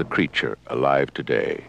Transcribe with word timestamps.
a 0.00 0.04
creature 0.04 0.56
alive 0.68 1.12
today 1.12 1.62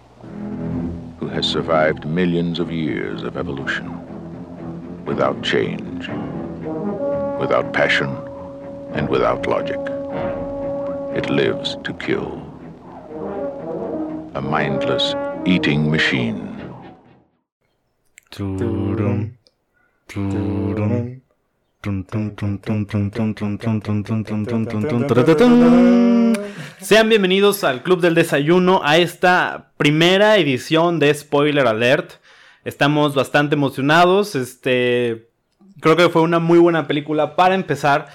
who 1.19 1.27
has 1.27 1.45
survived 1.45 2.05
millions 2.05 2.59
of 2.59 2.71
years 2.71 3.23
of 3.23 3.35
evolution 3.35 3.85
without 5.05 5.41
change, 5.43 6.07
without 7.39 7.73
passion, 7.73 8.09
and 8.93 9.09
without 9.09 9.47
logic. 9.47 9.79
It 11.15 11.29
lives 11.29 11.75
to 11.83 11.93
kill. 11.93 12.31
A 14.35 14.41
mindless 14.41 15.13
eating 15.45 15.91
machine. 15.91 16.47
Sean 26.79 27.09
bienvenidos 27.09 27.63
al 27.63 27.81
Club 27.81 28.01
del 28.01 28.13
Desayuno, 28.13 28.81
a 28.83 28.97
esta 28.97 29.71
primera 29.77 30.37
edición 30.37 30.99
de 30.99 31.11
Spoiler 31.11 31.65
Alert. 31.65 32.11
Estamos 32.65 33.15
bastante 33.15 33.55
emocionados, 33.55 34.35
este... 34.35 35.29
Creo 35.79 35.95
que 35.95 36.09
fue 36.09 36.21
una 36.21 36.37
muy 36.37 36.59
buena 36.59 36.85
película 36.85 37.35
para 37.35 37.55
empezar. 37.55 38.09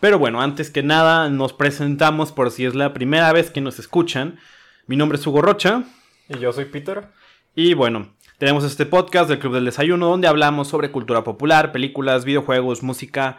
Pero 0.00 0.18
bueno, 0.18 0.42
antes 0.42 0.70
que 0.70 0.82
nada 0.82 1.30
nos 1.30 1.52
presentamos 1.52 2.32
por 2.32 2.50
si 2.50 2.64
es 2.64 2.74
la 2.74 2.92
primera 2.92 3.32
vez 3.32 3.50
que 3.50 3.60
nos 3.60 3.78
escuchan. 3.78 4.40
Mi 4.88 4.96
nombre 4.96 5.16
es 5.16 5.24
Hugo 5.24 5.42
Rocha. 5.42 5.84
Y 6.28 6.40
yo 6.40 6.52
soy 6.52 6.64
Peter. 6.64 7.06
Y 7.54 7.74
bueno, 7.74 8.08
tenemos 8.42 8.64
este 8.64 8.86
podcast 8.86 9.28
del 9.28 9.38
Club 9.38 9.54
del 9.54 9.66
Desayuno 9.66 10.08
donde 10.08 10.26
hablamos 10.26 10.66
sobre 10.66 10.90
cultura 10.90 11.22
popular, 11.22 11.70
películas, 11.70 12.24
videojuegos, 12.24 12.82
música, 12.82 13.38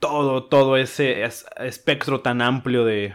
todo, 0.00 0.44
todo 0.44 0.78
ese 0.78 1.24
es- 1.24 1.44
espectro 1.58 2.20
tan 2.22 2.40
amplio 2.40 2.86
de 2.86 3.14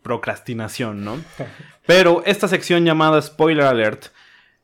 procrastinación, 0.00 1.04
¿no? 1.04 1.18
Pero 1.86 2.22
esta 2.24 2.48
sección 2.48 2.86
llamada 2.86 3.20
Spoiler 3.20 3.66
Alert 3.66 4.06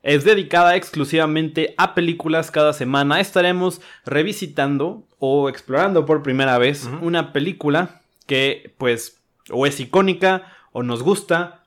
es 0.01 0.23
dedicada 0.23 0.75
exclusivamente 0.75 1.75
a 1.77 1.93
películas 1.93 2.49
cada 2.49 2.73
semana. 2.73 3.19
Estaremos 3.19 3.79
revisitando 4.07 5.03
o 5.19 5.49
explorando 5.49 6.03
por 6.07 6.23
primera 6.23 6.57
vez 6.57 6.89
una 7.03 7.31
película 7.31 8.01
que 8.25 8.73
pues 8.79 9.21
o 9.51 9.67
es 9.67 9.79
icónica 9.79 10.51
o 10.71 10.81
nos 10.81 11.03
gusta 11.03 11.63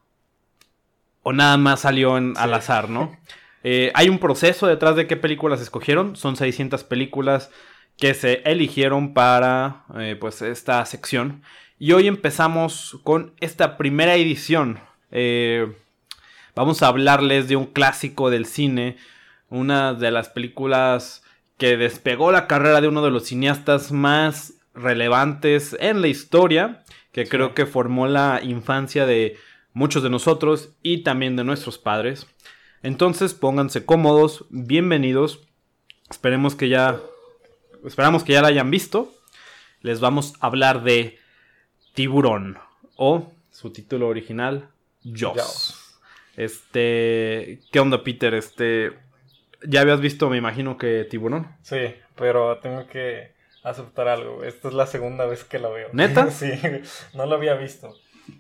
o 1.23 1.33
nada 1.33 1.56
más 1.56 1.78
salió 1.83 2.19
en- 2.19 2.34
al 2.36 2.53
azar, 2.53 2.91
¿no? 2.91 3.17
Eh, 3.64 3.92
hay 3.94 4.08
un 4.08 4.18
proceso 4.18 4.66
detrás 4.66 4.96
de 4.96 5.06
qué 5.06 5.16
películas 5.16 5.60
escogieron. 5.60 6.16
Son 6.16 6.36
600 6.36 6.84
películas 6.84 7.50
que 7.96 8.14
se 8.14 8.42
eligieron 8.44 9.14
para 9.14 9.84
eh, 9.98 10.16
pues 10.18 10.42
esta 10.42 10.84
sección. 10.86 11.42
Y 11.78 11.92
hoy 11.92 12.06
empezamos 12.06 12.98
con 13.05 13.34
esta 13.40 13.77
primera 13.77 14.14
edición. 14.14 14.80
Eh, 15.10 15.72
vamos 16.55 16.83
a 16.83 16.88
hablarles 16.88 17.48
de 17.48 17.56
un 17.56 17.66
clásico 17.66 18.30
del 18.30 18.46
cine. 18.46 18.96
Una 19.48 19.94
de 19.94 20.10
las 20.10 20.28
películas 20.28 21.22
que 21.58 21.77
despegó 21.77 22.33
la 22.33 22.46
carrera 22.46 22.80
de 22.80 22.88
uno 22.88 23.02
de 23.02 23.10
los 23.10 23.27
cineastas 23.27 23.92
más 23.92 24.55
relevantes 24.74 25.77
en 25.78 26.00
la 26.00 26.08
historia. 26.08 26.83
Que 27.12 27.27
creo 27.27 27.55
que 27.55 27.66
formó 27.66 28.06
la 28.06 28.40
infancia 28.42 29.05
de 29.05 29.36
muchos 29.74 30.02
de 30.02 30.10
nosotros 30.10 30.70
y 30.83 31.02
también 31.02 31.36
de 31.36 31.44
nuestros 31.44 31.78
padres. 31.78 32.27
Entonces 32.83 33.33
pónganse 33.33 33.84
cómodos, 33.84 34.44
bienvenidos. 34.50 35.47
Esperemos 36.11 36.56
que 36.56 36.69
ya. 36.69 37.00
Esperamos 37.86 38.24
que 38.24 38.33
ya 38.33 38.42
la 38.42 38.48
hayan 38.48 38.72
visto. 38.72 39.12
Les 39.83 40.01
vamos 40.01 40.34
a 40.40 40.48
hablar 40.48 40.83
de 40.83 41.17
Tiburón. 41.95 42.58
O 42.96 43.33
su 43.52 43.73
título 43.73 44.08
original, 44.08 44.68
Jaws. 45.05 45.96
Este. 46.36 47.61
¿Qué 47.70 47.79
onda, 47.79 48.02
Peter? 48.02 48.34
Este. 48.34 48.98
Ya 49.64 49.83
habías 49.83 50.01
visto, 50.01 50.28
me 50.28 50.36
imagino 50.36 50.77
que 50.77 51.05
Tiburón. 51.05 51.55
Sí, 51.62 51.95
pero 52.17 52.58
tengo 52.58 52.89
que 52.89 53.33
aceptar 53.62 54.08
algo. 54.08 54.42
Esta 54.42 54.67
es 54.67 54.74
la 54.74 54.89
segunda 54.89 55.27
vez 55.27 55.45
que 55.45 55.61
la 55.61 55.68
veo. 55.68 55.90
¿Neta? 55.92 56.30
sí, 56.33 56.51
no 57.14 57.27
la 57.27 57.36
había 57.36 57.55
visto. 57.55 57.95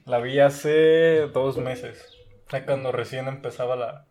La 0.04 0.18
vi 0.18 0.40
hace 0.40 1.28
dos 1.32 1.58
meses. 1.58 2.04
O 2.48 2.50
sea, 2.50 2.66
cuando 2.66 2.90
recién 2.90 3.28
empezaba 3.28 3.76
la... 3.76 4.06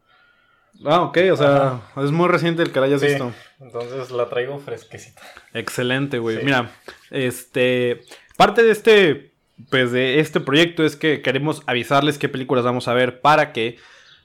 Ah, 0.85 1.01
ok, 1.01 1.17
o 1.31 1.37
sea, 1.37 1.81
es 2.03 2.11
muy 2.11 2.27
reciente 2.27 2.63
el 2.63 2.71
que 2.71 2.79
la 2.79 2.87
hayas 2.87 3.01
Sí, 3.01 3.07
visto. 3.07 3.31
entonces 3.59 4.09
la 4.11 4.29
traigo 4.29 4.57
fresquecita. 4.59 5.21
Excelente, 5.53 6.17
güey. 6.19 6.37
Sí. 6.37 6.43
Mira, 6.45 6.71
este. 7.11 8.01
Parte 8.37 8.63
de 8.63 8.71
este. 8.71 9.31
Pues 9.69 9.91
de 9.91 10.19
este 10.19 10.39
proyecto 10.39 10.83
es 10.83 10.95
que 10.95 11.21
queremos 11.21 11.61
avisarles 11.67 12.17
qué 12.17 12.29
películas 12.29 12.63
vamos 12.65 12.87
a 12.87 12.93
ver 12.93 13.21
para 13.21 13.53
que. 13.53 13.77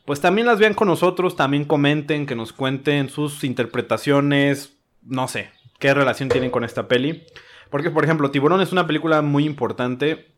Pues 0.06 0.20
también 0.20 0.46
las 0.46 0.58
vean 0.58 0.72
con 0.74 0.88
nosotros, 0.88 1.36
también 1.36 1.64
comenten, 1.64 2.26
que 2.26 2.36
nos 2.36 2.52
cuenten 2.52 3.08
sus 3.10 3.42
interpretaciones. 3.44 4.72
No 5.02 5.28
sé, 5.28 5.50
qué 5.78 5.92
relación 5.94 6.28
tienen 6.28 6.50
con 6.50 6.64
esta 6.64 6.88
peli. 6.88 7.24
Porque, 7.70 7.90
por 7.90 8.04
ejemplo, 8.04 8.30
Tiburón 8.30 8.60
es 8.60 8.72
una 8.72 8.86
película 8.86 9.20
muy 9.22 9.44
importante. 9.44 10.28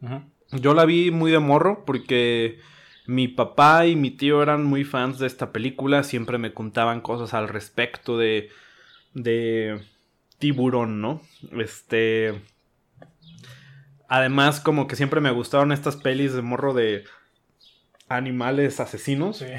Yo 0.53 0.73
la 0.75 0.85
vi 0.87 1.11
muy 1.11 1.31
de 1.31 1.39
morro 1.39 1.85
porque 1.85 2.59
mi 3.09 3.27
papá 3.27 3.87
y 3.87 3.97
mi 3.97 4.11
tío 4.11 4.43
eran 4.43 4.65
muy 4.65 4.85
fans 4.85 5.19
de 5.19 5.27
esta 5.27 5.51
película. 5.51 6.03
Siempre 6.03 6.37
me 6.37 6.53
contaban 6.53 7.01
cosas 7.01 7.33
al 7.33 7.49
respecto 7.49 8.19
de. 8.19 8.51
de. 9.15 9.81
Tiburón, 10.39 11.01
¿no? 11.01 11.23
Este. 11.59 12.43
Además, 14.11 14.61
como 14.61 14.87
que 14.87 14.95
siempre 14.95 15.23
me 15.23 15.31
gustaron 15.31 15.73
estas 15.73 15.97
pelis 15.97 16.35
de 16.35 16.43
morro 16.43 16.75
de 16.75 17.05
animales 18.11 18.79
asesinos. 18.79 19.39
Sí. 19.39 19.47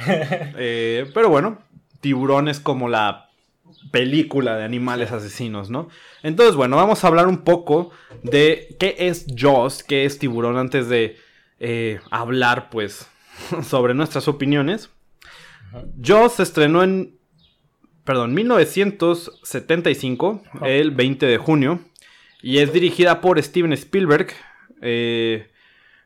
Eh, 0.61 1.09
pero 1.15 1.29
bueno, 1.29 1.57
Tiburón 2.01 2.49
es 2.49 2.59
como 2.59 2.87
la 2.87 3.29
película 3.91 4.57
de 4.57 4.63
animales 4.63 5.11
asesinos, 5.11 5.71
¿no? 5.71 5.89
Entonces, 6.21 6.55
bueno, 6.55 6.75
vamos 6.75 7.03
a 7.03 7.07
hablar 7.07 7.27
un 7.27 7.39
poco 7.39 7.89
de 8.21 8.75
qué 8.79 8.95
es 8.99 9.25
Jaws, 9.35 9.83
qué 9.83 10.05
es 10.05 10.19
Tiburón, 10.19 10.57
antes 10.57 10.87
de 10.87 11.17
eh, 11.59 11.99
hablar, 12.11 12.69
pues, 12.69 13.09
sobre 13.63 13.93
nuestras 13.93 14.27
opiniones. 14.27 14.89
Jaws 16.01 16.33
se 16.33 16.43
estrenó 16.43 16.83
en, 16.83 17.17
perdón, 18.03 18.33
1975, 18.33 20.43
Ajá. 20.51 20.67
el 20.67 20.91
20 20.91 21.25
de 21.25 21.37
junio, 21.37 21.79
y 22.41 22.57
es 22.59 22.73
dirigida 22.73 23.21
por 23.21 23.41
Steven 23.41 23.71
Spielberg, 23.73 24.27
eh, 24.81 25.49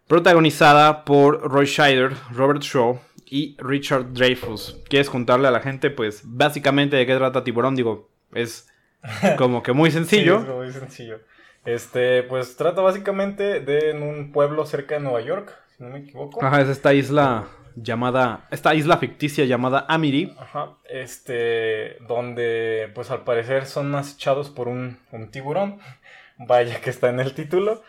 protagonizada 0.08 1.06
por 1.06 1.42
Roy 1.50 1.66
Scheider, 1.66 2.12
Robert 2.32 2.62
Shaw 2.62 3.00
y 3.26 3.56
Richard 3.60 4.14
Dreyfuss. 4.14 4.82
¿Quieres 4.90 5.10
contarle 5.10 5.48
a 5.48 5.52
la 5.52 5.62
gente, 5.62 5.90
pues, 5.90 6.22
básicamente 6.26 6.98
de 6.98 7.06
qué 7.06 7.16
trata 7.16 7.44
Tiburón? 7.44 7.76
Digo, 7.76 8.10
es 8.34 8.68
como 9.38 9.64
que 9.64 9.74
muy 9.74 9.92
sencillo. 9.92 10.40
Sí, 10.40 10.46
es 10.48 10.56
muy 10.56 10.72
sencillo. 10.72 11.20
Este, 11.66 12.24
pues 12.24 12.58
trata 12.58 12.82
básicamente 12.82 13.62
de 13.62 13.92
en 13.92 14.04
un 14.04 14.34
pueblo 14.34 14.66
cerca 14.66 14.96
de 14.96 15.02
Nueva 15.02 15.22
York, 15.22 15.58
no 15.84 15.90
me 15.90 16.00
equivoco. 16.00 16.44
Ajá, 16.44 16.62
es 16.62 16.70
esta 16.70 16.94
isla 16.94 17.48
llamada, 17.76 18.48
esta 18.52 18.74
isla 18.74 18.98
ficticia 18.98 19.46
llamada 19.46 19.86
Amity. 19.90 20.34
Ajá, 20.38 20.78
este, 20.90 21.98
donde 22.08 22.92
pues 22.96 23.12
al 23.12 23.24
parecer 23.24 23.66
son 23.66 23.94
acechados 23.96 24.50
por 24.50 24.68
un, 24.68 25.00
un 25.12 25.30
tiburón, 25.30 25.80
vaya 26.38 26.82
que 26.82 26.90
está 26.90 27.10
en 27.10 27.20
el 27.20 27.34
título, 27.34 27.84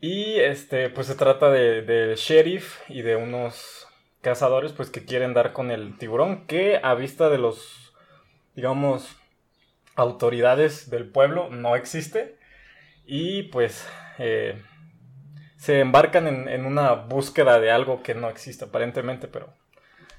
y 0.00 0.36
este, 0.36 0.90
pues 0.90 1.06
se 1.06 1.14
trata 1.14 1.50
de, 1.50 1.82
del 1.82 2.16
sheriff 2.16 2.78
y 2.88 3.02
de 3.02 3.16
unos 3.16 3.86
cazadores 4.20 4.72
pues 4.72 4.90
que 4.90 5.04
quieren 5.04 5.34
dar 5.34 5.52
con 5.52 5.70
el 5.70 5.98
tiburón, 5.98 6.46
que 6.46 6.80
a 6.82 6.94
vista 6.94 7.28
de 7.28 7.38
los, 7.38 7.92
digamos, 8.54 9.16
autoridades 9.96 10.90
del 10.90 11.08
pueblo 11.08 11.50
no 11.50 11.76
existe, 11.76 12.38
y 13.04 13.44
pues 13.44 13.86
eh, 14.18 14.62
se 15.58 15.80
embarcan 15.80 16.26
en, 16.26 16.48
en 16.48 16.64
una 16.64 16.92
búsqueda 16.92 17.60
de 17.60 17.70
algo 17.70 18.02
que 18.02 18.14
no 18.14 18.30
existe 18.30 18.64
aparentemente, 18.64 19.28
pero 19.28 19.52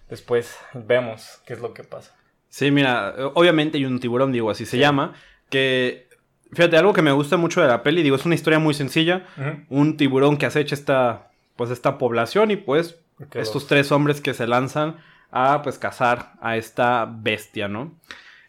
después 0.09 0.57
vemos 0.74 1.41
qué 1.47 1.53
es 1.53 1.59
lo 1.59 1.74
que 1.74 1.83
pasa. 1.83 2.15
Sí, 2.50 2.71
mira, 2.71 3.15
obviamente 3.33 3.77
hay 3.77 3.86
un 3.86 4.00
tiburón, 4.00 4.31
digo, 4.31 4.50
así 4.50 4.65
se 4.65 4.77
llama, 4.77 5.13
que, 5.50 6.07
fíjate, 6.51 6.77
algo 6.77 6.94
que 6.94 7.01
me 7.01 7.12
gusta 7.12 7.38
mucho 7.38 7.62
de 7.62 7.68
la 7.68 7.83
peli, 7.83 8.03
digo, 8.03 8.15
es 8.15 8.25
una 8.25 8.36
historia 8.36 8.59
muy 8.59 8.74
sencilla, 8.74 9.25
un 9.69 9.97
tiburón 9.97 10.38
que 10.38 10.45
acecha 10.45 10.75
esta, 10.75 11.31
pues, 11.56 11.69
esta 11.69 11.97
población 11.97 12.51
y 12.51 12.56
pues 12.56 13.00
estos 13.33 13.68
tres 13.68 13.91
hombres 13.91 14.21
que 14.21 14.33
se 14.33 14.47
lanzan 14.47 14.97
a 15.31 15.62
pues 15.62 15.77
cazar 15.77 16.33
a 16.41 16.57
esta 16.57 17.07
bestia, 17.07 17.68
¿no? 17.68 17.94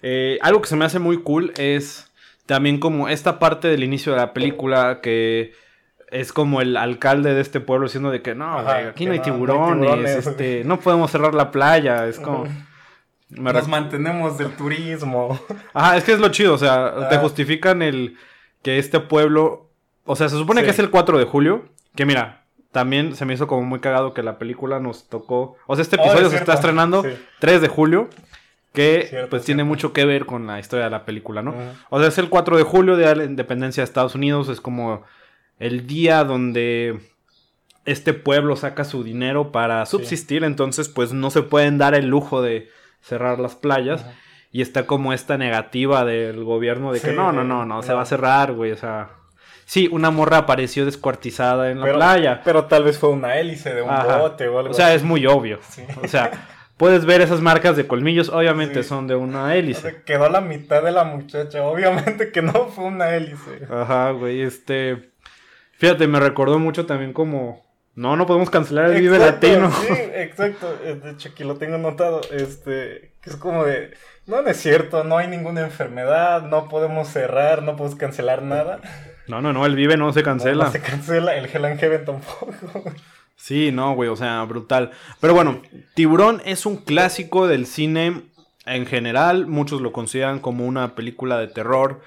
Eh, 0.02 0.38
algo 0.40 0.62
que 0.62 0.69
se 0.69 0.76
me 0.76 0.87
hace 0.87 0.98
muy 0.98 1.22
cool 1.22 1.52
es 1.58 2.10
también 2.46 2.78
como 2.78 3.08
esta 3.08 3.38
parte 3.38 3.69
del 3.69 3.84
inicio 3.84 4.12
de 4.12 4.19
la 4.19 4.32
película 4.32 5.00
que 5.02 5.52
es 6.11 6.33
como 6.33 6.61
el 6.61 6.77
alcalde 6.77 7.35
de 7.35 7.41
este 7.41 7.61
pueblo 7.61 7.87
diciendo 7.87 8.11
de 8.11 8.23
que 8.23 8.35
no, 8.35 8.59
Ajá, 8.59 8.75
güey, 8.75 8.87
aquí 8.89 9.07
no 9.07 9.12
hay 9.12 9.19
no- 9.19 9.25
no 9.25 9.31
hay 9.33 9.33
tiburones, 9.39 9.81
tiburones. 9.89 10.27
este, 10.27 10.65
no 10.65 10.81
podemos 10.81 11.11
cerrar 11.11 11.35
la 11.35 11.51
playa, 11.51 12.07
es 12.07 12.19
como... 12.19 12.45
me 13.31 13.53
Nos 13.53 13.69
mantenemos 13.69 14.39
del 14.39 14.51
turismo. 14.57 15.39
Ajá, 15.73 15.97
es 15.97 16.05
que 16.05 16.12
es 16.12 16.19
lo 16.21 16.29
chido, 16.31 16.55
o 16.55 16.59
sea, 16.59 17.09
te 17.09 17.17
justifican 17.19 17.81
el 17.83 18.17
que 18.62 18.79
este 18.79 19.01
pueblo, 19.01 19.71
o 20.05 20.17
sea, 20.17 20.29
se 20.29 20.37
supone 20.37 20.61
Sí. 20.61 20.65
que 20.67 20.71
es 20.73 20.79
el 20.79 20.91
4 20.91 21.19
de 21.19 21.25
julio, 21.25 21.65
que 21.95 22.05
mira, 22.07 22.43
también 22.73 23.15
se 23.17 23.25
me 23.25 23.35
hizo 23.35 23.47
como 23.47 23.62
muy 23.62 23.81
cagado 23.81 24.15
que 24.15 24.23
la 24.23 24.39
película 24.39 24.79
nos 24.81 25.09
tocó. 25.09 25.57
O 25.67 25.75
sea, 25.77 25.83
este 25.83 25.97
Oh, 25.97 26.01
episodio 26.03 26.27
es 26.27 26.33
se 26.33 26.39
está 26.39 26.55
estrenando 26.55 27.03
Sí. 27.03 27.11
3 27.41 27.61
de 27.62 27.69
julio. 27.69 28.09
Que 28.73 29.07
Cierto, 29.11 29.31
pues 29.31 29.45
tiene 29.45 29.65
mucho 29.65 29.93
que 29.93 30.05
ver 30.05 30.27
con 30.27 30.47
la 30.47 30.61
historia 30.61 30.85
de 30.85 30.91
la 30.93 31.05
película, 31.05 31.43
¿no? 31.43 31.53
O 31.89 31.99
sea, 31.99 32.07
es 32.07 32.19
el 32.19 32.29
4 32.29 32.57
de 32.57 32.62
julio 32.62 32.97
de 32.97 33.17
la 33.17 33.25
independencia 33.25 33.81
de 33.81 33.85
Estados 33.87 34.15
Unidos. 34.15 34.49
Es 34.49 34.61
como 34.61 35.03
el 35.61 35.87
día 35.87 36.25
donde 36.25 36.99
este 37.85 38.12
pueblo 38.12 38.57
saca 38.57 38.83
su 38.85 39.05
dinero 39.05 39.53
para 39.53 39.87
subsistir. 39.87 40.43
Entonces, 40.43 40.89
pues 40.89 41.12
no 41.12 41.31
se 41.31 41.43
pueden 41.43 41.79
dar 41.79 41.95
el 41.95 42.09
lujo 42.09 42.43
de 42.43 42.69
cerrar 43.01 43.39
las 43.39 43.55
playas. 43.55 44.03
Ajá. 44.03 44.15
Y 44.53 44.62
está 44.62 44.85
como 44.85 45.12
esta 45.12 45.39
negativa 45.39 46.05
del 46.05 46.43
gobierno 46.43 46.93
de 46.93 47.01
que 47.01 47.12
no, 47.12 47.31
no, 47.31 47.45
no, 47.45 47.65
no, 47.65 47.83
se 47.85 47.93
va 47.93 48.03
a 48.03 48.07
cerrar, 48.07 48.53
güey. 48.53 48.73
O 48.73 48.77
sea, 48.77 49.11
sí, 49.65 49.89
una 49.93 50.11
morra 50.11 50.39
apareció 50.39 50.85
descuartizada 50.85 51.71
en 51.71 51.79
la 51.79 51.87
Pero- 51.87 51.97
playa. 51.99 52.41
Pero 52.45 52.65
tal 52.65 52.83
vez 52.83 52.99
fue 52.99 53.11
una 53.11 53.37
hélice 53.39 53.73
de 53.73 53.83
un 53.83 53.91
Ajá. 53.91 54.17
bote 54.19 54.49
o 54.49 54.59
algo 54.59 54.73
O 54.73 54.75
sea, 54.75 54.89
así. 54.89 54.97
es 54.97 55.03
muy 55.05 55.25
obvio. 55.27 55.61
Sí. 55.69 55.85
O 56.03 56.09
sea, 56.09 56.33
puedes 56.77 57.05
ver 57.07 57.21
esas 57.21 57.41
marcas 57.41 57.77
de 57.77 57.87
colmillos, 57.87 58.29
obviamente 58.29 58.83
Sí. 58.83 58.89
son 58.89 59.07
de 59.07 59.15
una 59.15 59.45
O 59.45 59.49
hélice. 59.51 59.83
sea, 59.83 60.03
quedó 60.03 60.29
la 60.29 60.41
mitad 60.41 60.83
de 60.83 60.91
la 60.91 61.05
muchacha. 61.05 61.62
Obviamente 61.62 62.33
que 62.33 62.43
no 62.43 62.67
fue 62.75 62.85
una 62.87 63.15
hélice. 63.15 63.67
Ajá, 63.71 64.11
güey, 64.11 64.43
este... 64.43 65.10
Fíjate, 65.81 66.06
me 66.06 66.21
recordó 66.21 66.59
mucho 66.59 66.87
también 66.87 67.12
como... 67.12 67.69
No, 67.94 68.15
no 68.15 68.27
podemos 68.27 68.50
cancelar 68.50 68.91
el 68.91 69.00
Vive 69.00 69.19
Latino. 69.19 69.71
Sí, 69.73 69.88
exacto. 70.15 70.79
Eh, 70.85 71.00
De 71.03 71.11
hecho, 71.11 71.31
aquí 71.31 71.43
lo 71.43 71.56
tengo 71.56 71.77
notado. 71.77 72.21
Este, 72.31 73.15
que 73.21 73.31
es 73.31 73.37
como 73.37 73.65
de. 73.65 73.94
No, 74.27 74.43
no 74.43 74.49
es 74.49 74.59
cierto, 74.59 75.03
no 75.03 75.19
hay 75.19 75.27
ninguna 75.27 75.62
enfermedad, 75.62 76.43
no 76.43 76.69
podemos 76.69 77.09
cerrar, 77.09 77.62
no 77.62 77.77
podemos 77.77 77.99
cancelar 77.99 78.43
nada. 78.43 78.81
No, 79.27 79.43
no, 79.43 79.53
no, 79.53 79.67
el 79.67 79.75
Vive 79.75 79.97
no 79.97 80.12
se 80.12 80.23
cancela. 80.23 80.67
No 80.67 80.71
se 80.71 80.81
cancela, 80.81 81.35
el 81.35 81.47
Hell 81.47 81.65
and 81.65 81.81
Heaven 81.81 82.05
tampoco. 82.05 82.53
Sí, 83.37 83.73
no, 83.73 83.94
güey, 83.94 84.09
o 84.09 84.17
sea, 84.17 84.43
brutal. 84.44 84.93
Pero 85.21 85.35
bueno, 85.35 85.62
Tiburón 85.94 86.43
es 86.44 86.67
un 86.67 86.76
clásico 86.76 87.49
del 87.49 87.67
cine 87.67 88.23
en 88.67 88.87
general. 88.87 89.47
Muchos 89.47 89.81
lo 89.81 89.93
consideran 89.93 90.41
como 90.41 90.67
una 90.67 90.94
película 90.94 91.38
de 91.38 91.49
terror, 91.49 92.03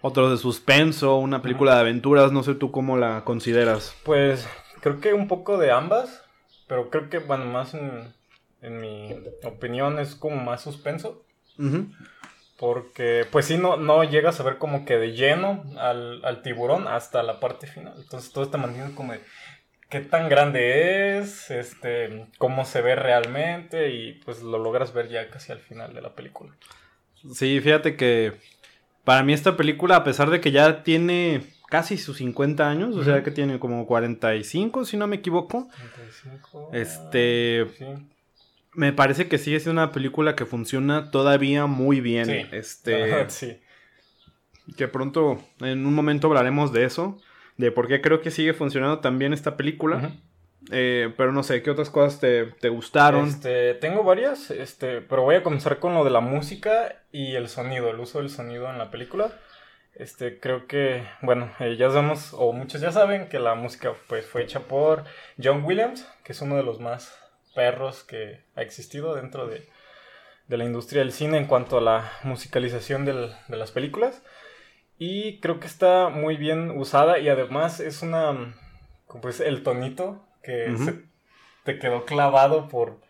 otros 0.00 0.30
de 0.30 0.36
suspenso, 0.36 1.16
una 1.16 1.42
película 1.42 1.74
de 1.74 1.80
aventuras. 1.80 2.32
No 2.32 2.42
sé 2.42 2.54
tú 2.54 2.70
cómo 2.70 2.96
la 2.96 3.24
consideras. 3.24 3.94
Pues 4.04 4.48
creo 4.80 5.00
que 5.00 5.12
un 5.12 5.28
poco 5.28 5.58
de 5.58 5.70
ambas, 5.70 6.24
pero 6.66 6.90
creo 6.90 7.08
que, 7.08 7.18
bueno, 7.18 7.46
más 7.46 7.74
en, 7.74 8.12
en 8.62 8.80
mi 8.80 9.12
opinión 9.44 9.98
es 9.98 10.14
como 10.14 10.36
más 10.36 10.62
suspenso. 10.62 11.24
Porque, 12.58 13.26
pues 13.30 13.46
sí, 13.46 13.56
no, 13.56 13.76
no 13.76 14.04
llegas 14.04 14.40
a 14.40 14.42
ver 14.42 14.58
como 14.58 14.84
que 14.84 14.96
de 14.96 15.12
lleno 15.12 15.64
al, 15.78 16.24
al 16.24 16.42
tiburón 16.42 16.88
hasta 16.88 17.22
la 17.22 17.40
parte 17.40 17.66
final. 17.66 17.94
Entonces 17.98 18.32
todo 18.32 18.48
te 18.48 18.58
mantiene 18.58 18.94
como 18.94 19.12
de 19.12 19.20
qué 19.90 20.00
tan 20.00 20.28
grande 20.28 21.18
es, 21.18 21.50
este, 21.50 22.26
cómo 22.38 22.64
se 22.64 22.80
ve 22.80 22.94
realmente 22.94 23.90
y 23.90 24.12
pues 24.24 24.42
lo 24.42 24.58
logras 24.58 24.92
ver 24.94 25.08
ya 25.08 25.28
casi 25.28 25.52
al 25.52 25.58
final 25.60 25.92
de 25.92 26.00
la 26.00 26.14
película. 26.14 26.54
Sí, 27.34 27.60
fíjate 27.60 27.96
que 27.96 28.34
para 29.04 29.22
mí 29.22 29.32
esta 29.32 29.56
película, 29.56 29.96
a 29.96 30.04
pesar 30.04 30.30
de 30.30 30.40
que 30.40 30.50
ya 30.52 30.82
tiene 30.82 31.42
casi 31.68 31.96
sus 31.98 32.16
50 32.18 32.68
años, 32.68 32.96
o 32.96 33.04
sea 33.04 33.22
que 33.22 33.30
tiene 33.30 33.58
como 33.58 33.86
45, 33.86 34.84
si 34.84 34.96
no 34.96 35.06
me 35.06 35.16
equivoco, 35.16 35.68
35, 35.96 36.70
Este- 36.72 37.66
sí. 37.78 37.84
me 38.74 38.92
parece 38.92 39.28
que 39.28 39.38
sigue 39.38 39.60
siendo 39.60 39.80
una 39.82 39.92
película 39.92 40.34
que 40.34 40.46
funciona 40.46 41.10
todavía 41.10 41.66
muy 41.66 42.00
bien. 42.00 42.26
Sí. 42.26 42.46
Este, 42.52 42.94
sí. 43.30 43.58
que 44.76 44.88
pronto 44.88 45.40
en 45.60 45.86
un 45.86 45.94
momento 45.94 46.26
hablaremos 46.26 46.72
de 46.72 46.84
eso, 46.84 47.18
de 47.56 47.70
por 47.70 47.88
qué 47.88 48.00
creo 48.00 48.20
que 48.20 48.30
sigue 48.30 48.52
funcionando 48.52 48.98
tan 49.00 49.18
bien 49.18 49.32
esta 49.32 49.56
película. 49.56 50.12
Eh, 50.70 51.12
pero 51.16 51.32
no 51.32 51.42
sé, 51.42 51.62
¿qué 51.62 51.70
otras 51.70 51.90
cosas 51.90 52.20
te, 52.20 52.44
te 52.46 52.68
gustaron? 52.68 53.26
Este, 53.28 53.74
tengo 53.74 54.04
varias, 54.04 54.50
este, 54.50 55.00
pero 55.00 55.22
voy 55.22 55.36
a 55.36 55.42
comenzar 55.42 55.78
con 55.78 55.94
lo 55.94 56.04
de 56.04 56.10
la 56.10 56.20
música 56.20 56.96
y 57.12 57.34
el 57.34 57.48
sonido, 57.48 57.88
el 57.88 57.98
uso 57.98 58.18
del 58.18 58.28
sonido 58.30 58.68
en 58.68 58.78
la 58.78 58.90
película. 58.90 59.32
Este, 59.94 60.38
creo 60.38 60.66
que, 60.66 61.02
bueno, 61.22 61.50
eh, 61.60 61.76
ya 61.76 61.90
sabemos, 61.90 62.34
o 62.34 62.52
muchos 62.52 62.80
ya 62.80 62.92
saben, 62.92 63.28
que 63.28 63.38
la 63.38 63.54
música 63.54 63.92
pues, 64.08 64.26
fue 64.26 64.42
hecha 64.42 64.60
por 64.60 65.04
John 65.42 65.64
Williams, 65.64 66.06
que 66.24 66.32
es 66.32 66.40
uno 66.42 66.56
de 66.56 66.62
los 66.62 66.78
más 66.78 67.18
perros 67.54 68.04
que 68.04 68.40
ha 68.54 68.62
existido 68.62 69.14
dentro 69.14 69.46
de, 69.46 69.68
de 70.46 70.56
la 70.56 70.64
industria 70.64 71.00
del 71.02 71.12
cine 71.12 71.38
en 71.38 71.46
cuanto 71.46 71.78
a 71.78 71.82
la 71.82 72.12
musicalización 72.22 73.04
del- 73.04 73.34
de 73.48 73.56
las 73.56 73.72
películas. 73.72 74.22
Y 74.98 75.40
creo 75.40 75.58
que 75.58 75.66
está 75.66 76.10
muy 76.10 76.36
bien 76.36 76.70
usada 76.70 77.18
y 77.18 77.28
además 77.28 77.80
es 77.80 78.02
una, 78.02 78.54
pues 79.22 79.40
el 79.40 79.62
tonito 79.62 80.26
que 80.42 80.76
se- 80.78 81.02
te 81.64 81.78
quedó 81.78 82.04
clavado 82.04 82.68
por, 82.68 83.00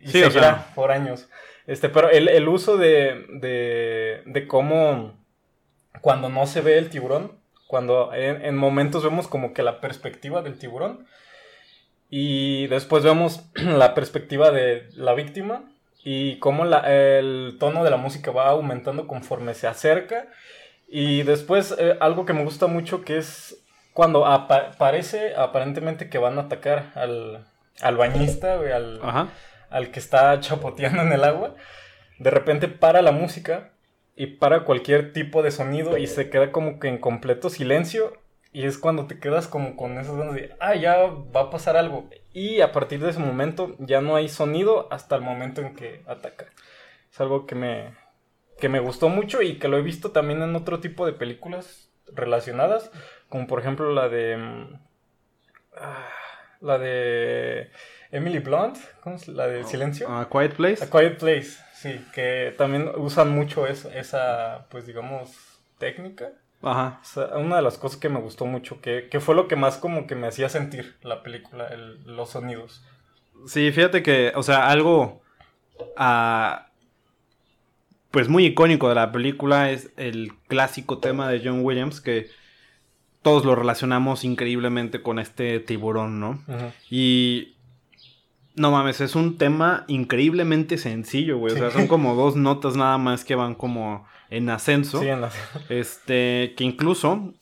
y 0.00 0.08
Sí, 0.08 0.22
o 0.22 0.30
seguirá 0.30 0.54
sea. 0.64 0.74
por 0.74 0.90
años. 0.90 1.28
Este, 1.66 1.88
pero 1.88 2.10
el, 2.10 2.28
el 2.28 2.48
uso 2.48 2.76
de, 2.76 3.24
de, 3.40 4.22
de 4.26 4.46
cómo 4.46 5.16
cuando 6.00 6.28
no 6.28 6.46
se 6.46 6.60
ve 6.60 6.76
el 6.76 6.90
tiburón, 6.90 7.38
cuando 7.66 8.12
en, 8.14 8.44
en 8.44 8.56
momentos 8.56 9.02
vemos 9.02 9.26
como 9.28 9.54
que 9.54 9.62
la 9.62 9.80
perspectiva 9.80 10.42
del 10.42 10.58
tiburón 10.58 11.06
y 12.10 12.66
después 12.68 13.02
vemos 13.04 13.42
la 13.54 13.94
perspectiva 13.94 14.50
de 14.50 14.88
la 14.94 15.14
víctima 15.14 15.70
y 16.04 16.38
cómo 16.38 16.64
la- 16.64 16.84
el 17.18 17.56
tono 17.58 17.82
de 17.84 17.90
la 17.90 17.96
música 17.96 18.30
va 18.30 18.48
aumentando 18.48 19.06
conforme 19.06 19.54
se 19.54 19.66
acerca 19.66 20.28
y 20.88 21.22
después 21.22 21.74
eh, 21.78 21.96
algo 22.00 22.26
que 22.26 22.34
me 22.34 22.44
gusta 22.44 22.66
mucho 22.66 23.02
que 23.04 23.16
es 23.16 23.63
cuando 23.94 24.26
apa- 24.26 24.72
parece 24.76 25.34
aparentemente 25.34 26.10
que 26.10 26.18
van 26.18 26.36
a 26.38 26.42
atacar 26.42 26.92
al, 26.94 27.46
al 27.80 27.96
bañista, 27.96 28.56
güey, 28.56 28.72
al, 28.72 29.00
Ajá. 29.02 29.28
al 29.70 29.90
que 29.90 30.00
está 30.00 30.38
chapoteando 30.40 31.00
en 31.02 31.12
el 31.12 31.24
agua, 31.24 31.54
de 32.18 32.30
repente 32.30 32.68
para 32.68 33.00
la 33.00 33.12
música 33.12 33.70
y 34.16 34.26
para 34.26 34.64
cualquier 34.64 35.12
tipo 35.14 35.42
de 35.42 35.50
sonido 35.50 35.96
y 35.96 36.06
se 36.06 36.28
queda 36.28 36.52
como 36.52 36.78
que 36.78 36.88
en 36.88 36.98
completo 36.98 37.48
silencio 37.48 38.12
y 38.52 38.66
es 38.66 38.78
cuando 38.78 39.06
te 39.06 39.18
quedas 39.18 39.48
como 39.48 39.74
con 39.74 39.98
esas 39.98 40.14
ganas 40.16 40.34
de, 40.34 40.54
ah, 40.60 40.76
ya 40.76 40.96
va 41.06 41.40
a 41.42 41.50
pasar 41.50 41.76
algo. 41.76 42.08
Y 42.32 42.60
a 42.60 42.70
partir 42.70 43.00
de 43.00 43.10
ese 43.10 43.18
momento 43.18 43.74
ya 43.80 44.00
no 44.00 44.14
hay 44.14 44.28
sonido 44.28 44.86
hasta 44.92 45.16
el 45.16 45.22
momento 45.22 45.60
en 45.60 45.74
que 45.74 46.02
ataca. 46.06 46.46
Es 47.12 47.20
algo 47.20 47.46
que 47.46 47.56
me, 47.56 47.94
que 48.60 48.68
me 48.68 48.78
gustó 48.78 49.08
mucho 49.08 49.42
y 49.42 49.58
que 49.58 49.66
lo 49.66 49.76
he 49.76 49.82
visto 49.82 50.12
también 50.12 50.40
en 50.42 50.54
otro 50.54 50.78
tipo 50.78 51.04
de 51.06 51.12
películas 51.14 51.90
relacionadas, 52.12 52.90
como 53.28 53.46
por 53.46 53.60
ejemplo 53.60 53.92
la 53.92 54.08
de... 54.08 54.36
mm, 54.36 54.74
ah, 55.78 56.08
la 56.60 56.78
de 56.78 57.70
Emily 58.10 58.38
Blunt, 58.38 58.76
¿cómo 59.02 59.16
es? 59.16 59.28
La 59.28 59.46
de 59.46 59.64
Silencio. 59.64 60.06
Ah, 60.08 60.28
Quiet 60.30 60.54
Place. 60.54 60.84
A 60.84 60.88
Quiet 60.90 61.18
Place, 61.18 61.58
sí, 61.74 62.04
que 62.14 62.54
también 62.56 62.90
usan 62.96 63.30
mucho 63.30 63.66
esa, 63.66 64.66
pues 64.70 64.86
digamos, 64.86 65.60
técnica. 65.78 66.30
Ajá. 66.62 67.00
O 67.02 67.04
sea, 67.04 67.24
una 67.36 67.56
de 67.56 67.62
las 67.62 67.76
cosas 67.76 67.98
que 68.00 68.08
me 68.08 68.20
gustó 68.20 68.46
mucho, 68.46 68.80
que, 68.80 69.08
que 69.10 69.20
fue 69.20 69.34
lo 69.34 69.48
que 69.48 69.56
más 69.56 69.76
como 69.76 70.06
que 70.06 70.14
me 70.14 70.26
hacía 70.28 70.48
sentir 70.48 70.96
la 71.02 71.22
película, 71.22 71.66
el- 71.66 72.02
los 72.06 72.30
sonidos. 72.30 72.82
Sí, 73.46 73.70
fíjate 73.72 74.02
que, 74.02 74.32
o 74.34 74.42
sea, 74.42 74.68
algo 74.70 75.20
ah, 75.96 76.68
pues 78.14 78.28
muy 78.28 78.46
icónico 78.46 78.88
de 78.88 78.94
la 78.94 79.10
película 79.10 79.70
es 79.72 79.90
el 79.96 80.32
clásico 80.46 80.98
tema 80.98 81.28
de 81.28 81.42
John 81.44 81.60
Williams 81.64 82.00
que 82.00 82.28
todos 83.22 83.44
lo 83.44 83.56
relacionamos 83.56 84.24
increíblemente 84.24 85.02
con 85.02 85.18
este 85.18 85.58
tiburón, 85.58 86.20
¿no? 86.20 86.40
Y 86.90 87.54
no 88.54 88.70
mames, 88.70 89.00
es 89.00 89.16
un 89.16 89.36
tema 89.36 89.84
increíblemente 89.88 90.78
sencillo, 90.78 91.38
güey. 91.38 91.54
O 91.54 91.58
sea, 91.58 91.70
son 91.72 91.88
como 91.88 92.14
dos 92.14 92.36
notas 92.36 92.76
nada 92.76 92.98
más 92.98 93.24
que 93.24 93.34
van 93.34 93.56
como 93.56 94.06
en 94.30 94.48
ascenso. 94.48 95.00
Sí, 95.00 95.08
en 95.08 95.20
la- 95.20 95.30
Este, 95.68 96.54
que 96.56 96.62
incluso, 96.62 97.34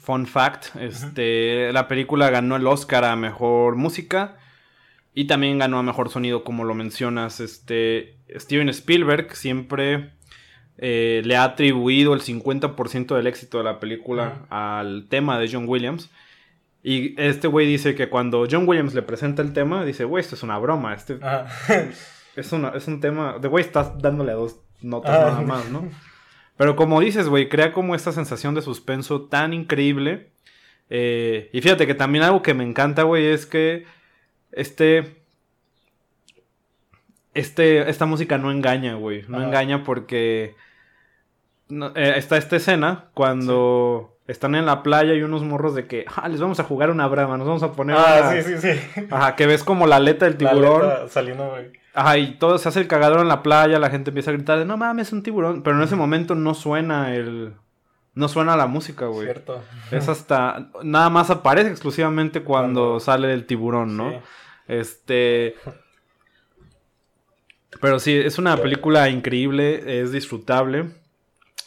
fun 0.00 0.26
fact, 0.28 0.76
este, 0.76 1.72
la 1.72 1.88
película 1.88 2.30
ganó 2.30 2.54
el 2.54 2.66
Oscar 2.68 3.04
a 3.04 3.16
mejor 3.16 3.74
música 3.74 4.36
y 5.14 5.26
también 5.26 5.58
ganó 5.58 5.78
a 5.78 5.82
mejor 5.82 6.08
sonido, 6.10 6.42
como 6.44 6.64
lo 6.64 6.74
mencionas. 6.74 7.40
Este, 7.40 8.16
Steven 8.36 8.68
Spielberg 8.68 9.34
siempre 9.36 10.10
eh, 10.78 11.22
le 11.24 11.36
ha 11.36 11.44
atribuido 11.44 12.14
el 12.14 12.20
50% 12.20 13.14
del 13.14 13.26
éxito 13.28 13.58
de 13.58 13.64
la 13.64 13.78
película 13.80 14.46
al 14.50 15.06
tema 15.08 15.38
de 15.38 15.48
John 15.50 15.66
Williams. 15.68 16.10
Y 16.82 17.14
este 17.20 17.46
güey 17.48 17.66
dice 17.66 17.94
que 17.94 18.08
cuando 18.10 18.46
John 18.50 18.68
Williams 18.68 18.92
le 18.94 19.02
presenta 19.02 19.40
el 19.40 19.52
tema, 19.54 19.84
dice, 19.84 20.04
güey, 20.04 20.20
esto 20.20 20.34
es 20.34 20.42
una 20.42 20.58
broma, 20.58 20.92
este 20.94 21.18
es, 22.36 22.52
una- 22.52 22.70
es 22.70 22.86
un 22.88 23.00
tema. 23.00 23.38
De 23.38 23.48
güey, 23.48 23.64
estás 23.64 23.96
dándole 24.02 24.32
a 24.32 24.34
dos 24.34 24.60
notas 24.82 25.12
nada 25.12 25.40
más, 25.40 25.70
¿no? 25.70 25.88
Pero 26.56 26.76
como 26.76 27.00
dices, 27.00 27.28
güey, 27.28 27.48
crea 27.48 27.72
como 27.72 27.94
esta 27.94 28.12
sensación 28.12 28.54
de 28.54 28.62
suspenso 28.62 29.22
tan 29.22 29.52
increíble. 29.54 30.30
Eh, 30.90 31.48
y 31.52 31.60
fíjate 31.62 31.86
que 31.86 31.94
también 31.94 32.22
algo 32.24 32.42
que 32.42 32.52
me 32.54 32.64
encanta, 32.64 33.04
güey, 33.04 33.26
es 33.26 33.46
que 33.46 33.86
este. 34.54 35.16
Este, 37.34 37.90
esta 37.90 38.06
música 38.06 38.38
no 38.38 38.50
engaña, 38.52 38.94
güey. 38.94 39.24
No 39.28 39.42
engaña 39.42 39.82
porque. 39.82 40.54
no- 41.68 41.92
eh, 41.96 42.14
está 42.16 42.36
esta 42.36 42.56
escena 42.56 43.06
cuando 43.14 44.16
están 44.28 44.54
en 44.54 44.66
la 44.66 44.82
playa 44.82 45.14
y 45.14 45.22
unos 45.22 45.42
morros 45.42 45.74
de 45.74 45.86
que, 45.86 46.06
ah, 46.16 46.28
les 46.28 46.40
vamos 46.40 46.58
a 46.60 46.64
jugar 46.64 46.90
una 46.90 47.06
brama, 47.08 47.36
nos 47.36 47.46
vamos 47.46 47.62
a 47.62 47.72
poner 47.72 47.96
Ah, 47.98 48.30
una- 48.30 48.42
sí, 48.42 48.56
sí, 48.56 48.72
sí. 48.74 49.06
Ajá, 49.10 49.34
que 49.36 49.46
ves 49.46 49.64
como 49.64 49.86
la 49.86 49.96
aleta 49.96 50.26
del 50.26 50.36
La 50.42 50.50
tiburón. 50.52 50.82
aleta 50.90 51.08
saliendo, 51.08 51.50
güey. 51.50 51.72
Ajá, 51.92 52.18
y 52.18 52.38
todo 52.38 52.56
se 52.58 52.68
hace 52.68 52.80
el 52.80 52.86
cagadero 52.88 53.20
en 53.22 53.28
la 53.28 53.42
playa, 53.42 53.78
la 53.78 53.90
gente 53.90 54.10
empieza 54.10 54.30
a 54.30 54.34
gritar 54.34 54.58
de, 54.58 54.64
no 54.64 54.76
mames, 54.76 55.08
es 55.08 55.12
un 55.12 55.22
tiburón. 55.22 55.62
Pero 55.62 55.76
en 55.76 55.82
ese 55.82 55.96
momento 55.96 56.34
no 56.34 56.54
suena 56.54 57.14
el... 57.14 57.54
No 58.14 58.28
suena 58.28 58.56
la 58.56 58.66
música, 58.66 59.06
güey. 59.06 59.26
Cierto. 59.26 59.60
Es 59.90 60.08
hasta... 60.08 60.68
Nada 60.84 61.10
más 61.10 61.30
aparece 61.30 61.68
exclusivamente 61.70 62.42
cuando, 62.42 62.80
Cuando- 62.82 63.00
sale 63.00 63.32
el 63.32 63.44
tiburón, 63.46 63.96
¿no? 63.96 64.10
Sí. 64.10 64.16
Este... 64.68 65.56
Pero 67.80 67.98
sí, 67.98 68.12
es 68.14 68.38
una 68.38 68.56
película 68.56 69.08
increíble, 69.10 70.00
es 70.00 70.12
disfrutable. 70.12 70.90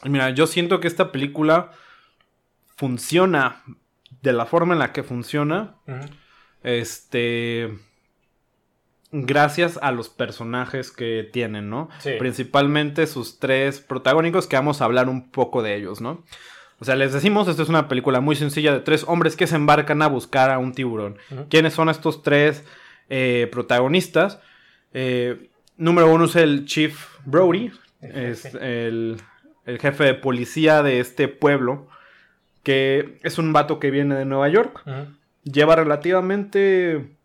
Y 0.04 0.10
Mira, 0.10 0.30
yo 0.32 0.48
siento 0.48 0.80
que 0.80 0.88
esta 0.88 1.12
película 1.12 1.72
funciona 2.76 3.64
de 4.22 4.34
la 4.34 4.46
forma 4.46 4.74
en 4.74 4.80
la 4.80 4.94
que 4.94 5.04
funciona. 5.04 5.76
Este. 6.64 7.78
Gracias 9.12 9.80
a 9.82 9.92
los 9.92 10.10
personajes 10.10 10.92
que 10.92 11.28
tienen, 11.32 11.70
¿no? 11.70 11.90
Sí. 12.00 12.12
Principalmente 12.20 13.08
sus 13.08 13.40
tres 13.40 13.80
protagónicos, 13.80 14.48
que 14.48 14.58
vamos 14.58 14.82
a 14.82 14.86
hablar 14.86 15.10
un 15.10 15.30
poco 15.32 15.62
de 15.64 15.76
ellos, 15.76 16.02
¿no? 16.02 16.24
O 16.80 16.86
sea, 16.86 16.96
les 16.96 17.14
decimos, 17.14 17.48
esta 17.48 17.64
es 17.64 17.70
una 17.70 17.88
película 17.88 18.20
muy 18.20 18.36
sencilla 18.36 18.74
de 18.74 18.82
tres 18.82 19.06
hombres 19.08 19.36
que 19.36 19.48
se 19.48 19.56
embarcan 19.56 20.02
a 20.02 20.08
buscar 20.08 20.52
a 20.52 20.60
un 20.60 20.74
tiburón. 20.74 21.18
¿Quiénes 21.50 21.74
son 21.74 21.90
estos 21.90 22.22
tres 22.22 22.64
eh, 23.10 23.48
protagonistas? 23.52 24.40
Eh, 24.94 25.50
número 25.78 26.12
uno 26.12 26.26
es 26.26 26.36
el 26.36 26.66
Chief 26.66 26.98
Brody, 27.26 27.72
El 28.02 28.16
es 28.18 28.44
jefe. 28.44 28.88
el, 28.88 29.18
el 29.66 29.80
jefe 29.80 30.04
de 30.04 30.14
policía 30.14 30.84
de 30.84 31.00
este 31.00 31.28
pueblo, 31.28 31.88
que 32.64 33.20
es 33.24 33.38
un 33.38 33.54
vato 33.54 33.80
que 33.80 33.92
viene 33.92 34.16
de 34.16 34.26
Nueva 34.26 34.50
York 34.50 34.84
lleva 35.52 35.76
relativamente 35.76 37.16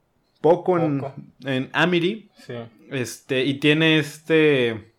poco, 0.40 0.78
en-. 0.78 1.02
En, 1.44 1.70
Amity. 1.72 2.30
Sí. 2.46 2.54
Este, 2.90 3.44
y 3.44 3.54
tiene 3.54 3.98
este. 3.98 4.92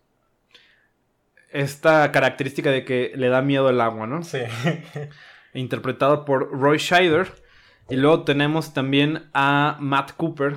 Esta 1.50 2.10
característica 2.10 2.70
de 2.70 2.84
que 2.84 3.12
le 3.14 3.28
da 3.28 3.40
miedo 3.40 3.70
el 3.70 3.80
agua, 3.80 4.06
¿no? 4.06 4.24
Sí. 4.24 4.40
Interpretado 5.54 6.24
por 6.24 6.50
Roy 6.50 6.78
Scheider. 6.78 7.28
Y 7.88 7.96
luego 7.96 8.24
tenemos 8.24 8.74
también 8.74 9.28
a 9.34 9.76
Matt 9.78 10.12
Cooper. 10.16 10.56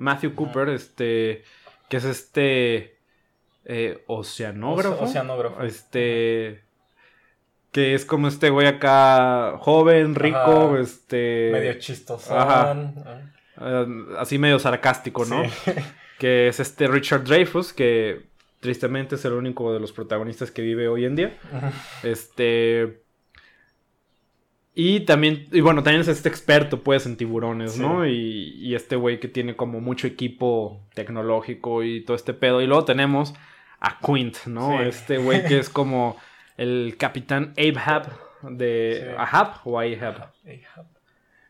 Matthew 0.00 0.34
Cooper, 0.34 0.68
este. 0.70 1.44
Que 1.88 1.96
es 1.98 2.04
este. 2.04 2.96
eh, 3.64 4.02
oceanógrafo. 4.06 4.96
Oce- 4.96 5.04
oceanógrafo. 5.10 5.62
Este. 5.62 6.62
Que 7.72 7.94
es 7.94 8.04
como 8.04 8.26
este 8.28 8.50
güey 8.50 8.66
acá. 8.66 9.56
Joven, 9.58 10.14
rico, 10.14 10.36
Ajá. 10.72 10.80
este. 10.80 11.50
Medio 11.52 11.74
chistoso. 11.78 12.34
Eh, 13.62 13.86
así 14.18 14.38
medio 14.38 14.58
sarcástico, 14.58 15.24
¿no? 15.26 15.42
Que 16.18 16.48
es 16.48 16.60
este 16.60 16.86
Richard 16.86 17.24
Dreyfus, 17.24 17.72
que 17.72 18.26
tristemente 18.60 19.14
es 19.14 19.24
el 19.24 19.32
único 19.32 19.72
de 19.72 19.80
los 19.80 19.90
protagonistas 19.92 20.50
que 20.50 20.60
vive 20.60 20.86
hoy 20.86 21.06
en 21.06 21.16
día. 21.16 21.38
Este. 22.02 23.02
Y 24.82 25.00
también, 25.00 25.46
y 25.52 25.60
bueno, 25.60 25.82
también 25.82 26.00
es 26.00 26.08
este 26.08 26.30
experto, 26.30 26.82
pues, 26.82 27.04
en 27.04 27.18
tiburones, 27.18 27.74
Sí. 27.74 27.80
¿no? 27.82 28.06
Y, 28.06 28.54
y 28.58 28.74
este 28.74 28.96
güey 28.96 29.20
que 29.20 29.28
tiene 29.28 29.54
como 29.54 29.78
mucho 29.78 30.06
equipo 30.06 30.80
tecnológico 30.94 31.84
y 31.84 32.02
todo 32.02 32.16
este 32.16 32.32
pedo. 32.32 32.62
Y 32.62 32.66
luego 32.66 32.86
tenemos 32.86 33.34
a 33.78 33.98
Quint, 33.98 34.46
¿no? 34.46 34.78
Sí. 34.78 34.84
Este 34.88 35.18
güey 35.18 35.44
que 35.44 35.58
es 35.58 35.68
como 35.80 36.16
el 36.56 36.96
capitán 36.96 37.52
Ahab 37.58 38.10
de... 38.40 39.02
Sí. 39.02 39.14
¿Ahab 39.18 39.60
o 39.64 39.78
Ahab? 39.78 40.32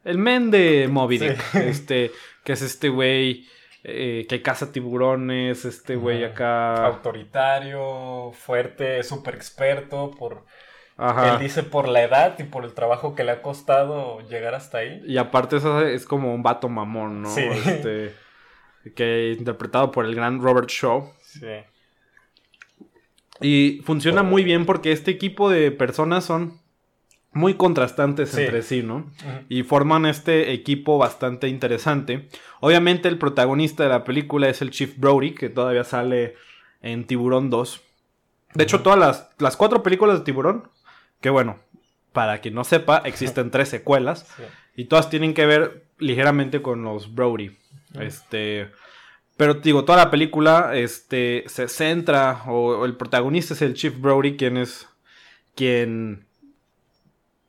El 0.02 0.18
men 0.18 0.50
de 0.50 0.88
Moby. 0.90 1.18
Dick, 1.18 1.54
este, 1.54 2.10
que 2.42 2.54
es 2.54 2.62
este 2.62 2.88
güey 2.88 3.46
eh, 3.84 4.26
que 4.28 4.42
caza 4.42 4.72
tiburones, 4.72 5.64
este 5.64 5.94
güey 5.94 6.24
acá... 6.24 6.84
Autoritario, 6.84 8.32
fuerte, 8.32 9.04
súper 9.04 9.36
experto. 9.36 10.10
Por, 10.18 10.44
Ajá. 11.00 11.32
él 11.34 11.38
dice 11.40 11.62
por 11.62 11.88
la 11.88 12.02
edad 12.02 12.38
y 12.38 12.44
por 12.44 12.64
el 12.64 12.74
trabajo 12.74 13.14
que 13.14 13.24
le 13.24 13.32
ha 13.32 13.42
costado 13.42 14.20
llegar 14.28 14.54
hasta 14.54 14.78
ahí. 14.78 15.02
Y 15.06 15.16
aparte 15.18 15.56
eso 15.56 15.80
es 15.86 16.04
como 16.04 16.34
un 16.34 16.42
vato 16.42 16.68
mamón, 16.68 17.22
¿no? 17.22 17.30
Sí. 17.30 17.42
Este, 17.42 18.14
que 18.94 19.34
interpretado 19.38 19.90
por 19.92 20.04
el 20.04 20.14
gran 20.14 20.40
Robert 20.42 20.68
Shaw. 20.68 21.10
Sí. 21.22 21.46
Y 23.40 23.80
funciona 23.84 24.22
muy 24.22 24.44
bien 24.44 24.66
porque 24.66 24.92
este 24.92 25.10
equipo 25.10 25.48
de 25.50 25.70
personas 25.70 26.24
son 26.24 26.58
muy 27.32 27.54
contrastantes 27.54 28.30
Sí. 28.30 28.42
entre 28.42 28.62
sí, 28.62 28.82
¿no? 28.82 29.10
Y 29.48 29.62
forman 29.62 30.04
este 30.04 30.52
equipo 30.52 30.98
bastante 30.98 31.48
interesante. 31.48 32.28
Obviamente 32.60 33.08
el 33.08 33.18
protagonista 33.18 33.84
de 33.84 33.88
la 33.88 34.04
película 34.04 34.48
es 34.48 34.60
el 34.62 34.70
Chief 34.70 34.98
Brody, 34.98 35.34
que 35.34 35.48
todavía 35.48 35.84
sale 35.84 36.34
en 36.82 37.06
Tiburón 37.06 37.48
2. 37.48 37.80
De 38.54 38.64
hecho, 38.64 38.82
todas 38.82 38.98
las, 38.98 39.30
las 39.38 39.56
cuatro 39.56 39.82
películas 39.82 40.18
de 40.18 40.24
Tiburón, 40.24 40.68
que 41.20 41.30
bueno, 41.30 41.58
para 42.12 42.38
quien 42.40 42.54
no 42.54 42.64
sepa, 42.64 42.98
existen 43.04 43.50
tres 43.50 43.68
secuelas. 43.68 44.26
Sí. 44.36 44.42
Y 44.76 44.84
todas 44.86 45.10
tienen 45.10 45.34
que 45.34 45.44
ver 45.46 45.84
ligeramente 45.98 46.62
con 46.62 46.82
los 46.82 47.14
Brody. 47.14 47.50
Este. 47.98 48.70
Pero 49.36 49.54
digo, 49.54 49.84
toda 49.84 49.98
la 49.98 50.10
película 50.10 50.70
este, 50.74 51.44
se 51.48 51.68
centra, 51.68 52.44
o, 52.46 52.78
o 52.78 52.84
el 52.86 52.96
protagonista 52.96 53.52
es 53.54 53.62
el 53.62 53.74
Chief 53.74 53.98
Brody, 54.00 54.36
quien 54.36 54.56
es. 54.56 54.88
quien. 55.54 56.24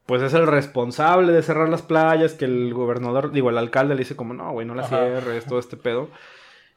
Pues 0.08 0.22
es 0.24 0.34
el 0.34 0.48
responsable 0.48 1.32
de 1.32 1.44
cerrar 1.44 1.70
las 1.70 1.84
playas, 1.84 2.34
que 2.34 2.46
el 2.46 2.74
gobernador, 2.74 3.32
digo, 3.32 3.50
el 3.50 3.58
alcalde 3.58 3.96
le 3.96 4.00
dice 4.00 4.16
como, 4.18 4.34
no, 4.34 4.52
güey, 4.52 4.68
no 4.68 4.76
la 4.76 4.84
Ajá. 4.84 4.98
cierres, 5.06 5.46
todo 5.46 5.60
este 5.60 5.78
pedo. 5.78 6.10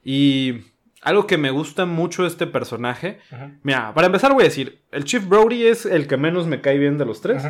Y 0.04 0.66
algo 1.04 1.26
que 1.26 1.38
me 1.38 1.50
gusta 1.50 1.86
mucho 1.86 2.22
de 2.22 2.28
este 2.28 2.46
personaje, 2.46 3.20
mira, 3.62 3.92
para 3.94 4.06
empezar 4.06 4.32
voy 4.32 4.42
a 4.42 4.46
decir, 4.46 4.82
el 4.90 5.04
Chief 5.04 5.26
Brody 5.28 5.66
es 5.66 5.86
el 5.86 6.06
que 6.06 6.16
menos 6.16 6.46
me 6.46 6.60
cae 6.60 6.78
bien 6.78 6.98
de 6.98 7.04
los 7.04 7.20
tres. 7.20 7.44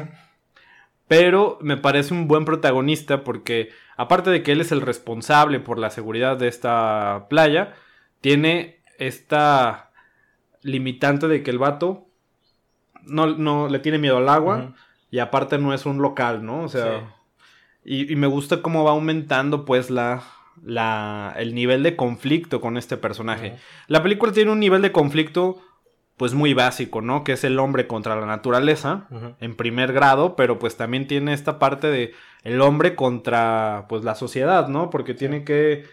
Pero 1.07 1.59
me 1.61 1.77
parece 1.77 2.15
un 2.15 2.27
buen 2.29 2.45
protagonista 2.47 3.25
porque, 3.25 3.71
aparte 3.97 4.31
de 4.31 4.43
que 4.43 4.53
él 4.53 4.61
es 4.61 4.73
el 4.73 4.81
responsable 4.81 5.61
por 5.61 5.79
la 5.79 5.91
seguridad 5.91 6.37
de 6.39 6.49
esta 6.49 7.27
playa, 7.29 7.75
tiene 8.23 8.81
esta 8.99 9.91
limitante 10.63 11.29
de 11.29 11.43
que 11.43 11.51
el 11.51 11.59
vato 11.59 12.07
no, 13.03 13.27
no 13.27 13.69
le 13.69 13.81
tiene 13.81 13.99
miedo 13.99 14.17
al 14.17 14.29
agua 14.31 14.75
y 15.11 15.19
aparte 15.19 15.59
no 15.59 15.75
es 15.75 15.85
un 15.85 16.01
local, 16.01 16.45
¿no? 16.45 16.63
O 16.63 16.69
sea, 16.69 17.01
Sí. 17.85 18.07
y, 18.09 18.13
y 18.13 18.17
me 18.17 18.27
gusta 18.27 18.63
cómo 18.63 18.83
va 18.83 18.93
aumentando 18.93 19.67
pues 19.67 19.91
la, 19.91 20.23
la, 20.63 21.35
el 21.37 21.55
nivel 21.55 21.83
de 21.83 21.97
conflicto 21.97 22.61
con 22.61 22.77
este 22.77 22.97
personaje. 22.97 23.57
La 23.89 24.03
película 24.03 24.33
tiene 24.33 24.51
un 24.53 24.61
nivel 24.61 24.83
de 24.83 24.93
conflicto 24.93 25.59
pues 26.17 26.33
muy 26.33 26.55
básico, 26.55 27.01
¿no? 27.01 27.25
Que 27.25 27.33
es 27.33 27.43
el 27.45 27.59
hombre 27.59 27.87
contra 27.89 28.15
la 28.15 28.25
naturaleza 28.27 29.09
en 29.41 29.57
primer 29.57 29.93
grado, 29.93 30.37
pero 30.37 30.59
pues 30.59 30.77
también 30.77 31.07
tiene 31.09 31.33
esta 31.33 31.59
parte 31.59 31.89
de 31.89 32.13
el 32.45 32.61
hombre 32.61 32.95
contra 32.95 33.87
pues 33.89 34.05
la 34.05 34.15
sociedad, 34.15 34.69
¿no? 34.69 34.91
Porque 34.91 35.15
tiene 35.15 35.45
que 35.45 35.85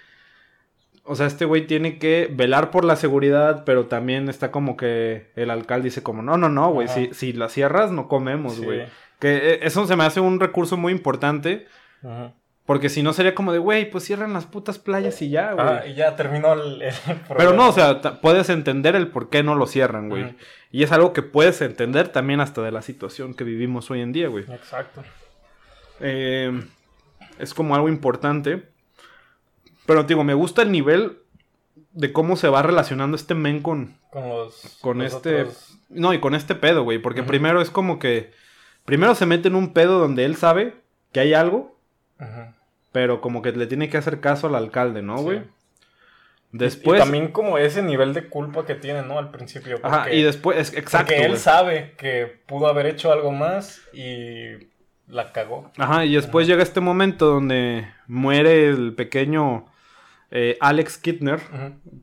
o 1.04 1.16
sea, 1.16 1.26
este 1.26 1.46
güey 1.46 1.66
tiene 1.66 1.98
que 1.98 2.30
velar 2.32 2.70
por 2.70 2.86
la 2.86 2.96
seguridad, 2.96 3.64
pero 3.66 3.88
también 3.88 4.30
está 4.30 4.52
como 4.52 4.78
que 4.78 5.32
el 5.36 5.50
alcalde 5.50 5.86
dice 5.86 6.04
como, 6.04 6.22
no, 6.22 6.38
no, 6.38 6.48
no, 6.48 6.70
güey, 6.72 6.88
Ajá. 6.88 6.96
si, 6.96 7.10
si 7.14 7.34
la 7.34 7.50
cierras 7.50 7.92
no 7.92 8.08
comemos, 8.08 8.54
Sí. 8.56 8.64
güey. 8.64 8.86
Que 9.20 9.36
eh, 9.54 9.60
eso 9.64 9.88
se 9.88 9.96
me 9.96 10.04
hace 10.04 10.20
un 10.20 10.40
recurso 10.40 10.78
muy 10.78 10.94
importante, 10.94 11.66
Ujú. 12.04 12.32
Porque 12.66 12.90
si 12.90 13.04
no 13.04 13.12
sería 13.14 13.36
como 13.36 13.52
de, 13.52 13.60
güey, 13.60 13.90
pues 13.90 14.06
cierran 14.06 14.34
las 14.34 14.46
putas 14.46 14.80
playas 14.80 15.22
y 15.22 15.30
ya, 15.30 15.54
güey. 15.54 15.66
Ah, 15.68 15.84
y 15.88 15.94
ya 15.96 16.16
terminó 16.16 16.54
el, 16.54 16.82
el 16.84 16.94
Pero 17.06 17.20
problema. 17.28 17.54
no, 17.56 17.70
o 17.70 17.74
sea, 17.74 18.02
puedes 18.22 18.50
entender 18.50 18.96
el 18.96 19.08
por 19.10 19.30
qué 19.30 19.44
no 19.44 19.56
lo 19.56 19.66
cierran, 19.68 20.10
güey. 20.10 20.36
Y 20.72 20.84
es 20.84 20.92
algo 20.92 21.12
que 21.12 21.22
puedes 21.22 21.62
entender 21.62 22.10
también 22.10 22.40
hasta 22.40 22.62
de 22.62 22.72
la 22.72 22.82
situación 22.82 23.34
que 23.34 23.44
vivimos 23.44 23.92
hoy 23.92 24.02
en 24.02 24.14
día, 24.14 24.30
güey. 24.30 24.46
Exacto. 24.52 25.04
Eh, 26.00 26.64
es 27.40 27.54
como 27.54 27.76
algo 27.76 27.90
importante. 27.90 28.70
Pero, 29.86 30.04
digo, 30.04 30.24
me 30.24 30.34
gusta 30.34 30.62
el 30.62 30.72
nivel 30.72 31.18
de 31.92 32.14
cómo 32.14 32.36
se 32.38 32.48
va 32.48 32.62
relacionando 32.62 33.16
este 33.18 33.36
men 33.36 33.62
con, 33.62 33.98
Con 34.12 34.30
los. 34.30 34.78
con 34.82 35.00
los 35.00 35.14
este... 35.14 35.42
otros- 35.44 35.78
No, 35.90 36.14
y 36.14 36.20
con 36.20 36.36
este 36.36 36.56
pedo, 36.56 36.84
güey. 36.84 37.00
Porque 37.00 37.24
primero 37.24 37.62
es 37.62 37.70
como 37.70 38.00
que... 38.00 38.32
Primero 38.86 39.14
se 39.16 39.26
mete 39.26 39.48
en 39.50 39.56
un 39.56 39.74
pedo 39.74 40.00
donde 40.00 40.24
él 40.26 40.36
sabe 40.38 40.76
que 41.12 41.20
hay 41.20 41.34
algo, 41.34 41.78
Pero 42.92 43.22
como 43.22 43.42
que 43.42 43.52
le 43.54 43.68
tiene 43.68 43.90
que 43.90 43.98
hacer 43.98 44.20
caso 44.20 44.48
al 44.48 44.56
alcalde, 44.56 45.02
¿no, 45.02 45.18
Sí. 45.18 45.24
güey? 45.24 45.38
Y- 45.40 45.44
Después... 46.58 47.00
Y 47.00 47.04
también 47.04 47.30
como 47.30 47.58
ese 47.58 47.82
nivel 47.82 48.14
de 48.14 48.28
culpa 48.28 48.66
que 48.66 48.76
tiene, 48.76 49.02
¿no? 49.04 49.18
Al 49.18 49.32
principio. 49.32 49.80
Ajá, 49.84 50.12
y 50.12 50.22
después... 50.22 50.58
es- 50.58 50.78
exacto, 50.78 51.14
Porque 51.14 51.26
él 51.26 51.38
sabe 51.38 51.94
que 51.98 52.42
pudo 52.46 52.68
haber 52.68 52.88
hecho 52.88 53.12
algo 53.14 53.32
más 53.32 53.82
y 53.94 54.68
la 55.08 55.32
cagó. 55.32 55.72
Ajá, 55.78 56.04
y 56.06 56.14
después 56.16 56.48
llega 56.48 56.62
este 56.64 56.82
momento 56.82 57.28
donde 57.28 57.88
muere 58.08 58.68
el 58.68 58.94
pequeño 58.96 59.66
eh, 60.34 60.58
Alex 60.60 60.98
Kittner, 60.98 61.40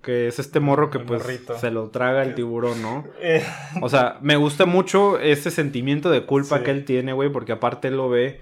que 0.02 0.28
es 0.28 0.38
este 0.38 0.60
morro 0.60 0.88
que 0.90 0.98
El 0.98 1.04
pues 1.04 1.22
morrito. 1.22 1.58
se 1.58 1.70
lo 1.70 1.90
traga 1.90 2.22
el 2.22 2.34
tiburón, 2.34 2.80
¿no? 2.82 3.06
Eh, 3.20 3.42
O 3.82 3.88
sea, 3.90 4.16
me 4.22 4.36
gusta 4.36 4.64
mucho 4.66 5.18
ese 5.18 5.50
sentimiento 5.50 6.10
de 6.10 6.24
culpa 6.26 6.58
Sí. 6.58 6.64
que 6.64 6.70
él 6.70 6.84
tiene, 6.86 7.12
güey, 7.14 7.30
porque 7.30 7.52
aparte 7.52 7.88
él 7.88 7.96
lo 7.96 8.08
ve 8.10 8.40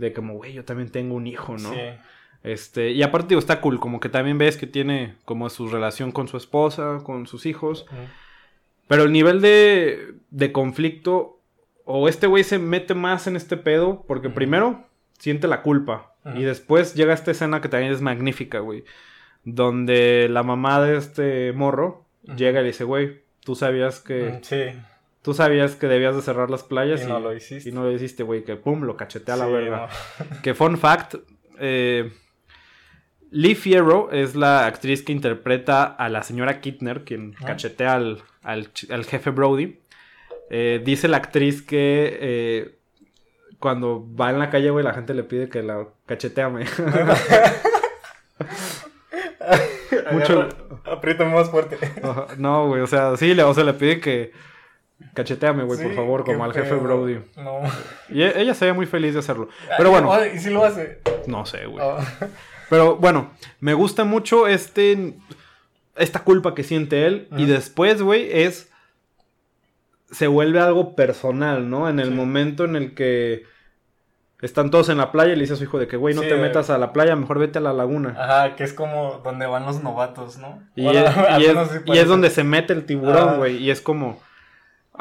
de 0.00 0.12
como, 0.12 0.34
güey, 0.34 0.54
yo 0.54 0.64
también 0.64 0.90
tengo 0.90 1.14
un 1.14 1.26
hijo, 1.26 1.56
¿no? 1.58 1.72
sí. 1.72 1.78
Este, 2.42 2.92
y 2.92 3.02
aparte 3.02 3.28
digo, 3.28 3.38
está 3.38 3.60
cool, 3.60 3.78
como 3.78 4.00
que 4.00 4.08
también 4.08 4.38
ves 4.38 4.56
que 4.56 4.66
tiene 4.66 5.16
como 5.26 5.50
su 5.50 5.68
relación 5.68 6.10
con 6.10 6.26
su 6.26 6.38
esposa, 6.38 7.00
con 7.04 7.26
sus 7.26 7.44
hijos, 7.44 7.84
pero 8.88 9.02
el 9.02 9.12
nivel 9.12 9.42
de, 9.42 10.14
de 10.30 10.50
conflicto, 10.50 11.38
o 11.84 12.08
este 12.08 12.26
güey 12.26 12.42
se 12.44 12.58
mete 12.58 12.94
más 12.94 13.26
en 13.26 13.36
este 13.36 13.58
pedo, 13.58 14.04
porque 14.08 14.30
primero 14.30 14.86
siente 15.18 15.48
la 15.48 15.60
culpa, 15.60 16.14
y 16.34 16.42
después 16.42 16.94
llega 16.94 17.12
esta 17.12 17.30
escena 17.30 17.60
que 17.60 17.68
también 17.68 17.92
es 17.92 18.00
magnífica, 18.00 18.60
güey, 18.60 18.84
donde 19.44 20.28
la 20.30 20.42
mamá 20.42 20.80
de 20.80 20.96
este 20.96 21.52
morro 21.52 22.06
llega 22.36 22.60
y 22.60 22.62
le 22.62 22.68
dice, 22.68 22.84
güey, 22.84 23.20
tú 23.44 23.54
sabías 23.54 24.00
que... 24.00 24.38
Sí. 24.42 24.80
Tú 25.22 25.34
sabías 25.34 25.76
que 25.76 25.86
debías 25.86 26.16
de 26.16 26.22
cerrar 26.22 26.48
las 26.50 26.62
playas 26.62 27.02
Y 27.02 27.06
no 27.06 27.20
lo 27.20 27.34
hiciste. 27.34 27.68
Y 27.68 27.72
no 27.72 27.82
lo 27.84 27.92
hiciste, 27.92 28.22
güey, 28.22 28.42
que 28.44 28.56
pum, 28.56 28.82
lo 28.84 28.96
cachetea 28.96 29.34
a 29.34 29.38
la 29.38 29.46
Sí, 29.46 29.52
verga. 29.52 29.88
no. 30.18 30.26
Que 30.42 30.54
fun 30.54 30.78
fact, 30.78 31.16
eh, 31.58 32.10
Lee 33.30 33.54
Fierro 33.54 34.10
es 34.12 34.34
la 34.34 34.66
actriz 34.66 35.02
que 35.02 35.12
interpreta 35.12 35.84
a 35.84 36.08
la 36.08 36.22
señora 36.22 36.60
Kittner, 36.60 37.04
quien 37.04 37.34
Ah. 37.42 37.46
cachetea 37.48 37.94
al, 37.94 38.22
al 38.42 39.04
jefe 39.04 39.30
Brody. 39.30 39.78
Eh, 40.48 40.80
dice 40.84 41.06
la 41.06 41.18
actriz 41.18 41.62
que 41.62 42.18
eh, 42.20 42.78
cuando 43.60 44.04
va 44.18 44.30
en 44.30 44.38
la 44.38 44.48
calle, 44.50 44.70
güey, 44.70 44.82
la 44.84 44.94
gente 44.94 45.12
le 45.14 45.22
pide 45.22 45.48
que 45.50 45.62
la 45.62 45.86
cacheteame. 46.06 46.64
Mucho- 50.12 50.48
Aprieta 50.84 51.24
más 51.24 51.50
fuerte. 51.50 51.78
No, 52.38 52.68
güey, 52.68 52.80
o 52.80 52.86
sea, 52.86 53.16
sí, 53.16 53.34
le, 53.34 53.42
o 53.42 53.52
sea, 53.54 53.64
le 53.64 53.74
pide 53.74 54.00
que 54.00 54.32
cacheteame, 55.14 55.64
güey, 55.64 55.82
por 55.82 55.94
favor, 55.94 56.24
como 56.24 56.44
al 56.44 56.52
jefe. 56.52 56.74
Brody. 56.74 57.20
No. 57.36 57.60
Y 58.08 58.22
e- 58.22 58.40
ella 58.40 58.54
se 58.54 58.66
ve 58.66 58.72
muy 58.72 58.86
feliz 58.86 59.14
de 59.14 59.20
hacerlo. 59.20 59.48
Pero 59.76 59.90
bueno, 59.90 60.12
¿Y 60.26 60.38
si 60.38 60.50
lo 60.50 60.64
hace? 60.64 61.00
no 61.26 61.46
sé, 61.46 61.66
güey. 61.66 61.84
Ah. 61.84 61.98
Pero 62.68 62.96
bueno, 62.96 63.32
me 63.60 63.74
gusta 63.74 64.04
mucho 64.04 64.46
este. 64.46 65.14
Esta 65.96 66.20
culpa 66.24 66.54
que 66.54 66.62
siente 66.62 67.06
él. 67.06 67.28
Y 67.36 67.46
después, 67.46 68.00
güey, 68.02 68.28
es. 68.32 68.70
Se 70.10 70.26
vuelve 70.26 70.60
algo 70.60 70.94
personal, 70.96 71.68
¿no? 71.70 71.88
En 71.88 72.00
el 72.00 72.08
Sí. 72.08 72.14
momento 72.14 72.64
en 72.64 72.76
el 72.76 72.94
que. 72.94 73.44
Están 74.42 74.70
todos 74.70 74.88
en 74.88 74.96
la 74.96 75.12
playa 75.12 75.32
y 75.32 75.36
le 75.36 75.42
dice 75.42 75.52
a 75.52 75.56
su 75.56 75.64
hijo 75.64 75.78
de 75.78 75.86
que, 75.86 75.98
güey, 75.98 76.14
no 76.14 76.22
Sí, 76.22 76.28
te 76.28 76.36
metas 76.36 76.70
a 76.70 76.78
la 76.78 76.94
playa, 76.94 77.14
mejor 77.14 77.38
vete 77.38 77.58
a 77.58 77.60
la 77.60 77.74
laguna. 77.74 78.16
Ajá, 78.18 78.56
que 78.56 78.64
es 78.64 78.72
como 78.72 79.20
donde 79.22 79.44
van 79.44 79.66
los 79.66 79.82
novatos, 79.82 80.38
¿no? 80.38 80.62
Y, 80.76 80.86
es, 80.88 80.96
al 81.14 81.42
y 81.42 81.44
es- 81.44 81.48
menos 81.54 81.68
sí 81.68 81.76
y 81.76 81.86
parece. 81.88 82.02
es 82.02 82.08
donde 82.08 82.30
se 82.30 82.42
mete 82.42 82.72
el 82.72 82.86
tiburón, 82.86 83.28
Ah. 83.28 83.36
güey. 83.36 83.58
Y 83.58 83.70
es 83.70 83.82
como. 83.82 84.18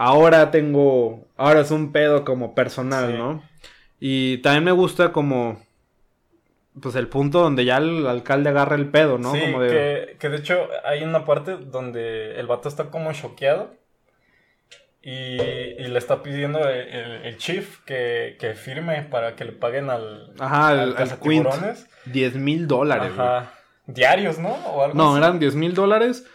Ahora 0.01 0.49
tengo. 0.49 1.27
Ahora 1.35 1.59
es 1.59 1.71
un 1.71 1.91
pedo 1.91 2.23
como 2.23 2.55
personal, 2.55 3.11
Sí. 3.11 3.17
¿no? 3.17 3.43
Y 3.99 4.37
también 4.37 4.63
me 4.63 4.71
gusta 4.71 5.11
como. 5.11 5.61
Pues 6.81 6.95
el 6.95 7.09
punto 7.09 7.41
donde 7.41 7.65
ya 7.65 7.77
el 7.77 8.07
alcalde 8.07 8.49
agarra 8.49 8.77
el 8.77 8.87
pedo, 8.89 9.17
¿no? 9.17 9.33
Sí, 9.33 9.41
como 9.41 9.61
de. 9.61 9.69
que, 9.69 10.17
que 10.17 10.29
de 10.29 10.37
hecho 10.37 10.69
hay 10.85 11.03
una 11.03 11.25
parte 11.25 11.57
donde 11.57 12.39
el 12.39 12.47
vato 12.47 12.69
está 12.69 12.85
como 12.91 13.11
choqueado 13.11 13.73
y, 15.01 15.11
y 15.41 15.87
le 15.87 15.97
está 15.97 16.21
pidiendo 16.23 16.59
el, 16.67 16.87
el- 16.87 17.25
el 17.25 17.37
chief 17.37 17.79
que, 17.85 18.37
que 18.39 18.53
firme 18.53 19.01
para 19.03 19.35
que 19.35 19.45
le 19.45 19.51
paguen 19.51 19.89
al, 19.89 20.33
Ajá, 20.39 20.69
al, 20.69 20.79
al 20.79 20.79
al 20.81 21.19
Quint. 21.19 21.45
cazatiburones. 21.45 21.87
10 22.05 22.35
mil 22.35 22.67
dólares. 22.67 23.11
Ajá. 23.17 23.51
Diarios, 23.85 24.37
¿no? 24.39 24.49
O 24.53 24.83
algo 24.83 24.95
No, 24.95 25.09
así. 25.15 25.17
eran 25.17 25.39
10 25.39 25.55
mil 25.55 25.73
dólares. 25.73 26.25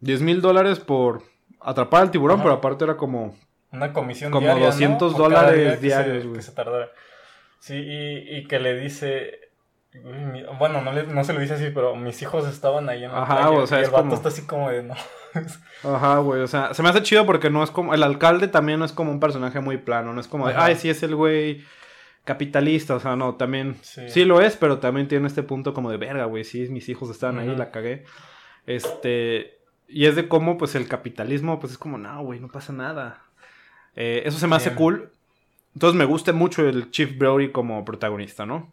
10 0.00 0.20
mil 0.20 0.40
dólares 0.42 0.80
por 0.80 1.22
atrapar 1.64 2.02
al 2.02 2.10
tiburón, 2.10 2.36
Ajá. 2.36 2.44
pero 2.44 2.54
aparte 2.56 2.84
era 2.84 2.96
como. 2.96 3.34
Una 3.72 3.92
comisión 3.92 4.30
Como 4.30 4.44
diaria, 4.46 4.64
¿no? 4.64 4.70
200 4.70 5.14
Por 5.14 5.30
cada 5.32 5.42
dólares 5.50 5.80
diarios, 5.80 6.24
güey. 6.24 6.36
Que 6.36 6.42
se 6.42 6.52
tardara. 6.52 6.90
Sí, 7.58 7.74
y, 7.74 8.36
y 8.38 8.46
que 8.46 8.58
le 8.58 8.74
dice... 8.78 9.38
Bueno, 10.58 10.80
no, 10.80 10.92
le- 10.92 11.06
no 11.06 11.22
se 11.24 11.32
lo 11.34 11.40
dice 11.40 11.54
así, 11.54 11.70
pero 11.72 11.94
mis 11.96 12.20
hijos 12.22 12.46
estaban 12.48 12.88
ahí 12.88 13.04
en 13.04 13.12
la 13.12 13.22
Ajá, 13.22 13.36
playa, 13.48 13.50
o 13.50 13.66
sea, 13.66 13.80
y 13.80 13.84
el 13.84 13.90
vato 13.90 14.02
como- 14.04 14.14
está 14.14 14.28
así 14.28 14.42
como 14.46 14.70
de... 14.70 14.82
No. 14.82 14.94
Ajá, 15.84 16.18
güey. 16.18 16.40
O 16.42 16.46
sea, 16.46 16.74
se 16.74 16.82
me 16.82 16.88
hace 16.90 17.02
chido 17.02 17.24
porque 17.26 17.48
no 17.50 17.62
es 17.62 17.70
como. 17.70 17.94
El 17.94 18.02
alcalde 18.02 18.48
también 18.48 18.78
no 18.78 18.84
es 18.84 18.92
como 18.92 19.10
un 19.10 19.20
personaje 19.20 19.60
muy 19.60 19.78
plano. 19.78 20.12
No 20.12 20.20
es 20.20 20.28
como 20.28 20.46
de, 20.48 20.54
Ajá. 20.54 20.66
ay, 20.66 20.76
sí 20.76 20.90
es 20.90 21.02
el 21.02 21.14
güey 21.16 21.62
capitalista. 22.24 22.94
O 22.94 23.00
sea, 23.00 23.16
no, 23.16 23.36
también. 23.36 23.76
Sí. 23.80 24.08
Sí. 24.10 24.24
lo 24.26 24.40
es, 24.42 24.56
pero 24.56 24.78
también 24.78 25.08
tiene 25.08 25.26
este 25.26 25.42
punto 25.42 25.72
como 25.72 25.90
de 25.90 25.96
verga, 25.96 26.26
güey. 26.26 26.44
Sí, 26.44 26.68
mis 26.68 26.88
hijos 26.90 27.08
estaban 27.10 27.38
ahí, 27.38 27.54
la 27.56 27.70
cagué. 27.70 28.04
Este. 28.66 29.58
Y 29.92 30.06
es 30.06 30.16
de 30.16 30.28
cómo, 30.28 30.56
pues, 30.58 30.74
el 30.74 30.88
capitalismo, 30.88 31.60
pues 31.60 31.72
es 31.72 31.78
como, 31.78 31.98
no, 31.98 32.22
güey, 32.22 32.40
no 32.40 32.48
pasa 32.48 32.72
nada. 32.72 33.22
Eh, 33.94 34.22
eso 34.24 34.38
se 34.38 34.46
me 34.46 34.56
hace 34.56 34.70
Bien. 34.70 34.78
cool. 34.78 35.10
Entonces 35.74 35.98
me 35.98 36.04
gusta 36.04 36.32
mucho 36.32 36.66
el 36.68 36.90
Chief 36.90 37.16
Brody 37.18 37.50
como 37.50 37.84
protagonista, 37.84 38.44
¿no? 38.46 38.72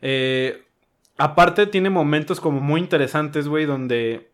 Eh, 0.00 0.64
aparte 1.16 1.66
tiene 1.66 1.90
momentos 1.90 2.40
como 2.40 2.60
muy 2.60 2.80
interesantes, 2.80 3.48
güey, 3.48 3.66
donde 3.66 4.30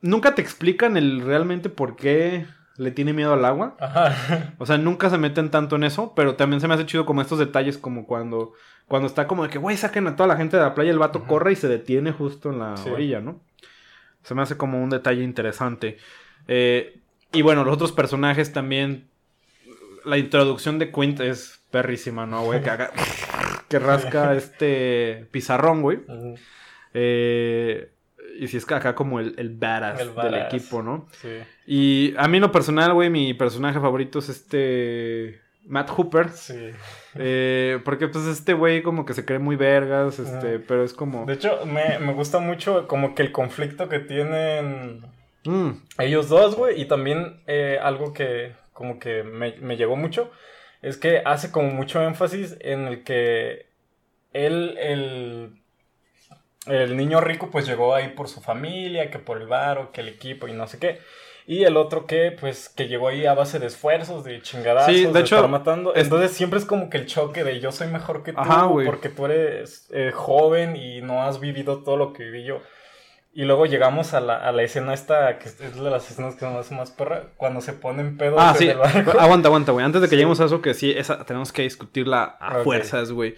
nunca 0.00 0.34
te 0.34 0.42
explican 0.42 0.96
el 0.96 1.20
realmente 1.22 1.68
por 1.68 1.96
qué 1.96 2.46
le 2.76 2.90
tiene 2.90 3.12
miedo 3.12 3.32
al 3.34 3.44
agua. 3.44 3.76
Ajá. 3.80 4.54
O 4.58 4.66
sea, 4.66 4.78
nunca 4.78 5.10
se 5.10 5.18
meten 5.18 5.50
tanto 5.50 5.76
en 5.76 5.84
eso, 5.84 6.12
pero 6.16 6.34
también 6.34 6.60
se 6.60 6.68
me 6.68 6.74
hace 6.74 6.86
chido 6.86 7.06
como 7.06 7.20
estos 7.22 7.38
detalles 7.38 7.78
como 7.78 8.06
cuando 8.06 8.52
cuando 8.86 9.06
está 9.08 9.26
como 9.26 9.44
de 9.44 9.48
que, 9.48 9.56
güey, 9.58 9.78
saquen 9.78 10.06
a 10.08 10.14
toda 10.16 10.26
la 10.26 10.36
gente 10.36 10.58
de 10.58 10.62
la 10.62 10.74
playa, 10.74 10.90
el 10.90 10.98
vato 10.98 11.24
corre 11.24 11.52
y 11.52 11.56
se 11.56 11.68
detiene 11.68 12.12
justo 12.12 12.50
en 12.50 12.58
la 12.58 12.76
Sí. 12.76 12.90
orilla, 12.90 13.20
¿no? 13.20 13.40
Se 14.24 14.34
me 14.34 14.42
hace 14.42 14.56
como 14.56 14.82
un 14.82 14.90
detalle 14.90 15.22
interesante. 15.22 15.98
Eh, 16.48 16.98
y 17.32 17.42
bueno, 17.42 17.62
los 17.64 17.74
otros 17.74 17.92
personajes 17.92 18.52
también. 18.52 19.08
La 20.04 20.18
introducción 20.18 20.78
de 20.78 20.90
Quint 20.90 21.20
es 21.20 21.62
perrísima, 21.70 22.26
¿no, 22.26 22.42
güey? 22.44 22.60
Que, 22.62 22.70
haga- 22.70 22.90
que 23.68 23.78
rasca 23.78 24.34
este 24.36 25.26
pizarrón, 25.30 25.80
güey. 25.82 26.00
Eh, 26.92 27.90
y 28.38 28.48
si 28.48 28.56
es 28.56 28.66
que 28.66 28.74
acá 28.74 28.94
como 28.94 29.20
el, 29.20 29.34
el 29.38 29.50
badass 29.50 30.00
El 30.00 30.14
del 30.14 30.34
equipo, 30.34 30.82
¿no? 30.82 31.06
Sí. 31.22 31.28
Y 31.66 32.14
a 32.16 32.26
mí 32.28 32.38
en 32.38 32.42
lo 32.42 32.52
personal, 32.52 32.92
güey, 32.92 33.08
mi 33.10 33.32
personaje 33.34 33.78
favorito 33.80 34.18
es 34.18 34.28
este 34.28 35.40
Matt 35.66 35.90
Hooper. 35.90 36.28
Sí. 36.30 36.70
Eh, 37.14 37.80
porque 37.84 38.08
pues 38.08 38.26
este 38.26 38.54
güey 38.54 38.82
como 38.82 39.04
que 39.04 39.14
se 39.14 39.24
cree 39.24 39.38
muy 39.38 39.56
vergas, 39.56 40.18
este, 40.18 40.58
pero 40.58 40.84
es 40.84 40.92
como... 40.92 41.24
De 41.26 41.34
hecho, 41.34 41.64
me, 41.66 41.98
me 41.98 42.12
gusta 42.12 42.38
mucho 42.38 42.86
como 42.86 43.14
que 43.14 43.22
el 43.22 43.32
conflicto 43.32 43.88
que 43.88 44.00
tienen 44.00 45.02
Mm, 45.44 45.70
ellos 45.98 46.28
dos, 46.28 46.56
güey. 46.56 46.80
Y 46.80 46.86
también 46.86 47.42
eh, 47.46 47.78
algo 47.80 48.12
que 48.12 48.52
como 48.72 48.98
que 48.98 49.22
me, 49.22 49.52
me 49.58 49.76
llegó 49.76 49.96
mucho 49.96 50.30
es 50.82 50.96
que 50.96 51.22
hace 51.24 51.50
como 51.50 51.70
mucho 51.70 52.02
énfasis 52.02 52.56
en 52.60 52.86
el 52.86 53.04
que 53.04 53.66
él, 54.32 54.76
el, 54.78 55.62
el 56.66 56.96
niño 56.96 57.20
rico, 57.20 57.50
pues 57.50 57.66
llegó 57.66 57.94
ahí 57.94 58.08
por 58.08 58.28
su 58.28 58.40
familia, 58.40 59.10
que 59.10 59.18
por 59.18 59.40
el 59.40 59.46
varo, 59.46 59.92
que 59.92 60.00
el 60.00 60.08
equipo 60.08 60.48
y 60.48 60.52
no 60.52 60.66
sé 60.66 60.78
qué. 60.78 61.00
Y 61.46 61.64
el 61.64 61.76
otro 61.76 62.06
que, 62.06 62.34
pues, 62.40 62.70
que 62.70 62.88
llegó 62.88 63.08
ahí 63.08 63.26
a 63.26 63.34
base 63.34 63.58
de 63.58 63.66
esfuerzos, 63.66 64.24
de 64.24 64.40
chingadazos, 64.40 64.94
Sí, 64.94 65.04
de 65.04 65.12
de, 65.12 65.20
hecho, 65.20 65.36
estar 65.36 65.50
matando. 65.50 65.94
es- 65.94 66.04
Entonces 66.04 66.32
siempre 66.32 66.58
es 66.58 66.64
como 66.64 66.88
que 66.88 66.96
el 66.96 67.06
choque 67.06 67.44
de 67.44 67.60
yo 67.60 67.70
soy 67.70 67.88
mejor 67.88 68.22
que 68.22 68.32
tú 68.32 68.40
Ajá, 68.40 68.68
porque 68.86 69.10
tú 69.10 69.26
eres 69.26 69.86
eh, 69.92 70.10
joven 70.14 70.74
y 70.76 71.02
no 71.02 71.22
has 71.22 71.40
vivido 71.40 71.82
todo 71.82 71.96
lo 71.98 72.12
que 72.14 72.24
viví 72.24 72.44
yo. 72.44 72.60
Y 73.36 73.44
luego 73.44 73.66
llegamos 73.66 74.14
a 74.14 74.20
la, 74.20 74.36
a 74.36 74.52
la 74.52 74.62
escena 74.62 74.94
esta, 74.94 75.38
que 75.38 75.48
es 75.48 75.58
de 75.58 75.90
las 75.90 76.08
escenas 76.10 76.36
que 76.36 76.46
hace 76.46 76.74
más 76.74 76.92
perra, 76.92 77.24
cuando 77.36 77.60
se 77.60 77.72
ponen 77.72 78.16
pedos 78.16 78.38
Ah, 78.40 78.52
en 78.52 78.58
sí. 78.58 78.68
el 78.68 78.78
barco. 78.78 79.10
Aguanta, 79.20 79.48
aguanta, 79.48 79.72
güey. 79.72 79.84
Antes 79.84 80.00
de 80.00 80.06
que 80.06 80.10
Sí. 80.10 80.16
lleguemos 80.16 80.40
a 80.40 80.44
eso, 80.46 80.62
que 80.62 80.72
sí, 80.72 80.92
esa 80.96 81.24
tenemos 81.26 81.52
que 81.52 81.62
discutirla 81.62 82.22
a 82.40 82.60
fuerzas, 82.60 83.10
güey. 83.12 83.34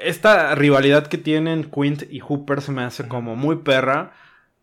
Esta 0.00 0.54
rivalidad 0.54 1.08
que 1.08 1.18
tienen 1.18 1.70
Quint 1.70 2.04
y 2.10 2.20
Hooper 2.20 2.62
se 2.62 2.72
me 2.72 2.84
hace 2.84 3.06
como 3.08 3.36
muy 3.36 3.56
perra. 3.56 4.12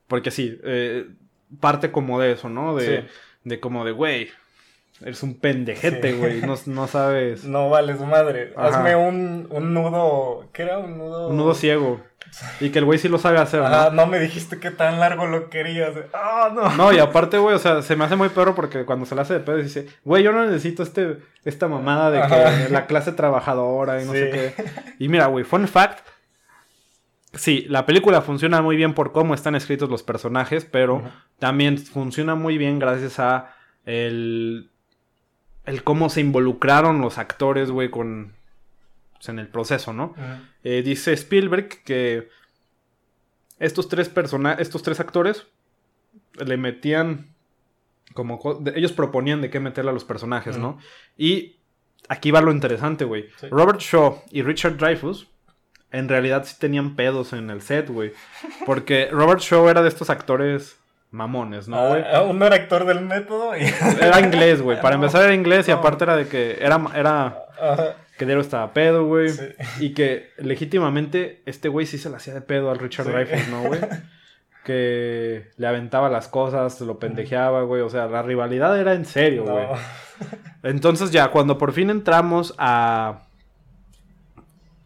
Porque 0.07 0.31
sí, 0.31 0.59
eh, 0.63 1.05
parte 1.59 1.91
como 1.91 2.19
de 2.19 2.33
eso, 2.33 2.49
¿no? 2.49 2.75
De, 2.75 3.01
Sí. 3.01 3.07
de 3.43 3.59
como 3.59 3.83
de, 3.85 3.91
güey, 3.91 4.29
eres 5.01 5.23
un 5.23 5.35
pendejete, 5.39 6.11
Sí. 6.11 6.17
güey. 6.17 6.41
No, 6.41 6.55
no 6.67 6.87
sabes. 6.87 7.43
No 7.45 7.69
vales 7.69 7.99
madre. 7.99 8.53
Ajá. 8.55 8.67
Hazme 8.79 8.95
un, 8.95 9.47
un 9.49 9.73
nudo. 9.73 10.47
¿Qué 10.53 10.63
era? 10.63 10.77
Un 10.77 10.97
nudo. 10.97 11.27
Un 11.29 11.37
nudo 11.37 11.53
ciego. 11.53 12.01
Y 12.61 12.69
que 12.69 12.79
el 12.79 12.85
güey 12.85 12.97
sí 12.97 13.09
lo 13.09 13.17
sabe 13.17 13.39
hacer, 13.39 13.59
¿no? 13.59 13.65
Ah, 13.67 13.89
no 13.91 14.05
me 14.07 14.17
dijiste 14.17 14.57
que 14.57 14.71
tan 14.71 15.01
largo 15.01 15.25
lo 15.25 15.49
querías. 15.49 15.93
Ah, 16.13 16.49
no. 16.53 16.69
No, 16.77 16.93
y 16.93 16.99
aparte, 16.99 17.37
güey, 17.37 17.55
o 17.55 17.59
sea, 17.59 17.81
se 17.81 17.97
me 17.97 18.05
hace 18.05 18.15
muy 18.15 18.29
perro 18.29 18.55
porque 18.55 18.85
cuando 18.85 19.05
se 19.05 19.15
le 19.15 19.21
hace 19.21 19.33
de 19.33 19.39
pedo 19.41 19.57
dice, 19.57 19.87
güey, 20.05 20.23
yo 20.23 20.31
no 20.31 20.45
necesito 20.45 20.81
este, 20.81 21.17
esta 21.43 21.67
mamada 21.67 22.09
de 22.09 22.19
que 22.19 22.33
Ajá. 22.35 22.69
la 22.69 22.85
clase 22.85 23.11
trabajadora 23.11 24.01
y 24.01 24.05
no 24.05 24.13
Sí. 24.13 24.19
sé 24.19 24.29
qué. 24.55 24.63
Y 24.99 25.09
mira, 25.09 25.25
güey, 25.25 25.43
fun 25.43 25.67
fact. 25.67 26.07
Sí, 27.33 27.65
la 27.69 27.85
película 27.85 28.21
funciona 28.21 28.61
muy 28.61 28.75
bien 28.75 28.93
por 28.93 29.11
cómo 29.11 29.33
están 29.33 29.55
escritos 29.55 29.89
los 29.89 30.03
personajes, 30.03 30.63
pero. 30.63 31.03
También 31.41 31.79
funciona 31.79 32.35
muy 32.35 32.59
bien 32.59 32.77
gracias 32.77 33.17
a 33.17 33.55
el, 33.83 34.69
el 35.65 35.83
cómo 35.83 36.11
se 36.11 36.21
involucraron 36.21 37.01
los 37.01 37.17
actores, 37.17 37.71
güey, 37.71 37.89
con, 37.89 38.33
pues, 39.13 39.27
en 39.29 39.39
el 39.39 39.47
proceso, 39.47 39.91
¿no? 39.91 40.13
Eh, 40.63 40.83
dice 40.83 41.13
Spielberg 41.13 41.83
que 41.83 42.29
estos 43.57 43.89
tres 43.89 44.07
persona 44.07 44.53
estos 44.53 44.83
tres 44.83 44.99
actores 44.99 45.47
le 46.45 46.57
metían 46.57 47.33
como 48.13 48.39
ellos 48.75 48.91
proponían 48.91 49.41
de 49.41 49.49
qué 49.49 49.59
meterle 49.59 49.89
a 49.89 49.95
los 49.95 50.05
personajes, 50.05 50.59
¿no? 50.59 50.77
Y 51.17 51.55
aquí 52.07 52.29
va 52.29 52.41
lo 52.41 52.51
interesante, 52.51 53.03
güey. 53.03 53.29
Sí. 53.39 53.47
Robert 53.49 53.79
Shaw 53.79 54.21
y 54.29 54.43
Richard 54.43 54.77
Dreyfuss 54.77 55.27
en 55.91 56.07
realidad 56.07 56.45
sí 56.45 56.55
tenían 56.59 56.95
pedos 56.95 57.33
en 57.33 57.49
el 57.49 57.63
set, 57.63 57.89
güey. 57.89 58.13
Porque 58.67 59.09
Robert 59.11 59.41
Shaw 59.41 59.69
era 59.69 59.81
de 59.81 59.89
estos 59.89 60.11
actores 60.11 60.80
mamones, 61.11 61.67
¿no, 61.67 61.89
güey? 61.89 62.03
Ah, 62.11 62.21
uno 62.23 62.45
era 62.45 62.55
actor 62.55 62.85
del 62.85 63.01
método 63.01 63.55
y... 63.57 63.61
Era 64.01 64.19
inglés, 64.21 64.61
güey. 64.61 64.79
Para 64.81 64.95
empezar 64.95 65.23
era 65.23 65.33
inglés 65.33 65.67
y 65.67 65.71
No. 65.71 65.77
aparte 65.77 66.05
era 66.05 66.15
de 66.15 66.27
que 66.27 66.57
era, 66.61 66.81
era 66.95 67.25
Ajá. 67.61 67.95
que 68.17 68.25
Dero 68.25 68.39
estaba 68.41 68.71
pedo, 68.73 69.05
güey. 69.05 69.29
Sí. 69.29 69.43
Y 69.81 69.93
que 69.93 70.29
legítimamente 70.37 71.41
este 71.45 71.67
güey 71.69 71.85
sí 71.85 71.97
se 71.97 72.09
la 72.09 72.17
hacía 72.17 72.33
de 72.33 72.41
pedo 72.41 72.71
al 72.71 72.79
Richard 72.79 73.05
Sí. 73.07 73.11
Dreyfuss, 73.11 73.47
¿no, 73.49 73.63
güey? 73.63 73.81
Que 74.63 75.49
le 75.57 75.65
aventaba 75.65 76.07
las 76.07 76.27
cosas, 76.27 76.79
lo 76.81 76.99
pendejeaba, 76.99 77.63
güey. 77.63 77.81
O 77.81 77.89
sea, 77.89 78.05
la 78.05 78.21
rivalidad 78.21 78.79
era 78.79 78.93
en 78.93 79.05
serio, 79.05 79.43
güey. 79.43 79.65
Entonces 80.63 81.09
ya, 81.11 81.29
cuando 81.31 81.57
por 81.57 81.73
fin 81.73 81.89
entramos 81.89 82.53
a... 82.59 83.23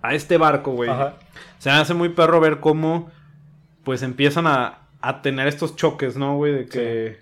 A 0.01 0.13
este 0.13 0.37
barco, 0.37 0.71
güey. 0.71 0.89
Ajá. 0.89 1.15
Se 1.59 1.69
me 1.69 1.75
hace 1.75 1.93
muy 1.93 2.07
perro 2.09 2.39
ver 2.39 2.61
cómo... 2.61 3.11
Pues 3.83 4.01
empiezan 4.01 4.47
a, 4.47 4.84
a 5.07 5.21
tener 5.21 5.47
estos 5.47 5.75
choques, 5.75 6.17
¿no, 6.17 6.35
güey? 6.35 6.53
De 6.53 6.65
que... 6.65 7.19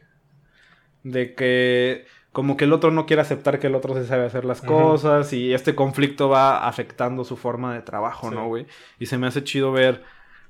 De 1.04 1.34
que... 1.36 2.06
Como 2.32 2.58
que 2.58 2.66
el 2.66 2.74
otro 2.74 2.90
no 2.90 3.06
quiere 3.06 3.22
aceptar 3.22 3.60
que 3.60 3.68
el 3.68 3.76
otro 3.76 3.94
se 3.94 4.08
sabe 4.08 4.26
hacer 4.26 4.44
las 4.44 4.62
cosas. 4.62 5.32
Y 5.34 5.54
este 5.54 5.76
conflicto 5.76 6.30
va 6.30 6.68
afectando 6.68 7.24
su 7.24 7.38
forma 7.38 7.76
de 7.76 7.82
trabajo, 7.82 8.30
Sí. 8.30 8.36
¿no, 8.36 8.48
güey? 8.48 8.66
Y 8.98 9.06
se 9.06 9.18
me 9.20 9.28
hace 9.28 9.44
chido 9.44 9.72
ver 9.72 10.04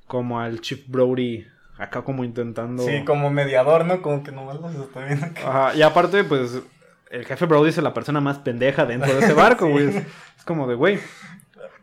como 0.08 0.40
al 0.40 0.62
Chief 0.62 0.88
Brody 0.88 1.46
acá 1.78 2.04
como 2.04 2.24
intentando... 2.24 2.84
Sí, 2.84 3.04
como 3.04 3.30
mediador, 3.30 3.84
¿no? 3.86 4.02
Como 4.02 4.24
que 4.24 4.32
nomás 4.32 4.62
los 4.62 4.76
está 4.76 5.04
viendo. 5.06 5.26
Ajá, 5.46 5.76
y 5.76 5.82
aparte, 5.82 6.24
pues, 6.24 6.62
el 7.10 7.26
jefe 7.26 7.46
Brody 7.46 7.70
es 7.70 7.78
la 7.78 7.94
persona 7.94 8.22
más 8.22 8.38
pendeja 8.40 8.86
dentro 8.86 9.14
de 9.14 9.20
ese 9.20 9.34
barco, 9.34 9.68
güey. 9.68 9.88
Es, 9.88 9.96
es 9.96 10.44
como 10.46 10.68
de, 10.68 10.76
güey. 10.76 11.00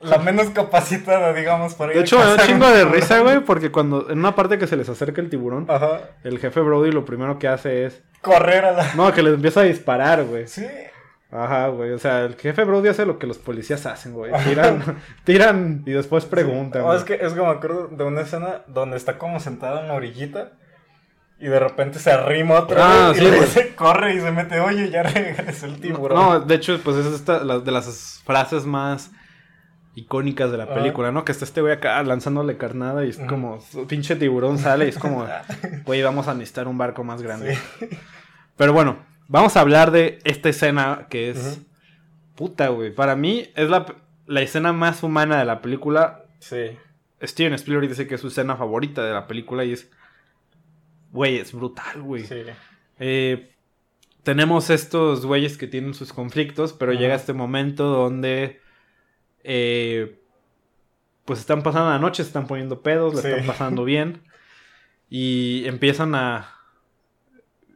La 0.01 0.19
menos 0.19 0.49
capacitada, 0.51 1.33
digamos, 1.35 1.75
para 1.75 1.93
ir 1.93 1.99
De 1.99 2.05
hecho, 2.05 2.19
me 2.19 2.25
da 2.25 2.33
un 2.35 2.39
chingo 2.41 2.69
de 2.71 2.85
risa, 2.87 3.21
güey, 3.21 3.41
porque 3.41 3.71
cuando, 3.71 4.09
en 4.11 4.19
una 4.19 4.35
parte 4.35 4.59
que 4.59 4.67
se 4.67 4.77
les 4.77 4.89
acerca 4.89 5.21
el 5.21 5.29
tiburón, 5.29 5.67
Ajá. 5.69 6.01
el 6.25 6.39
jefe 6.39 6.61
Brody 6.61 6.91
lo 6.91 7.05
primero 7.05 7.39
que 7.39 7.49
hace 7.49 7.85
es, 7.85 8.01
Correr 8.23 8.65
a 8.65 8.73
la... 8.73 8.95
no, 8.95 9.13
que 9.13 9.23
les 9.23 9.35
empieza 9.35 9.61
a 9.61 9.65
disparar, 9.65 10.25
güey. 10.25 10.47
Sí. 10.47 10.67
Ajá, 11.33 11.69
güey, 11.69 11.93
o 11.93 11.99
sea, 11.99 12.23
el 12.25 12.35
jefe 12.37 12.65
Brody 12.65 12.89
hace 12.89 13.07
lo 13.07 13.19
que 13.19 13.27
los 13.27 13.39
policías 13.39 13.87
hacen, 13.87 14.15
güey. 14.15 14.33
Tiran, 14.45 14.83
tiran 15.25 15.83
y 15.87 15.93
después 15.93 16.25
preguntan. 16.25 16.83
Güey. 16.83 16.97
es 16.99 17.05
que 17.05 17.15
es 17.15 17.33
que 17.35 17.41
me 17.41 17.47
acuerdo 17.47 17.87
de 17.89 18.03
una 18.05 18.23
escena 18.23 18.63
donde 18.67 18.97
está 18.97 19.17
como 19.19 19.39
sentado 19.39 19.81
en 19.81 19.89
la 19.89 19.95
orillita 19.95 20.53
y 21.39 21.47
de 21.47 21.59
repente 21.61 21.99
se 22.01 22.11
arrima 22.11 22.57
otra 22.57 22.81
Ah, 22.83 23.09
vez 23.11 23.19
sí, 23.19 23.25
y 23.25 23.31
le 23.31 23.41
dice, 23.41 23.75
corre 23.77 24.15
y 24.15 24.21
se 24.21 24.31
mete, 24.33 24.59
oye, 24.61 24.91
ya 24.91 25.03
regresó 25.05 25.67
el 25.67 25.81
tiburón. 25.81 26.19
No, 26.19 26.41
de 26.41 26.55
hecho, 26.57 26.81
pues 26.83 26.97
es 26.97 27.07
esta, 27.07 27.45
la- 27.45 27.61
de 27.61 27.71
las 27.71 28.21
frases 28.27 28.65
más 28.67 29.11
icónicas 30.01 30.51
de 30.51 30.59
la 30.59 30.73
película, 30.73 31.13
¿no? 31.13 31.25
Que 31.25 31.33
está 31.33 31.45
este 31.45 31.61
güey 31.61 31.73
acá 31.73 32.03
lanzándole 32.03 32.57
carnada 32.57 33.05
y 33.05 33.11
es 33.11 33.19
como, 33.19 33.59
pinche 33.89 34.17
tiburón 34.17 34.59
sale 34.59 34.87
y 34.87 34.89
es 34.89 34.99
como, 34.99 35.27
güey, 35.85 36.03
vamos 36.03 36.29
a 36.29 36.35
necesitar 36.35 36.69
un 36.69 36.79
barco 36.79 37.05
más 37.05 37.23
grande. 37.23 37.57
Sí. 37.79 37.89
Pero 38.57 38.73
bueno, 38.73 38.99
vamos 39.29 39.57
a 39.57 39.61
hablar 39.61 39.91
de 39.91 40.19
esta 40.25 40.49
escena 40.49 41.07
que 41.09 41.31
es, 41.31 41.61
puta, 42.35 42.69
güey. 42.69 42.95
Para 42.95 43.17
mí 43.17 43.49
es 43.55 43.69
la, 43.69 43.87
la 44.27 44.43
escena 44.43 44.73
más 44.73 45.03
humana 45.03 45.39
de 45.39 45.45
la 45.45 45.61
película. 45.61 46.25
Sí. 46.39 46.77
Steven 47.23 47.55
Spielberg 47.55 47.89
dice 47.89 48.07
que 48.07 48.15
es 48.15 48.21
su 48.21 48.29
escena 48.29 48.57
favorita 48.57 49.05
de 49.05 49.13
la 49.13 49.27
película 49.27 49.65
y 49.65 49.73
es, 49.73 49.91
güey, 51.11 51.37
es 51.37 51.53
brutal, 51.53 52.03
güey. 52.03 52.25
Sí. 52.25 52.43
Eh, 52.99 53.55
tenemos 54.23 54.71
estos 54.71 55.25
güeyes 55.27 55.57
que 55.57 55.67
tienen 55.67 55.95
sus 55.95 56.13
conflictos, 56.13 56.73
pero 56.73 56.93
llega 56.93 57.15
este 57.15 57.33
momento 57.33 57.85
donde 57.85 58.61
eh, 59.44 60.18
pues 61.24 61.40
están 61.40 61.62
pasando 61.62 61.90
la 61.90 61.98
noche, 61.98 62.22
se 62.22 62.29
están 62.29 62.46
poniendo 62.46 62.83
pedos, 62.83 63.14
le 63.14 63.22
Sí. 63.22 63.29
están 63.29 63.46
pasando 63.46 63.85
bien 63.85 64.22
y 65.09 65.64
empiezan 65.66 66.14
a... 66.14 66.55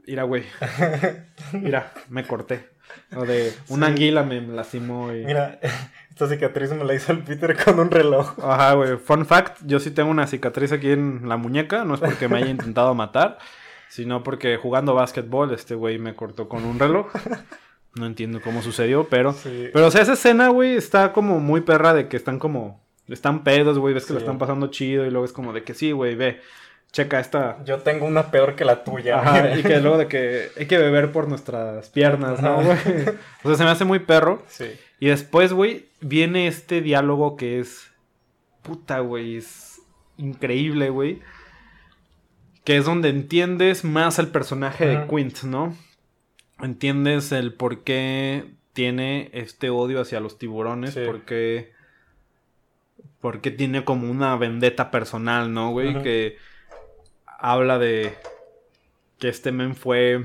Mira, 0.06 0.24
güey. 0.24 0.44
Mira, 1.52 1.92
me 2.08 2.26
corté. 2.26 2.68
O 3.16 3.24
de 3.24 3.52
una 3.68 3.86
Sí. 3.86 3.92
anguila 3.92 4.22
me 4.22 4.40
lastimó 4.42 5.12
y... 5.14 5.24
Mira, 5.24 5.58
esta 6.10 6.28
cicatriz 6.28 6.70
me 6.72 6.84
la 6.84 6.94
hizo 6.94 7.12
el 7.12 7.22
Peter 7.24 7.56
con 7.62 7.78
un 7.80 7.90
reloj. 7.90 8.34
Ajá, 8.42 8.74
güey. 8.74 8.96
Fun 8.98 9.24
fact, 9.24 9.58
yo 9.64 9.80
sí 9.80 9.90
tengo 9.90 10.10
una 10.10 10.26
cicatriz 10.26 10.72
aquí 10.72 10.90
en 10.90 11.28
la 11.28 11.36
muñeca. 11.36 11.84
No 11.84 11.94
es 11.94 12.00
porque 12.00 12.28
me 12.28 12.38
haya 12.38 12.50
intentado 12.50 12.94
matar, 12.94 13.38
sino 13.88 14.22
porque 14.22 14.56
jugando 14.58 14.94
básquetbol 14.94 15.52
este 15.54 15.74
güey 15.74 15.98
me 15.98 16.14
cortó 16.14 16.48
con 16.48 16.64
un 16.64 16.78
reloj. 16.78 17.06
No 17.94 18.06
entiendo 18.06 18.40
cómo 18.42 18.62
sucedió, 18.62 19.08
pero... 19.08 19.32
Sí. 19.32 19.70
Pero, 19.72 19.86
o 19.86 19.90
sea, 19.90 20.02
esa 20.02 20.14
escena, 20.14 20.48
güey, 20.48 20.74
está 20.74 21.12
como 21.12 21.38
muy 21.40 21.60
perra 21.60 21.94
de 21.94 22.08
que 22.08 22.16
están 22.16 22.38
como... 22.38 22.82
Están 23.08 23.44
pedos, 23.44 23.78
güey, 23.78 23.94
ves 23.94 24.06
que 24.06 24.14
lo 24.14 24.18
están 24.18 24.38
pasando 24.38 24.68
chido 24.68 25.04
y 25.04 25.10
luego 25.10 25.26
es 25.26 25.32
como 25.32 25.52
de 25.52 25.62
que 25.62 25.74
sí, 25.74 25.92
güey, 25.92 26.14
ve, 26.14 26.40
checa 26.90 27.20
esta... 27.20 27.62
Yo 27.64 27.78
tengo 27.80 28.06
una 28.06 28.30
peor 28.30 28.56
que 28.56 28.64
la 28.64 28.82
tuya. 28.82 29.20
Ajá, 29.20 29.56
y 29.58 29.62
que 29.62 29.80
luego 29.80 29.98
de 29.98 30.08
que 30.08 30.48
hay 30.56 30.66
que 30.66 30.78
beber 30.78 31.12
por 31.12 31.28
nuestras 31.28 31.90
piernas, 31.90 32.40
¿no, 32.40 32.62
güey? 32.62 32.78
O 33.44 33.48
sea, 33.48 33.56
se 33.56 33.64
me 33.64 33.70
hace 33.70 33.84
muy 33.84 33.98
perro. 33.98 34.42
Sí. 34.48 34.66
Y 35.00 35.08
después, 35.08 35.52
güey, 35.52 35.86
viene 36.00 36.46
este 36.46 36.80
diálogo 36.80 37.36
que 37.36 37.60
es. 37.60 37.90
Puta, 38.62 39.00
güey. 39.00 39.36
Es 39.36 39.82
increíble, 40.16 40.88
güey. 40.88 41.20
Que 42.64 42.78
es 42.78 42.86
donde 42.86 43.10
entiendes 43.10 43.84
más 43.84 44.18
al 44.18 44.28
personaje 44.28 44.86
de. 44.86 45.06
Quint, 45.06 45.42
¿no? 45.42 45.76
Entiendes 46.60 47.32
el 47.32 47.52
por 47.54 47.82
qué 47.84 48.52
tiene 48.72 49.30
este 49.32 49.70
odio 49.70 50.00
hacia 50.00 50.20
los 50.20 50.38
tiburones, 50.38 50.94
Sí. 50.94 51.00
por 51.04 51.22
qué. 51.24 51.72
por 53.20 53.40
qué 53.40 53.50
tiene 53.50 53.84
como 53.84 54.10
una 54.10 54.36
vendetta 54.36 54.90
personal, 54.90 55.52
¿no, 55.52 55.70
güey? 55.70 55.90
Ajá. 55.90 56.02
Que 56.02 56.36
habla 57.38 57.78
de 57.78 58.14
que 59.18 59.28
este 59.28 59.50
men 59.50 59.74
fue 59.74 60.24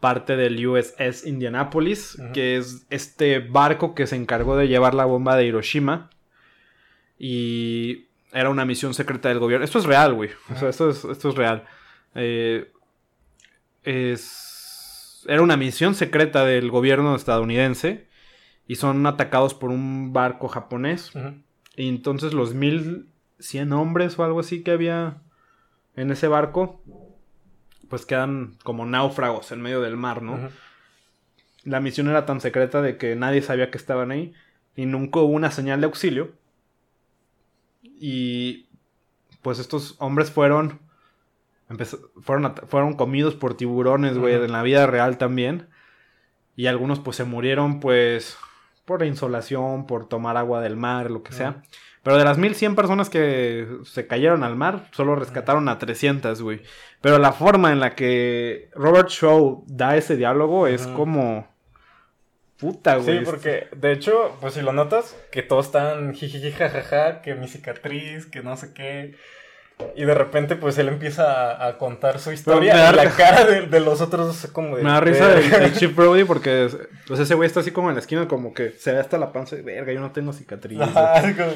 parte 0.00 0.34
del 0.36 0.66
USS 0.66 1.24
Indianapolis, 1.26 2.18
que 2.34 2.56
es 2.56 2.86
este 2.90 3.38
barco 3.38 3.94
que 3.94 4.08
se 4.08 4.16
encargó 4.16 4.56
de 4.56 4.66
llevar 4.66 4.94
la 4.94 5.04
bomba 5.04 5.36
de 5.36 5.46
Hiroshima. 5.46 6.10
Y 7.18 8.06
era 8.32 8.50
una 8.50 8.64
misión 8.64 8.94
secreta 8.94 9.28
del 9.28 9.38
gobierno. 9.38 9.64
Esto 9.64 9.78
es 9.78 9.84
real, 9.84 10.14
güey. 10.14 10.30
O 10.52 10.56
sea, 10.58 10.70
esto 10.70 10.90
es, 10.90 11.04
esto 11.04 11.28
es 11.28 11.34
real. 11.36 11.64
Eh, 12.16 12.68
es... 13.84 14.48
Era 15.26 15.42
una 15.42 15.56
misión 15.56 15.94
secreta 15.94 16.44
del 16.44 16.70
gobierno 16.70 17.14
estadounidense. 17.14 18.08
Y 18.66 18.76
son 18.76 19.04
atacados 19.06 19.54
por 19.54 19.70
un 19.70 20.12
barco 20.12 20.48
japonés. 20.48 21.12
Y 21.76 21.88
entonces 21.88 22.32
los 22.32 22.54
1100 22.54 23.72
hombres 23.72 24.18
o 24.18 24.24
algo 24.24 24.40
así 24.40 24.62
que 24.62 24.70
había 24.70 25.22
en 25.96 26.10
ese 26.10 26.28
barco, 26.28 26.82
pues 27.88 28.06
quedan 28.06 28.56
como 28.62 28.86
náufragos 28.86 29.52
en 29.52 29.60
medio 29.60 29.80
del 29.80 29.96
mar, 29.96 30.22
¿no? 30.22 30.48
La 31.64 31.80
misión 31.80 32.08
era 32.08 32.24
tan 32.24 32.40
secreta 32.40 32.82
de 32.82 32.96
que 32.96 33.14
nadie 33.16 33.42
sabía 33.42 33.70
que 33.70 33.78
estaban 33.78 34.10
ahí 34.10 34.32
y 34.74 34.86
nunca 34.86 35.20
hubo 35.20 35.32
una 35.32 35.50
señal 35.50 35.80
de 35.80 35.86
auxilio. 35.86 36.32
Y 37.82 38.68
pues 39.42 39.58
estos 39.58 39.96
hombres 39.98 40.30
fueron 40.30 40.80
empezó- 41.72 42.10
fueron, 42.20 42.54
fueron 42.68 42.94
comidos 42.94 43.34
por 43.34 43.56
tiburones, 43.56 44.16
güey, 44.18 44.34
en 44.34 44.52
la 44.52 44.62
vida 44.62 44.86
real 44.86 45.18
también. 45.18 45.68
Y 46.56 46.66
algunos 46.66 47.00
pues 47.00 47.16
se 47.16 47.24
murieron 47.24 47.80
pues 47.80 48.36
por 48.84 49.00
la 49.00 49.06
insolación, 49.06 49.86
por 49.86 50.08
tomar 50.08 50.36
agua 50.36 50.60
del 50.60 50.76
mar, 50.76 51.10
lo 51.10 51.22
que 51.22 51.32
sea. 51.32 51.62
Pero 52.02 52.16
de 52.18 52.24
las 52.24 52.36
1100 52.36 52.74
personas 52.74 53.08
que 53.08 53.68
se 53.84 54.08
cayeron 54.08 54.42
al 54.42 54.56
mar, 54.56 54.88
solo 54.90 55.14
rescataron 55.14 55.68
a 55.68 55.78
300, 55.78 56.42
güey. 56.42 56.60
Pero 57.00 57.18
la 57.18 57.32
forma 57.32 57.70
en 57.70 57.78
la 57.78 57.94
que 57.94 58.70
Robert 58.74 59.08
Shaw 59.08 59.64
da 59.68 59.96
ese 59.96 60.16
diálogo 60.16 60.66
es 60.66 60.86
como... 60.88 61.46
Puta, 62.58 62.96
güey. 62.96 63.18
Sí, 63.20 63.24
porque 63.24 63.68
de 63.76 63.92
hecho, 63.92 64.36
pues 64.40 64.54
si 64.54 64.62
lo 64.62 64.72
notas, 64.72 65.16
que 65.32 65.42
todos 65.42 65.66
están 65.66 66.14
jijiji 66.14 66.52
jajaja, 66.52 67.20
que 67.22 67.34
mi 67.34 67.48
cicatriz, 67.48 68.26
que 68.26 68.42
no 68.42 68.56
sé 68.56 68.72
qué. 68.72 69.16
Y 69.96 70.04
de 70.04 70.14
repente, 70.14 70.56
pues 70.56 70.76
él 70.78 70.88
empieza 70.88 71.52
a, 71.52 71.66
a 71.68 71.78
contar 71.78 72.18
su 72.18 72.32
historia. 72.32 72.74
da 72.76 72.92
y 72.92 72.96
la 72.96 73.10
cara 73.10 73.44
de, 73.44 73.66
de 73.66 73.80
los 73.80 74.00
otros, 74.00 74.48
como 74.52 74.76
de. 74.76 74.82
Me 74.82 74.90
da 74.90 75.00
risa 75.00 75.28
de- 75.28 75.40
del, 75.42 75.50
del 75.50 75.72
Chief 75.78 75.94
Brody 75.94 76.24
porque 76.24 76.68
pues 77.06 77.20
ese 77.20 77.34
güey 77.34 77.46
está 77.46 77.60
así 77.60 77.70
como 77.70 77.88
en 77.90 77.94
la 77.96 78.00
esquina 78.00 78.26
como 78.28 78.52
que 78.54 78.70
se 78.70 78.92
ve 78.92 79.00
hasta 79.00 79.18
la 79.18 79.32
panza 79.32 79.56
y 79.56 79.62
verga, 79.62 79.92
yo 79.92 80.00
no 80.00 80.12
tengo 80.12 80.32
cicatriz. 80.32 80.78
güey". 80.78 80.88
Ajá, 80.90 81.18
es 81.20 81.36
como, 81.36 81.52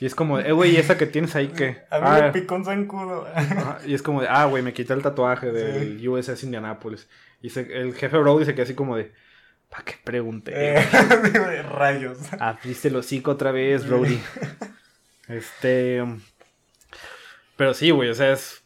Y 0.00 0.06
es 0.06 0.14
como, 0.14 0.38
eh, 0.40 0.52
güey, 0.52 0.72
¿y 0.72 0.76
esa 0.76 0.98
que 0.98 1.06
tienes 1.06 1.34
ahí 1.36 1.48
qué? 1.48 1.82
A 1.90 1.98
mí 2.00 2.06
Ah, 2.08 2.20
me 2.24 2.32
picó 2.32 2.54
un 2.56 2.64
zancudo. 2.64 3.26
ajá, 3.34 3.78
y 3.86 3.94
es 3.94 4.02
como 4.02 4.20
de, 4.22 4.28
ah, 4.28 4.44
güey, 4.44 4.62
me 4.62 4.72
quité 4.72 4.92
el 4.92 5.02
tatuaje 5.02 5.52
del 5.52 6.06
USS 6.08 6.42
Indianapolis. 6.44 7.08
Y 7.42 7.50
se- 7.50 7.72
el 7.80 7.94
jefe 7.94 8.16
Brody 8.18 8.44
se 8.44 8.54
queda 8.54 8.64
así 8.64 8.74
como 8.74 8.96
de, 8.96 9.12
¿para 9.70 9.84
qué 9.84 9.94
pregunté? 10.04 10.52
Eh, 10.54 10.84
de 11.32 11.62
rayos. 11.62 12.18
Abriste 12.38 12.88
el 12.88 12.96
hocico 12.96 13.30
otra 13.32 13.52
vez, 13.52 13.86
Brody. 13.88 14.20
Este. 15.28 16.04
Pero 17.56 17.74
sí, 17.74 17.90
güey, 17.90 18.10
o 18.10 18.14
sea, 18.14 18.32
es. 18.32 18.62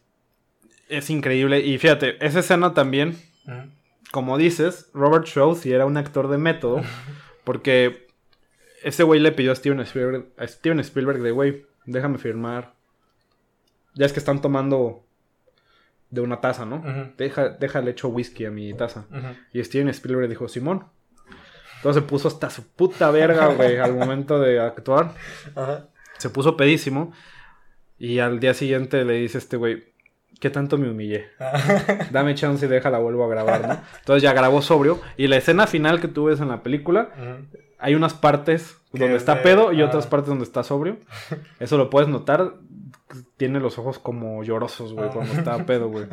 Es 0.88 1.08
increíble. 1.08 1.60
Y 1.60 1.78
fíjate, 1.78 2.24
esa 2.24 2.40
escena 2.40 2.74
también, 2.74 3.16
como 4.10 4.36
dices, 4.38 4.90
Robert 4.92 5.24
Shaw 5.26 5.54
sí 5.54 5.72
era 5.72 5.86
un 5.86 5.96
actor 5.96 6.28
de 6.28 6.38
método. 6.38 6.82
Porque 7.44 8.08
ese 8.82 9.02
güey 9.04 9.20
le 9.20 9.32
pidió 9.32 9.52
a 9.52 9.56
Steven 9.56 9.80
Spielberg, 9.80 10.26
a 10.36 10.46
Steven 10.46 10.80
Spielberg 10.80 11.22
de, 11.22 11.30
güey, 11.30 11.66
déjame 11.86 12.18
firmar. 12.18 12.74
Ya 13.94 14.06
es 14.06 14.12
que 14.12 14.18
están 14.18 14.40
tomando 14.40 15.04
de 16.10 16.20
una 16.20 16.40
taza, 16.40 16.64
¿no? 16.64 16.76
Ujú. 16.76 17.12
Deja, 17.16 17.50
déjale 17.50 17.92
hecho 17.92 18.08
whisky 18.08 18.44
a 18.44 18.50
mi 18.50 18.74
taza. 18.74 19.06
Y 19.52 19.62
Steven 19.62 19.88
Spielberg 19.90 20.28
dijo, 20.28 20.48
Simón. 20.48 20.86
Entonces 21.76 22.02
se 22.02 22.08
puso 22.08 22.28
hasta 22.28 22.50
su 22.50 22.66
puta 22.66 23.10
verga, 23.10 23.46
güey, 23.54 23.78
al 23.78 23.94
momento 23.94 24.40
de 24.40 24.60
actuar. 24.60 25.14
Se 26.18 26.30
puso 26.30 26.56
pedísimo. 26.56 27.12
Y 28.00 28.18
al 28.18 28.40
día 28.40 28.54
siguiente 28.54 29.04
le 29.04 29.12
dice 29.12 29.36
este 29.38 29.56
güey, 29.58 29.84
¿qué 30.40 30.48
tanto 30.48 30.78
me 30.78 30.90
humillé? 30.90 31.28
Dame 32.10 32.34
chance 32.34 32.64
y 32.64 32.68
déjala, 32.68 32.98
vuelvo 32.98 33.24
a 33.24 33.28
grabar, 33.28 33.68
¿no? 33.68 33.80
Entonces 33.98 34.22
ya 34.22 34.32
grabó 34.32 34.62
sobrio. 34.62 34.98
Y 35.18 35.26
la 35.26 35.36
escena 35.36 35.66
final 35.66 36.00
que 36.00 36.08
tú 36.08 36.24
ves 36.24 36.40
en 36.40 36.48
la 36.48 36.62
película, 36.62 37.10
hay 37.78 37.94
unas 37.94 38.14
partes 38.14 38.78
donde 38.92 39.16
es 39.16 39.22
está 39.22 39.36
de- 39.36 39.42
pedo 39.42 39.72
y 39.72 39.82
ah. 39.82 39.86
otras 39.86 40.06
partes 40.06 40.28
donde 40.30 40.44
está 40.44 40.64
sobrio. 40.64 40.96
Eso 41.60 41.76
lo 41.76 41.90
puedes 41.90 42.08
notar. 42.08 42.54
Tiene 43.36 43.60
los 43.60 43.78
ojos 43.78 43.98
como 43.98 44.42
llorosos, 44.42 44.94
güey, 44.94 45.08
Ah. 45.08 45.12
cuando 45.12 45.34
está 45.34 45.66
pedo, 45.66 45.88
güey. 45.88 46.06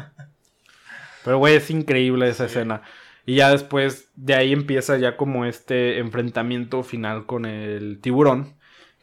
Pero, 1.23 1.37
güey, 1.37 1.55
es 1.55 1.69
increíble 1.71 2.27
esa 2.27 2.45
escena. 2.45 2.81
Y 3.25 3.35
ya 3.35 3.49
después 3.49 4.09
de 4.15 4.35
ahí 4.35 4.51
empieza 4.53 4.97
ya 4.97 5.15
como 5.17 5.45
este 5.45 5.99
enfrentamiento 5.99 6.83
final 6.83 7.25
con 7.25 7.45
el 7.45 7.99
tiburón. 8.01 8.55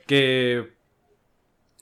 Que 0.07 0.73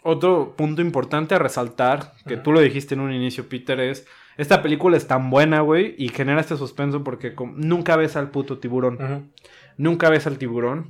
otro 0.02 0.54
punto 0.56 0.82
importante 0.82 1.34
a 1.34 1.38
resaltar, 1.38 2.14
que 2.26 2.36
tú 2.36 2.52
lo 2.52 2.60
dijiste 2.60 2.94
en 2.94 3.00
un 3.00 3.12
inicio, 3.12 3.48
Peter, 3.48 3.78
es... 3.80 4.06
Esta 4.38 4.62
película 4.62 4.96
es 4.96 5.06
tan 5.06 5.28
buena, 5.28 5.60
güey, 5.60 5.94
y 5.98 6.08
genera 6.08 6.40
este 6.40 6.56
suspenso 6.56 7.04
porque 7.04 7.34
nunca 7.54 7.96
ves 7.96 8.16
al 8.16 8.30
puto 8.30 8.58
tiburón. 8.58 9.30
Nunca 9.76 10.08
ves 10.08 10.26
al 10.26 10.38
tiburón. 10.38 10.88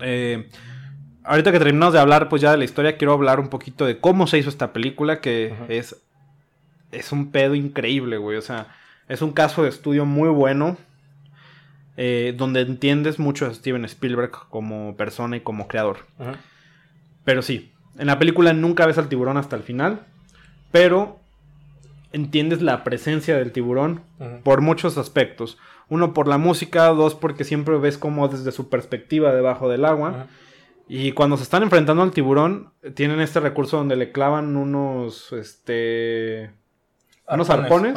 Eh, 0.00 0.48
ahorita 1.22 1.52
que 1.52 1.58
terminamos 1.58 1.92
de 1.92 2.00
hablar, 2.00 2.30
pues 2.30 2.40
ya 2.40 2.50
de 2.50 2.56
la 2.56 2.64
historia, 2.64 2.96
quiero 2.96 3.12
hablar 3.12 3.40
un 3.40 3.48
poquito 3.48 3.84
de 3.84 4.00
cómo 4.00 4.26
se 4.26 4.38
hizo 4.38 4.48
esta 4.48 4.72
película, 4.72 5.20
que 5.20 5.54
es, 5.68 6.02
es 6.92 7.12
un 7.12 7.30
pedo 7.30 7.54
increíble, 7.54 8.16
güey. 8.16 8.38
O 8.38 8.42
sea, 8.42 8.68
es 9.06 9.20
un 9.20 9.32
caso 9.32 9.62
de 9.62 9.68
estudio 9.68 10.06
muy 10.06 10.30
bueno, 10.30 10.78
eh, 11.98 12.34
donde 12.36 12.62
entiendes 12.62 13.18
mucho 13.18 13.46
a 13.46 13.52
Steven 13.52 13.84
Spielberg 13.84 14.30
como 14.48 14.96
persona 14.96 15.36
y 15.36 15.40
como 15.40 15.68
creador. 15.68 16.06
Pero 17.24 17.42
sí, 17.42 17.72
en 17.98 18.06
la 18.06 18.18
película 18.18 18.52
nunca 18.52 18.86
ves 18.86 18.98
al 18.98 19.08
tiburón 19.08 19.36
hasta 19.36 19.56
el 19.56 19.62
final, 19.62 20.00
pero 20.72 21.18
entiendes 22.12 22.60
la 22.62 22.82
presencia 22.84 23.36
del 23.36 23.52
tiburón 23.52 24.02
por 24.42 24.60
muchos 24.60 24.98
aspectos. 24.98 25.58
Uno 25.88 26.14
por 26.14 26.28
la 26.28 26.38
música, 26.38 26.86
dos 26.88 27.14
porque 27.14 27.44
siempre 27.44 27.76
ves 27.78 27.98
como 27.98 28.28
desde 28.28 28.52
su 28.52 28.68
perspectiva 28.68 29.32
debajo 29.32 29.68
del 29.68 29.84
agua. 29.84 30.26
Y 30.88 31.12
cuando 31.12 31.36
se 31.36 31.44
están 31.44 31.62
enfrentando 31.62 32.02
al 32.02 32.10
tiburón, 32.10 32.72
tienen 32.94 33.20
este 33.20 33.38
recurso 33.40 33.76
donde 33.76 33.94
le 33.96 34.10
clavan 34.12 34.56
unos, 34.56 35.32
este... 35.32 36.50
Unos 37.28 37.48
arpones. 37.50 37.96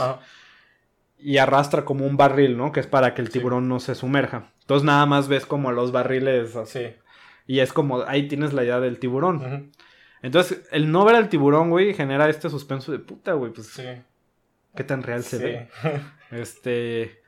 Y 1.17 1.37
arrastra 1.37 1.85
como 1.85 2.05
un 2.05 2.17
barril, 2.17 2.57
¿no? 2.57 2.71
Que 2.71 2.81
es 2.81 2.87
para 2.87 3.13
que 3.15 3.21
el 3.21 3.27
Sí. 3.27 3.33
tiburón 3.39 3.67
no 3.67 3.79
se 3.79 3.95
sumerja. 3.95 4.51
Entonces 4.61 4.85
nada 4.85 5.05
más 5.05 5.27
ves 5.27 5.45
como 5.45 5.71
los 5.71 5.91
barriles 5.91 6.55
así. 6.55 6.79
Sí. 6.79 6.85
Y 7.47 7.59
es 7.59 7.73
como, 7.73 8.03
ahí 8.03 8.27
tienes 8.27 8.53
la 8.53 8.63
idea 8.63 8.79
del 8.79 8.99
tiburón. 8.99 9.71
Entonces, 10.21 10.67
el 10.71 10.91
no 10.91 11.03
ver 11.03 11.15
al 11.15 11.27
tiburón, 11.29 11.69
güey, 11.69 11.93
genera 11.93 12.29
este 12.29 12.49
suspenso 12.49 12.91
de 12.91 12.99
puta, 12.99 13.33
güey. 13.33 13.51
Pues, 13.51 13.67
Sí. 13.67 13.83
¿qué 14.75 14.83
tan 14.83 15.03
real 15.03 15.23
se 15.23 15.37
Sí. 15.37 15.43
ve? 15.43 15.69
Este. 16.31 17.21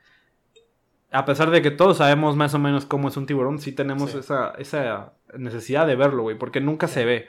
A 1.12 1.26
pesar 1.26 1.52
de 1.52 1.62
que 1.62 1.72
todos 1.72 1.98
sabemos 1.98 2.36
más 2.36 2.54
o 2.54 2.60
menos 2.60 2.86
cómo 2.86 3.08
es 3.10 3.18
un 3.18 3.26
tiburón, 3.26 3.60
sí 3.60 3.72
tenemos 3.72 4.12
Sí. 4.12 4.18
esa, 4.20 4.52
esa 4.58 5.14
necesidad 5.38 5.86
de 5.88 5.96
verlo, 5.96 6.24
güey, 6.24 6.38
porque 6.38 6.60
nunca 6.62 6.88
se 6.88 7.06
ve. 7.06 7.28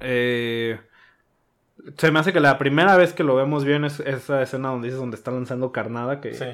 Eh, 0.00 0.78
se 1.98 2.10
me 2.10 2.18
hace 2.18 2.32
que 2.32 2.40
la 2.40 2.56
primera 2.58 2.96
vez 2.96 3.12
que 3.12 3.24
lo 3.24 3.34
vemos 3.36 3.64
bien 3.64 3.84
es 3.84 4.00
esa 4.00 4.40
escena 4.42 4.68
donde 4.70 4.86
dices 4.88 5.00
donde 5.00 5.16
está 5.16 5.30
lanzando 5.30 5.70
carnada, 5.72 6.20
que 6.20 6.34
Sí. 6.34 6.46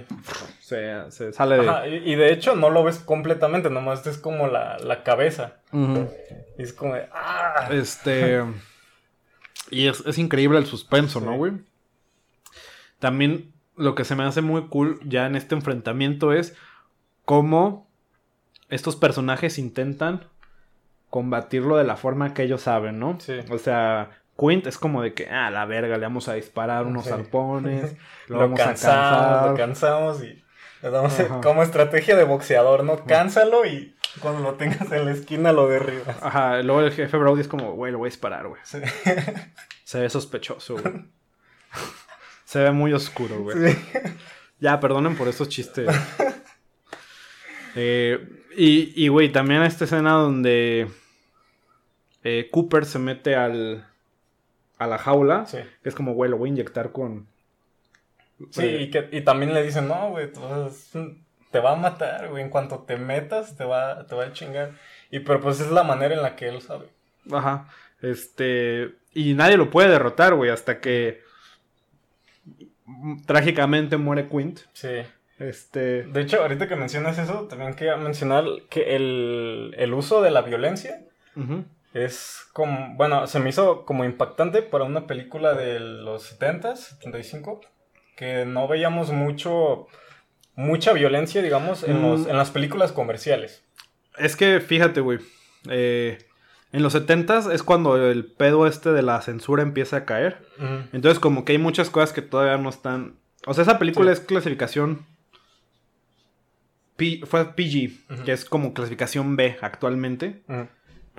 se, 0.61 1.11
se 1.11 1.33
sale 1.33 1.59
de. 1.59 1.69
Ajá, 1.69 1.87
y, 1.89 1.97
y 2.13 2.15
de 2.17 2.33
hecho 2.33 2.57
no 2.57 2.71
lo 2.71 2.83
ves 2.85 2.99
completamente, 2.99 3.71
nomás 3.71 4.07
es 4.07 4.19
como 4.19 4.49
la, 4.49 4.79
la 4.79 5.03
cabeza. 5.05 5.55
Y 5.73 6.63
es 6.63 6.73
como 6.73 6.95
de. 6.95 7.07
¡Ah! 7.13 7.69
Este. 7.71 8.43
Y 9.71 9.87
es, 9.87 10.03
es 10.05 10.19
increíble 10.19 10.59
el 10.59 10.67
suspenso, 10.67 11.21
¿no, 11.21 11.37
güey? 11.37 11.53
También 12.99 13.53
lo 13.77 13.95
que 13.95 14.05
se 14.05 14.17
me 14.17 14.25
hace 14.25 14.43
muy 14.43 14.67
cool 14.69 14.99
ya 15.05 15.27
en 15.27 15.37
este 15.37 15.55
enfrentamiento 15.55 16.33
es 16.33 16.57
cómo 17.25 17.89
estos 18.69 18.97
personajes 18.97 19.59
intentan 19.59 20.25
combatirlo 21.09 21.77
de 21.77 21.85
la 21.85 21.97
forma 21.97 22.35
que 22.35 22.43
ellos 22.43 22.63
saben, 22.63 22.99
¿no? 22.99 23.19
Sí. 23.21 23.35
O 23.51 23.59
sea, 23.59 24.11
Quint 24.41 24.67
es 24.67 24.79
como 24.79 25.03
de 25.03 25.13
que, 25.13 25.29
ah, 25.29 25.51
la 25.51 25.67
verga, 25.67 25.97
le 25.99 26.07
vamos 26.07 26.29
a 26.29 26.35
disparar 26.35 26.87
unos 26.87 27.05
Sí. 27.05 27.11
arpones, 27.13 27.95
lo, 28.29 28.37
Lo, 28.37 28.41
vamos 28.43 28.59
cansamos, 28.61 28.97
a 28.97 29.11
cansar. 29.11 29.51
lo 29.51 29.57
cansamos 29.57 30.23
y 30.25 30.43
le 30.83 30.91
damos 30.91 31.21
Ajá. 31.21 31.41
como 31.43 31.63
estrategia 31.63 32.17
de 32.17 32.25
boxeador, 32.25 32.85
¿no? 32.85 33.05
Cánsalo 33.05 33.67
y 33.67 33.95
cuando 34.21 34.41
lo 34.43 34.55
tengas 34.55 34.91
en 34.93 35.05
la 35.05 35.13
esquina 35.13 35.53
lo 35.53 35.69
derribas. 35.69 36.17
Ajá, 36.23 36.63
luego 36.63 36.81
el 36.81 36.93
jefe 36.93 37.17
Brody 37.17 37.43
es 37.43 37.49
como, 37.49 37.73
güey, 37.73 37.93
lo 37.93 37.99
voy 37.99 38.07
a 38.07 38.11
disparar, 38.11 38.49
güey. 38.49 38.61
Sí. 38.65 38.79
Se 39.85 40.01
ve 40.01 40.09
sospechoso, 40.09 40.77
güey. 40.79 41.05
Se 42.45 42.61
ve 42.61 42.71
muy 42.73 42.93
oscuro, 42.93 43.41
güey. 43.43 43.73
Sí. 43.73 43.79
Ya, 44.59 44.79
perdonen 44.81 45.17
por 45.17 45.29
esos 45.29 45.49
chistes. 45.49 45.89
Eh, 47.77 48.19
y, 48.57 48.93
y, 49.05 49.09
güey, 49.09 49.31
también 49.31 49.63
esta 49.63 49.85
escena 49.85 50.13
donde 50.13 50.89
eh, 52.25 52.49
Cooper 52.51 52.85
se 52.85 52.99
mete 52.99 53.37
al, 53.37 53.87
a 54.81 54.87
la 54.87 54.99
jaula. 54.99 55.47
Sí. 55.47 55.59
Que 55.83 55.89
es 55.89 55.95
como, 55.95 56.15
güey, 56.15 56.31
lo 56.31 56.39
voy 56.39 56.49
a 56.49 56.53
inyectar 56.53 56.91
con... 56.91 57.29
Sí, 58.51 58.65
y, 58.65 58.91
que, 58.91 59.09
y 59.13 59.21
también 59.21 59.53
le 59.53 59.63
dicen, 59.63 59.87
no, 59.87 60.09
güey, 60.09 60.33
te 61.51 61.61
va 61.61 61.73
a 61.73 61.77
matar, 61.77 62.31
güey, 62.31 62.43
en 62.43 62.49
cuanto 62.49 62.79
te 62.79 62.97
metas 62.97 63.55
te 63.57 63.65
va, 63.65 64.07
te 64.07 64.15
va 64.15 64.25
a 64.25 64.33
chingar. 64.33 64.73
Y 65.11 65.21
pero 65.21 65.43
pues 65.43 65.61
es 65.61 65.71
la 65.71 65.83
manera 65.83 66.15
en 66.15 66.23
la 66.23 66.37
que 66.37 66.49
él 66.49 66.63
sabe. 66.63 66.87
Ajá. 67.31 67.69
Este... 68.01 68.95
Y 69.13 69.35
nadie 69.35 69.59
lo 69.59 69.71
puede 69.71 69.91
derrotar, 69.91 70.35
güey, 70.35 70.51
hasta 70.51 70.81
que... 70.81 71.21
Trágicamente 73.27 73.99
muere 73.99 74.29
Quint. 74.29 74.61
Sí. 74.73 75.03
Este... 75.39 76.05
De 76.05 76.23
hecho, 76.23 76.41
ahorita 76.41 76.67
que 76.67 76.77
mencionas 76.77 77.19
eso, 77.19 77.47
también 77.49 77.75
quería 77.75 77.97
mencionar 77.97 78.45
que 78.71 78.97
el, 78.97 79.75
el 79.77 79.93
uso 79.93 80.23
de 80.23 80.31
la 80.31 80.41
violencia 80.41 81.03
ujú. 81.37 81.65
Es 81.95 82.47
como, 82.53 82.95
bueno, 82.97 83.27
se 83.27 83.41
me 83.41 83.51
hizo 83.51 83.85
como 83.85 84.05
impactante 84.05 84.63
para 84.63 84.85
una 84.85 85.07
película 85.07 85.55
de 85.55 85.81
los 85.81 86.39
70s, 86.39 86.77
75, 86.77 87.61
que 88.17 88.45
no 88.45 88.69
veíamos 88.69 89.11
mucho, 89.13 89.87
mucha 90.55 90.93
violencia, 90.93 91.43
digamos, 91.43 91.83
en, 91.85 92.03
los, 92.03 92.21
Mm. 92.27 92.31
en 92.31 92.37
las 92.37 92.51
películas 92.51 92.93
comerciales. 92.93 93.65
Es 94.19 94.37
que 94.37 94.61
fíjate, 94.61 95.01
güey. 95.01 95.19
eh, 95.69 96.19
en 96.73 96.83
los 96.83 96.95
70s 96.95 97.53
es 97.53 97.63
cuando 97.65 97.97
el 98.11 98.25
pedo 98.25 98.67
este 98.67 98.93
de 98.93 99.03
la 99.03 99.21
censura 99.23 99.63
empieza 99.63 99.97
a 99.99 100.05
caer. 100.05 100.47
Entonces, 100.93 101.19
como 101.19 101.45
que 101.45 101.53
hay 101.53 101.59
muchas 101.59 101.91
cosas 101.91 102.13
que 102.13 102.23
todavía 102.23 102.57
no 102.59 102.69
están. 102.69 103.17
O 103.47 103.55
sea, 103.55 103.63
esa 103.63 103.79
película 103.79 104.15
Sí. 104.15 104.21
es 104.21 104.27
clasificación. 104.27 105.05
P- 106.97 107.23
fue 107.27 107.45
PG, 107.55 108.25
que 108.25 108.33
es 108.33 108.45
como 108.45 108.75
clasificación 108.75 109.37
B 109.37 109.57
actualmente. 109.63 110.43
Ujú. 110.49 110.69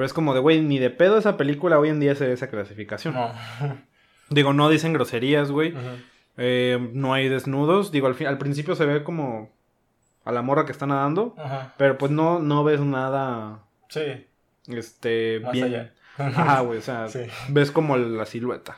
Pero 0.02 0.08
es 0.08 0.14
como 0.14 0.34
de, 0.34 0.40
güey, 0.40 0.62
ni 0.62 0.80
de 0.80 0.90
pedo 0.90 1.20
esa 1.20 1.38
película 1.38 1.78
hoy 1.78 1.90
en 1.90 2.00
día 2.00 2.14
es 2.14 2.18
de 2.20 2.34
esa 2.34 2.50
clasificación. 2.50 3.14
No. 3.14 3.32
Digo, 4.32 4.52
no 4.52 4.68
dicen 4.68 4.94
groserías, 4.94 5.52
güey. 5.52 5.76
Eh, 6.38 6.90
no 6.94 7.14
hay 7.14 7.30
desnudos. 7.30 7.92
Digo, 7.92 8.08
al, 8.08 8.16
fin, 8.16 8.26
al 8.26 8.40
principio 8.40 8.74
se 8.74 8.88
ve 8.88 9.04
como 9.04 9.52
a 10.26 10.32
la 10.32 10.42
morra 10.42 10.66
que 10.66 10.72
está 10.72 10.88
nadando. 10.88 11.36
Ajá. 11.38 11.76
Pero 11.78 12.00
pues 12.00 12.12
no, 12.12 12.40
no 12.40 12.64
ves 12.64 12.80
nada. 12.80 13.60
Sí, 13.90 14.26
Este. 14.66 15.40
más 15.44 15.52
bien. 15.52 15.66
allá. 15.66 15.94
Ajá, 16.18 16.60
güey, 16.62 16.80
o 16.80 16.82
sea, 16.82 17.08
Sí. 17.08 17.20
ves 17.50 17.70
como 17.70 17.96
la 17.96 18.26
silueta. 18.26 18.78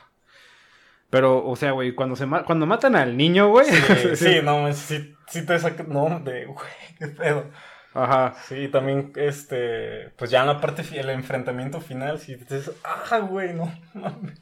Pero, 1.08 1.42
o 1.46 1.56
sea, 1.56 1.70
güey, 1.70 1.94
cuando 1.94 2.16
se 2.16 2.26
ma- 2.26 2.44
cuando 2.44 2.66
matan 2.66 2.96
al 2.96 3.16
niño, 3.16 3.48
güey. 3.48 3.64
Sí, 3.64 4.16
sí, 4.16 4.40
no, 4.44 4.70
sí, 4.74 5.14
sí 5.28 5.46
te 5.46 5.58
saca, 5.58 5.84
no, 5.84 6.20
de, 6.20 6.44
güey, 6.44 6.66
qué 6.98 7.06
pedo. 7.06 7.46
Ajá. 7.94 8.34
Sí, 8.48 8.68
también, 8.68 9.12
este, 9.16 10.10
pues 10.16 10.30
ya 10.30 10.40
en 10.40 10.48
la 10.48 10.60
parte, 10.60 10.82
el 10.98 11.10
enfrentamiento 11.10 11.80
final, 11.80 12.18
sí, 12.18 12.34
dices, 12.34 12.72
ah, 12.82 13.18
güey, 13.20 13.54
no, 13.54 13.72
mames. 13.94 14.40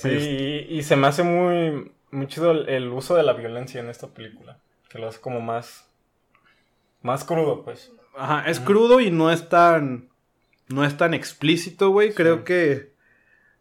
Sí, 0.00 0.08
y, 0.68 0.78
y 0.78 0.82
se 0.82 0.96
me 0.96 1.06
hace 1.08 1.22
muy, 1.22 1.92
muy 2.10 2.26
chido 2.28 2.52
el, 2.52 2.68
el 2.68 2.88
uso 2.88 3.14
de 3.16 3.22
la 3.22 3.32
violencia 3.32 3.80
en 3.80 3.88
esta 3.88 4.08
película, 4.08 4.58
que 4.88 4.98
lo 4.98 5.08
hace 5.08 5.20
como 5.20 5.40
más, 5.40 5.86
más 7.02 7.24
crudo, 7.24 7.64
pues. 7.64 7.90
Ajá, 8.16 8.44
es 8.48 8.60
crudo 8.60 9.00
y 9.00 9.10
no 9.10 9.30
es 9.30 9.48
tan. 9.48 10.08
No 10.68 10.84
es 10.84 10.96
tan 10.96 11.14
explícito, 11.14 11.90
güey. 11.90 12.12
Creo 12.12 12.44
que. 12.44 12.92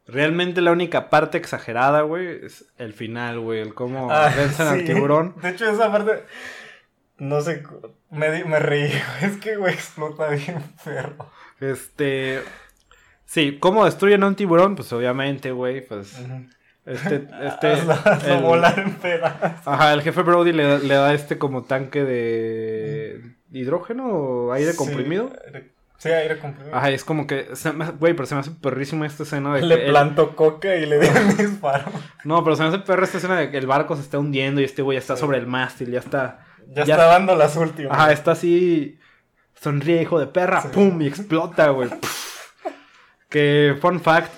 Realmente 0.08 0.60
la 0.62 0.72
única 0.72 1.10
parte 1.10 1.38
exagerada, 1.38 2.02
güey, 2.02 2.46
es 2.46 2.66
el 2.78 2.94
final, 2.94 3.40
güey. 3.40 3.62
El 3.62 3.74
cómo 3.74 4.12
Ah, 4.12 4.30
vencen 4.36 4.68
al 4.68 4.84
tiburón. 4.84 5.36
De 5.42 5.50
hecho, 5.50 5.70
esa 5.70 5.90
parte. 5.92 6.26
No 7.22 7.40
sé. 7.42 7.62
Me, 8.10 8.32
di- 8.32 8.44
me 8.46 8.58
reí. 8.60 8.92
Es 9.22 9.38
que, 9.38 9.56
güey, 9.56 9.74
explota 9.76 10.28
bien 10.30 10.62
perro. 10.84 11.30
Este. 11.60 12.42
Sí, 13.26 13.58
¿cómo 13.60 13.86
destruyen 13.86 14.24
a 14.24 14.28
un 14.28 14.36
tiburón? 14.36 14.76
Pues 14.76 14.92
obviamente, 14.92 15.52
güey, 15.52 15.86
pues. 15.88 16.20
Este. 16.86 17.28
este 17.44 17.68
Hazlo, 17.74 17.94
hazlo 17.94 18.34
el- 18.36 18.42
volar 18.42 18.80
en 18.80 18.96
pedazos. 18.96 19.68
Ajá, 19.68 19.94
el 19.94 20.02
jefe 20.02 20.24
Brody 20.24 20.52
le, 20.52 20.80
le 20.80 20.96
da 20.96 21.14
este 21.14 21.38
como 21.38 21.64
tanque 21.64 22.04
de 22.04 23.36
hidrógeno 23.52 24.08
o 24.08 24.52
aire 24.54 24.76
comprimido. 24.76 25.30
Sí, 25.30 25.36
aire- 25.46 25.72
sí, 26.00 26.10
aire 26.10 26.40
comprimido. 26.40 26.76
Ajá, 26.76 26.90
es 26.90 27.06
como 27.06 27.28
que, 27.28 27.48
güey, 28.00 28.16
pero 28.16 28.26
se 28.26 28.34
me 28.34 28.42
hace 28.42 28.50
perrísima 28.52 29.06
esta 29.06 29.22
escena 29.24 29.54
de 29.54 29.62
Le 29.62 29.80
que 29.80 29.90
plantó 29.90 30.36
coca 30.36 30.76
y 30.76 30.88
le 30.88 31.00
dio 31.00 31.12
un 31.12 31.38
disparo. 31.38 31.86
No, 32.24 32.44
pero 32.44 32.56
se 32.56 32.64
me 32.64 32.70
hace 32.70 32.80
perra 32.80 33.04
esta 33.06 33.20
escena 33.20 33.38
de 33.38 33.52
que 33.52 33.60
el 33.60 33.68
barco 33.68 33.96
se 33.96 34.02
está 34.02 34.18
hundiendo 34.18 34.60
y 34.60 34.64
este 34.64 34.82
güey 34.82 34.98
está 34.98 35.16
Sí. 35.16 35.20
sobre 35.22 35.38
el 35.38 35.46
mástil, 35.46 35.92
ya 35.92 36.00
está. 36.00 36.48
Ya, 36.70 36.84
Ya- 36.86 36.94
está 36.96 37.06
dando 37.06 37.36
las 37.36 37.56
últimas. 37.56 37.92
Ajá, 37.98 38.12
está 38.12 38.32
así. 38.32 38.98
Sonríe, 39.60 40.02
hijo 40.02 40.20
de 40.20 40.28
perra, 40.28 40.62
Sí. 40.62 40.70
pum, 40.74 41.02
y 41.02 41.08
explota, 41.08 41.70
güey. 41.70 41.90
que, 43.30 43.76
fun 43.80 44.00
fact, 44.02 44.32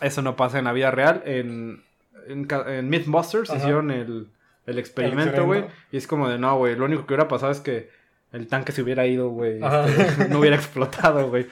eso 0.00 0.22
no 0.22 0.36
pasa 0.36 0.58
en 0.58 0.64
la 0.64 0.72
vida 0.72 0.90
real. 0.90 1.22
En, 1.24 1.82
en, 2.28 2.46
en 2.68 2.88
Mythbusters 2.88 3.50
Ajá. 3.50 3.58
hicieron 3.58 3.90
el, 3.90 4.28
el 4.66 4.78
experimento, 4.78 5.44
güey. 5.44 5.64
Y 5.92 5.96
es 5.96 6.06
como 6.06 6.28
de, 6.28 6.38
no, 6.38 6.56
güey, 6.58 6.76
lo 6.76 6.84
único 6.84 7.06
que 7.06 7.14
hubiera 7.14 7.28
pasado 7.28 7.52
es 7.52 7.60
que 7.60 7.90
el 8.32 8.46
tanque 8.46 8.72
se 8.72 8.82
hubiera 8.82 9.06
ido, 9.06 9.30
güey. 9.30 9.60
Este, 9.62 10.28
no 10.28 10.38
hubiera 10.40 10.56
explotado, 10.56 11.28
güey. 11.28 11.46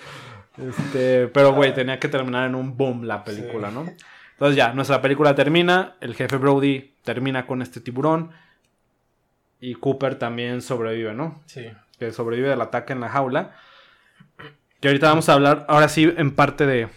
Este, 0.57 1.29
pero, 1.29 1.53
güey, 1.55 1.73
tenía 1.75 1.99
que 1.99 2.09
terminar 2.09 2.47
en 2.49 2.55
un 2.55 2.77
boom 2.77 3.05
la 3.05 3.25
película, 3.25 3.69
Sí. 3.69 3.75
¿no? 3.75 3.87
Entonces 4.33 4.57
ya, 4.57 4.73
nuestra 4.73 5.01
película 5.03 5.35
termina, 5.35 5.97
el 6.01 6.15
jefe 6.15 6.37
Brody 6.37 6.95
termina 7.03 7.47
con 7.47 7.61
este 7.63 7.81
tiburón 7.81 8.31
y 9.61 9.75
Cooper 9.75 10.17
también 10.17 10.63
sobrevive, 10.63 11.15
¿no? 11.15 11.41
Sí. 11.47 11.67
Que 11.99 12.13
sobrevive 12.13 12.49
del 12.49 12.61
ataque 12.61 12.93
en 12.93 13.01
la 13.01 13.09
jaula. 13.09 13.57
Que 14.81 14.89
ahorita 14.89 15.09
vamos 15.09 15.29
a 15.29 15.35
hablar, 15.35 15.67
ahora 15.69 15.89
sí, 15.89 16.13
en 16.17 16.35
parte 16.35 16.65
de, 16.67 16.89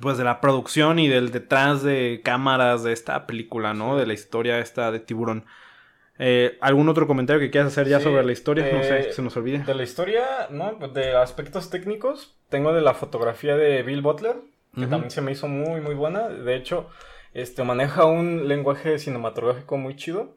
pues 0.00 0.16
de 0.16 0.24
la 0.24 0.40
producción 0.40 0.98
y 0.98 1.08
del 1.08 1.30
detrás 1.30 1.82
de 1.82 2.22
cámaras 2.24 2.82
de 2.82 2.92
esta 2.92 3.26
película, 3.26 3.74
¿no? 3.74 3.96
De 3.96 4.06
la 4.06 4.14
historia 4.14 4.58
esta 4.58 4.90
de 4.90 5.00
tiburón. 5.00 5.44
Eh, 6.18 6.56
¿Algún 6.60 6.88
otro 6.88 7.06
comentario 7.06 7.40
que 7.40 7.50
quieras 7.50 7.72
hacer 7.72 7.88
ya 7.88 7.98
Sí, 7.98 8.04
sobre 8.04 8.24
la 8.24 8.32
historia? 8.32 8.70
no 8.72 8.82
sé, 8.82 9.00
eh, 9.00 9.06
que 9.06 9.12
se 9.12 9.22
nos 9.22 9.36
olvide. 9.36 9.58
De 9.60 9.74
la 9.74 9.82
historia, 9.82 10.24
¿no? 10.50 10.72
De 10.88 11.16
aspectos 11.16 11.68
técnicos, 11.68 12.34
tengo 12.48 12.72
de 12.72 12.80
la 12.80 12.94
fotografía 12.94 13.56
de 13.56 13.82
Bill 13.82 14.02
Butler, 14.02 14.36
que 14.74 14.86
también 14.86 15.10
se 15.10 15.20
me 15.20 15.32
hizo 15.32 15.48
muy, 15.48 15.80
muy 15.82 15.94
buena. 15.94 16.28
De 16.28 16.56
hecho, 16.56 16.88
este, 17.34 17.62
maneja 17.62 18.06
un 18.06 18.48
lenguaje 18.48 18.98
cinematográfico 18.98 19.76
muy 19.76 19.96
chido. 19.96 20.34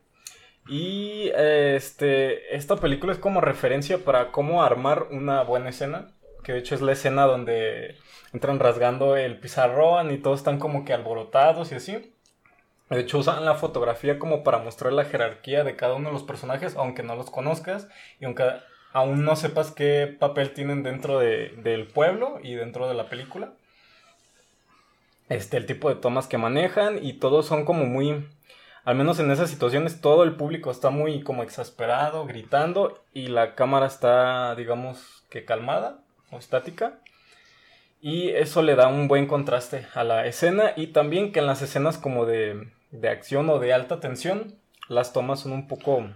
Y 0.68 1.30
este, 1.36 2.56
esta 2.56 2.76
película 2.78 3.14
es 3.14 3.20
como 3.20 3.42
referencia 3.42 4.00
para 4.00 4.32
cómo 4.32 4.64
armar 4.64 5.08
una 5.12 5.44
buena 5.44 5.70
escena. 5.70 6.12
Que 6.44 6.54
de 6.54 6.60
hecho 6.60 6.76
es 6.76 6.82
la 6.82 6.92
escena 6.92 7.26
donde 7.26 7.98
entran 8.34 8.60
rasgando 8.60 9.16
el 9.18 9.40
pizarrón 9.40 10.12
y 10.12 10.18
todos 10.18 10.40
están 10.40 10.60
como 10.60 10.86
que 10.86 10.94
alborotados 10.94 11.72
y 11.72 11.76
así. 11.76 12.14
De 12.90 13.00
hecho 13.00 13.18
usan 13.18 13.46
la 13.46 13.56
fotografía 13.56 14.20
como 14.20 14.44
para 14.44 14.60
mostrar 14.60 14.94
la 14.94 15.06
jerarquía 15.06 15.64
de 15.64 15.76
cada 15.76 15.96
uno 15.96 16.10
de 16.10 16.14
los 16.14 16.24
personajes, 16.24 16.76
aunque 16.76 17.02
no 17.02 17.16
los 17.16 17.32
conozcas 17.32 17.88
y 18.20 18.26
aunque 18.26 18.44
aún 18.94 19.26
no 19.26 19.36
sepas 19.36 19.72
qué 19.72 20.16
papel 20.20 20.54
tienen 20.54 20.84
dentro 20.84 21.18
de- 21.20 21.50
del 21.64 21.88
pueblo 21.88 22.40
y 22.44 22.54
dentro 22.54 22.88
de 22.88 22.94
la 22.94 23.10
película. 23.10 23.54
Este, 25.30 25.58
el 25.58 25.66
tipo 25.66 25.90
de 25.90 25.96
tomas 25.96 26.28
que 26.28 26.38
manejan 26.38 27.04
y 27.04 27.14
todos 27.14 27.48
son 27.48 27.66
como 27.66 27.86
muy, 27.86 28.28
al 28.86 28.96
menos 28.96 29.20
en 29.20 29.32
esas 29.32 29.50
situaciones, 29.50 30.00
todo 30.00 30.24
el 30.24 30.36
público 30.36 30.70
está 30.70 30.92
muy 30.92 31.24
como 31.24 31.42
exasperado, 31.42 32.26
gritando 32.26 33.04
y 33.14 33.28
la 33.28 33.56
cámara 33.56 33.88
está, 33.88 34.56
digamos, 34.56 35.26
que 35.30 35.44
calmada 35.44 36.00
o 36.32 36.38
estática. 36.38 37.00
Y 38.00 38.30
eso 38.30 38.62
le 38.62 38.76
da 38.76 38.88
un 38.88 39.08
buen 39.08 39.26
contraste 39.26 39.88
a 39.96 40.04
la 40.04 40.28
escena 40.28 40.74
y 40.76 40.88
también 40.88 41.32
que 41.32 41.40
en 41.40 41.48
las 41.48 41.64
escenas 41.64 41.98
como 41.98 42.28
de, 42.28 42.70
de 42.92 43.10
acción 43.10 43.50
o 43.50 43.58
de 43.58 43.74
alta 43.74 44.00
tensión, 44.00 44.56
las 44.88 45.14
tomas 45.14 45.40
son 45.40 45.54
un 45.54 45.68
poco 45.68 46.08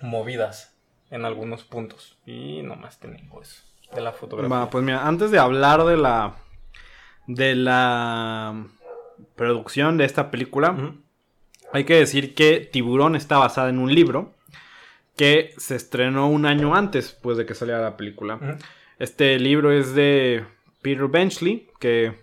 movidas 0.00 0.76
en 1.10 1.24
algunos 1.24 1.62
puntos. 1.62 2.18
Y 2.26 2.62
nomás 2.62 2.98
tengo 2.98 3.40
eso 3.40 3.62
de 3.94 4.00
la 4.00 4.10
fotografía. 4.10 4.56
Va, 4.56 4.68
pues 4.68 4.82
mira, 4.82 5.06
antes 5.06 5.30
de 5.30 5.38
hablar 5.38 5.84
de 5.84 5.96
la 5.96 6.34
de 7.28 7.54
la 7.54 8.66
producción 9.36 9.96
de 9.96 10.04
esta 10.04 10.30
película. 10.30 10.76
Hay 11.74 11.84
que 11.84 11.94
decir 11.96 12.34
que 12.34 12.60
Tiburón 12.72 13.16
está 13.16 13.38
basada 13.38 13.68
en 13.68 13.78
un 13.78 13.94
libro 13.94 14.32
que 15.16 15.52
se 15.58 15.76
estrenó 15.76 16.28
un 16.28 16.46
año 16.46 16.74
antes 16.74 17.16
pues, 17.22 17.36
de 17.36 17.46
que 17.46 17.54
saliera 17.54 17.80
la 17.82 17.96
película. 17.96 18.58
Este 18.98 19.38
libro 19.38 19.70
es 19.72 19.94
de 19.94 20.44
Peter 20.82 21.06
Benchley, 21.08 21.68
que. 21.78 22.14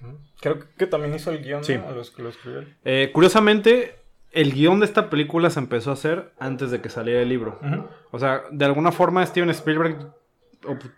Creo 0.41 0.57
que- 0.77 0.87
también 0.87 1.13
hizo 1.13 1.31
el 1.31 1.43
guion, 1.43 1.63
Sí. 1.63 1.77
los 1.95 2.09
que 2.11 2.23
lo 2.23 2.29
escribió 2.29 2.63
eh, 2.83 3.11
curiosamente 3.13 3.95
el 4.31 4.53
guion 4.53 4.79
de 4.79 4.85
esta 4.85 5.09
película 5.09 5.49
se 5.49 5.59
empezó 5.59 5.89
a 5.91 5.93
hacer 5.93 6.31
antes 6.39 6.71
de 6.71 6.79
que 6.81 6.87
saliera 6.89 7.21
el 7.21 7.29
libro. 7.29 7.59
O 8.11 8.17
sea, 8.19 8.43
de 8.51 8.65
alguna 8.65 8.91
forma 8.93 9.25
Steven 9.25 9.49
Spielberg 9.49 9.97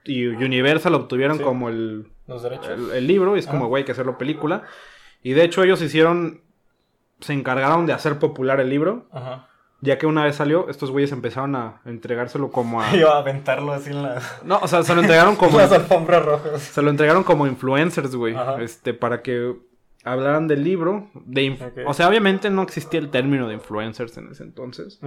y 0.05 0.25
Universal 0.27 0.93
obtuvieron 0.93 1.37
Sí. 1.39 1.43
como 1.43 1.69
el, 1.69 2.05
Los 2.27 2.43
derechos. 2.43 2.67
el, 2.69 2.91
el 2.91 3.07
libro 3.07 3.35
y 3.35 3.39
es 3.39 3.47
como, 3.47 3.67
güey, 3.67 3.81
hay 3.81 3.85
que 3.85 3.91
hacerlo 3.93 4.17
película. 4.19 4.63
Y 5.23 5.31
de 5.33 5.43
hecho 5.45 5.63
ellos 5.63 5.81
hicieron, 5.81 6.41
se 7.23 7.33
encargaron 7.33 7.85
de 7.85 7.93
hacer 7.93 8.19
popular 8.19 8.59
el 8.59 8.69
libro, 8.69 9.07
Ajá. 9.11 9.47
ya 9.81 9.97
que 9.97 10.05
una 10.05 10.23
vez 10.23 10.35
salió, 10.35 10.69
estos 10.69 10.91
güeyes 10.91 11.11
empezaron 11.11 11.55
a 11.55 11.81
entregárselo 11.85 12.51
como 12.51 12.81
a... 12.81 12.95
Iba 12.95 13.15
a 13.15 13.19
aventarlo 13.19 13.73
así 13.73 13.89
en 13.89 14.03
las, 14.03 14.43
No, 14.43 14.59
o 14.61 14.67
sea, 14.67 14.83
se 14.83 14.93
lo 14.93 15.01
entregaron 15.01 15.35
como... 15.37 15.57
las 15.57 15.71
alfombras 15.71 16.23
rojas. 16.23 16.61
se 16.61 16.81
lo 16.81 16.89
entregaron 16.89 17.23
como 17.23 17.47
influencers, 17.47 18.15
güey. 18.15 18.35
Este, 18.59 18.93
para 18.93 19.21
que 19.21 19.55
hablaran 20.03 20.47
del 20.47 20.63
libro. 20.63 21.09
De 21.13 21.43
inf-. 21.43 21.83
O 21.87 21.93
sea, 21.93 22.07
obviamente 22.09 22.49
no 22.49 22.61
existía 22.61 22.99
el 22.99 23.09
término 23.09 23.47
de 23.47 23.53
influencers 23.55 24.17
en 24.17 24.29
ese 24.31 24.43
entonces. 24.43 24.99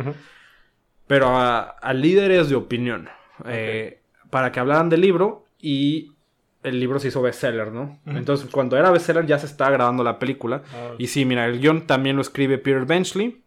Pero 1.07 1.29
a, 1.29 1.61
a 1.61 1.93
líderes 1.93 2.49
de 2.49 2.57
opinión. 2.57 3.09
eh, 3.45 4.01
para 4.31 4.51
que 4.51 4.59
hablaran 4.59 4.89
del 4.89 5.03
libro 5.03 5.45
y 5.61 6.16
el 6.67 6.81
libro 6.81 6.99
se 6.99 7.09
hizo 7.09 7.23
bestseller, 7.23 7.73
¿no? 7.73 7.99
Entonces, 8.07 8.49
cuando 8.51 8.77
era 8.77 8.91
bestseller 8.91 9.25
ya 9.27 9.39
se 9.39 9.47
estaba 9.47 9.71
grabando 9.71 10.03
la 10.05 10.19
película. 10.19 10.63
Ah, 10.75 10.95
Y 10.99 11.07
sí, 11.07 11.25
mira, 11.25 11.47
el 11.47 11.61
guion 11.61 11.87
también 11.87 12.17
lo 12.17 12.23
escribe 12.23 12.59
Peter 12.59 12.85
Benchley, 12.85 13.43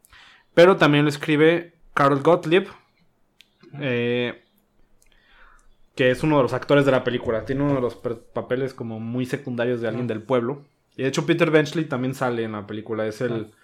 pero 0.53 0.77
también 0.77 1.03
lo 1.03 1.10
escribe 1.10 1.73
Carl 1.93 2.21
Gottlieb, 2.21 2.67
eh, 3.82 4.41
que 5.95 6.12
es 6.12 6.23
uno 6.23 6.38
de 6.38 6.43
los 6.43 6.53
actores 6.53 6.86
de 6.86 6.91
la 6.91 7.03
película. 7.03 7.43
Tiene 7.45 7.63
uno 7.63 7.75
de 7.75 7.82
los 7.82 7.95
papeles 7.95 8.73
como 8.73 8.99
muy 8.99 9.25
secundarios 9.25 9.82
de 9.82 9.89
alguien 9.89 10.08
del 10.08 10.21
pueblo. 10.21 10.63
Y 10.95 11.03
de 11.03 11.10
hecho 11.10 11.25
Peter 11.25 11.51
Benchley 11.51 11.86
también 11.86 12.13
sale 12.15 12.43
en 12.43 12.53
la 12.53 12.65
película. 12.65 13.05
Es 13.05 13.19
el, 13.21 13.51
Ah. 13.51 13.55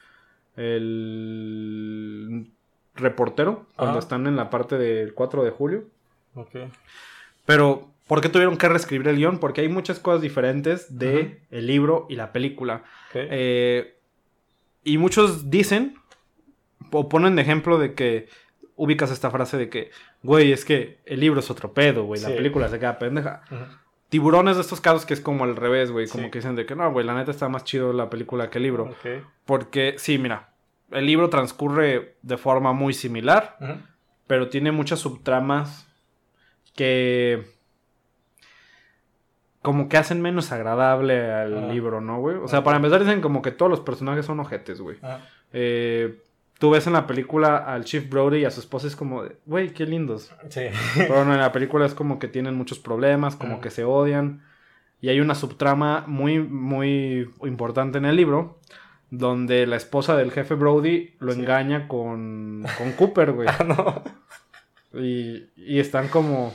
el 0.58 2.52
reportero 2.96 3.66
cuando 3.76 3.92
Ajá. 3.98 4.00
están 4.00 4.28
en 4.28 4.36
la 4.36 4.50
parte 4.50 4.78
del 4.78 5.14
4 5.14 5.44
de 5.44 5.52
julio. 5.52 5.86
ok. 6.36 6.56
Pero, 7.46 7.90
¿por 8.08 8.22
qué 8.22 8.30
tuvieron 8.30 8.58
que 8.58 8.70
reescribir 8.70 9.08
el 9.08 9.18
guion? 9.18 9.40
Porque 9.40 9.62
hay 9.62 9.70
muchas 9.70 10.00
cosas 10.00 10.22
diferentes 10.22 10.98
de 10.98 11.42
el 11.52 11.68
libro 11.68 12.06
y 12.10 12.16
la 12.16 12.32
película. 12.32 12.84
Eh, 13.14 13.96
y 14.84 14.98
muchos 14.98 15.50
dicen, 15.50 15.96
o 16.92 17.10
ponen 17.10 17.36
de 17.36 17.42
ejemplo 17.42 17.78
de 17.78 17.94
que 17.94 18.28
ubicas 18.76 19.10
esta 19.12 19.32
frase 19.32 19.58
de 19.58 19.70
que, 19.70 19.90
güey, 20.22 20.52
es 20.52 20.66
que 20.66 21.00
el 21.06 21.22
libro 21.22 21.40
es 21.40 21.50
otro 21.50 21.74
pedo, 21.74 22.04
güey, 22.04 22.22
la 22.22 22.30
película 22.30 22.68
se 22.70 22.78
queda 22.80 23.00
pendeja. 23.00 23.42
Ujú. 23.50 23.64
Tiburones 24.10 24.56
de 24.58 24.62
estos 24.62 24.82
casos 24.82 25.06
que 25.06 25.14
es 25.14 25.22
como 25.22 25.44
al 25.46 25.56
revés, 25.56 25.92
güey, 25.92 26.08
como 26.08 26.26
Sí. 26.26 26.32
que 26.32 26.40
dicen 26.40 26.56
de 26.56 26.66
que 26.66 26.76
no, 26.76 26.92
güey, 26.92 27.06
la 27.06 27.16
neta 27.16 27.32
está 27.32 27.50
más 27.50 27.64
chido 27.64 27.92
la 27.94 28.10
película 28.10 28.50
que 28.50 28.60
el 28.60 28.64
libro. 28.64 28.84
Ok. 28.84 29.24
Porque, 29.46 29.96
sí, 29.98 30.18
mira, 30.20 30.50
el 30.92 31.06
libro 31.06 31.30
transcurre 31.30 32.16
de 32.22 32.38
forma 32.38 32.72
muy 32.74 32.94
similar, 32.94 33.58
Ujú. 33.62 33.74
pero 34.28 34.50
tiene 34.50 34.72
muchas 34.72 35.00
subtramas 35.00 35.88
que 36.76 37.46
como 39.66 39.90
que 39.90 39.98
hacen 39.98 40.22
menos 40.22 40.54
agradable 40.54 41.30
al 41.34 41.58
Ah. 41.66 41.68
libro, 41.74 42.00
¿no, 42.00 42.20
güey? 42.22 42.38
O 42.38 42.48
sea, 42.48 42.64
para 42.64 42.78
empezar 42.78 43.02
dicen 43.04 43.20
como 43.20 43.42
que 43.42 43.52
todos 43.52 43.70
los 43.70 43.82
personajes 43.82 44.26
son 44.26 44.40
ojetes, 44.40 44.80
güey. 44.80 44.98
Ah, 45.04 45.20
Eh, 45.52 46.22
tú 46.60 46.70
ves 46.72 46.88
en 46.88 46.94
la 46.94 47.06
película 47.08 47.58
al 47.58 47.84
Chief 47.84 48.10
Brody 48.10 48.40
y 48.40 48.46
a 48.46 48.52
su 48.52 48.60
esposa 48.62 48.88
es 48.88 48.96
como, 48.96 49.24
güey, 49.46 49.74
qué 49.74 49.86
lindos. 49.86 50.32
Sí. 50.50 50.68
Pero 50.96 51.26
no, 51.26 51.34
en 51.34 51.40
la 51.42 51.52
película 51.52 51.86
es 51.86 51.94
como 51.94 52.18
que 52.20 52.28
tienen 52.30 52.56
muchos 52.56 52.80
problemas, 52.80 53.36
como 53.36 53.60
que 53.60 53.70
se 53.72 53.84
odian. 53.84 54.42
Y 55.02 55.10
hay 55.10 55.20
una 55.20 55.36
subtrama 55.36 56.04
muy, 56.08 56.40
muy 56.40 57.30
importante 57.44 57.98
en 57.98 58.06
el 58.06 58.16
libro, 58.16 58.60
donde 59.12 59.68
la 59.68 59.76
esposa 59.76 60.16
del 60.18 60.32
jefe 60.32 60.56
Brody 60.56 61.16
lo 61.20 61.34
Sí. 61.34 61.40
engaña 61.42 61.88
con, 61.88 62.64
con 62.78 62.92
Cooper, 62.94 63.32
güey. 63.34 63.48
Ah, 63.60 63.64
no. 63.64 64.04
Y, 65.00 65.50
y 65.58 65.80
están 65.80 66.08
como, 66.08 66.54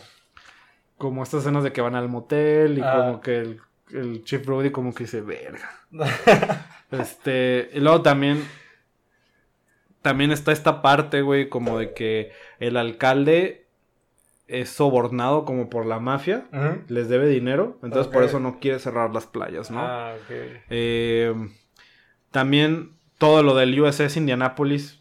como 1.00 1.22
estas 1.22 1.40
escenas 1.40 1.64
de 1.64 1.72
que 1.72 1.80
van 1.80 1.94
al 1.94 2.10
motel 2.10 2.76
y 2.76 2.82
Ah. 2.84 2.92
como 2.94 3.20
que 3.22 3.38
el, 3.38 3.60
el 3.92 4.22
Chief 4.22 4.44
Brody 4.44 4.70
como 4.70 4.94
que 4.94 5.04
dice, 5.04 5.22
verga. 5.22 5.70
este, 6.92 7.70
y 7.72 7.80
luego 7.80 8.02
también, 8.02 8.44
también 10.02 10.30
está 10.30 10.52
esta 10.52 10.82
parte, 10.82 11.22
güey, 11.22 11.48
como 11.48 11.78
de 11.78 11.94
que 11.94 12.32
el 12.58 12.76
alcalde 12.76 13.66
es 14.46 14.68
sobornado 14.68 15.46
como 15.46 15.70
por 15.70 15.86
la 15.86 16.00
mafia, 16.00 16.44
les 16.88 17.08
debe 17.08 17.28
dinero, 17.28 17.78
entonces 17.82 18.12
por 18.12 18.22
eso 18.22 18.38
no 18.40 18.58
quiere 18.60 18.78
cerrar 18.78 19.14
las 19.14 19.26
playas, 19.26 19.70
¿no? 19.70 19.80
Ah, 19.80 20.12
ok. 20.16 20.30
Eh, 20.68 21.34
también 22.30 22.92
todo 23.16 23.42
lo 23.42 23.54
del 23.54 23.80
USS 23.80 24.16
Indianapolis 24.18 24.99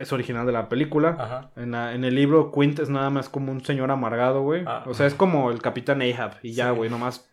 es 0.00 0.12
original 0.12 0.44
de 0.46 0.52
la 0.52 0.68
película. 0.68 1.16
Ajá. 1.18 1.50
En, 1.56 1.70
la- 1.70 1.94
en 1.94 2.04
el 2.04 2.14
libro, 2.16 2.50
Quint 2.52 2.80
es 2.80 2.88
nada 2.90 3.10
más 3.10 3.28
como 3.28 3.52
un 3.52 3.64
señor 3.64 3.90
amargado, 3.92 4.42
güey. 4.42 4.64
Ah. 4.66 4.82
O 4.86 4.94
sea, 4.94 5.06
es 5.06 5.14
como 5.14 5.50
el 5.52 5.62
capitán 5.62 6.02
Ahab 6.02 6.38
y 6.42 6.52
ya, 6.52 6.70
Sí. 6.70 6.76
güey, 6.76 6.90
nomás 6.90 7.30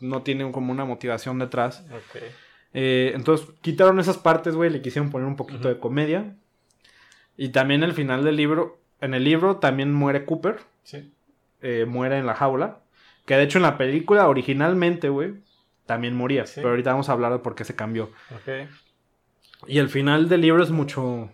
no 0.00 0.22
tiene 0.22 0.50
como 0.52 0.70
una 0.72 0.84
motivación 0.84 1.38
detrás. 1.38 1.84
Eh, 2.74 3.12
entonces, 3.14 3.48
quitaron 3.62 3.98
esas 3.98 4.18
partes, 4.18 4.54
güey, 4.54 4.68
le 4.70 4.82
quisieron 4.82 5.10
poner 5.10 5.26
un 5.26 5.36
poquito 5.36 5.68
de 5.68 5.78
comedia. 5.78 6.36
Y 7.36 7.48
también 7.50 7.82
el 7.82 7.94
final 7.94 8.24
del 8.24 8.36
libro, 8.36 8.78
en 9.00 9.14
el 9.14 9.24
libro 9.24 9.56
también 9.56 9.92
muere 9.94 10.24
Cooper, 10.26 10.58
Sí. 10.82 11.12
eh, 11.62 11.86
muere 11.88 12.18
en 12.18 12.26
la 12.26 12.34
jaula. 12.34 12.80
Que 13.26 13.36
de 13.36 13.44
hecho 13.44 13.58
en 13.58 13.62
la 13.62 13.78
película 13.78 14.26
originalmente, 14.28 15.08
güey, 15.08 15.34
también 15.86 16.16
moría. 16.16 16.46
Sí. 16.46 16.54
Pero 16.56 16.70
ahorita 16.70 16.90
vamos 16.90 17.08
a 17.08 17.12
hablar 17.12 17.32
de 17.32 17.38
por 17.38 17.54
qué 17.54 17.64
se 17.64 17.76
cambió. 17.76 18.10
Y 19.66 19.78
el 19.78 19.88
final 19.88 20.28
del 20.28 20.40
libro 20.42 20.62
es 20.62 20.70
mucho, 20.70 21.30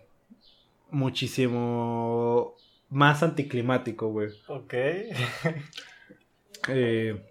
muchísimo 0.95 2.55
más 2.91 3.23
anticlimático, 3.23 4.09
güey. 4.09 4.31
Ok. 4.49 4.75
Eh, 6.69 7.23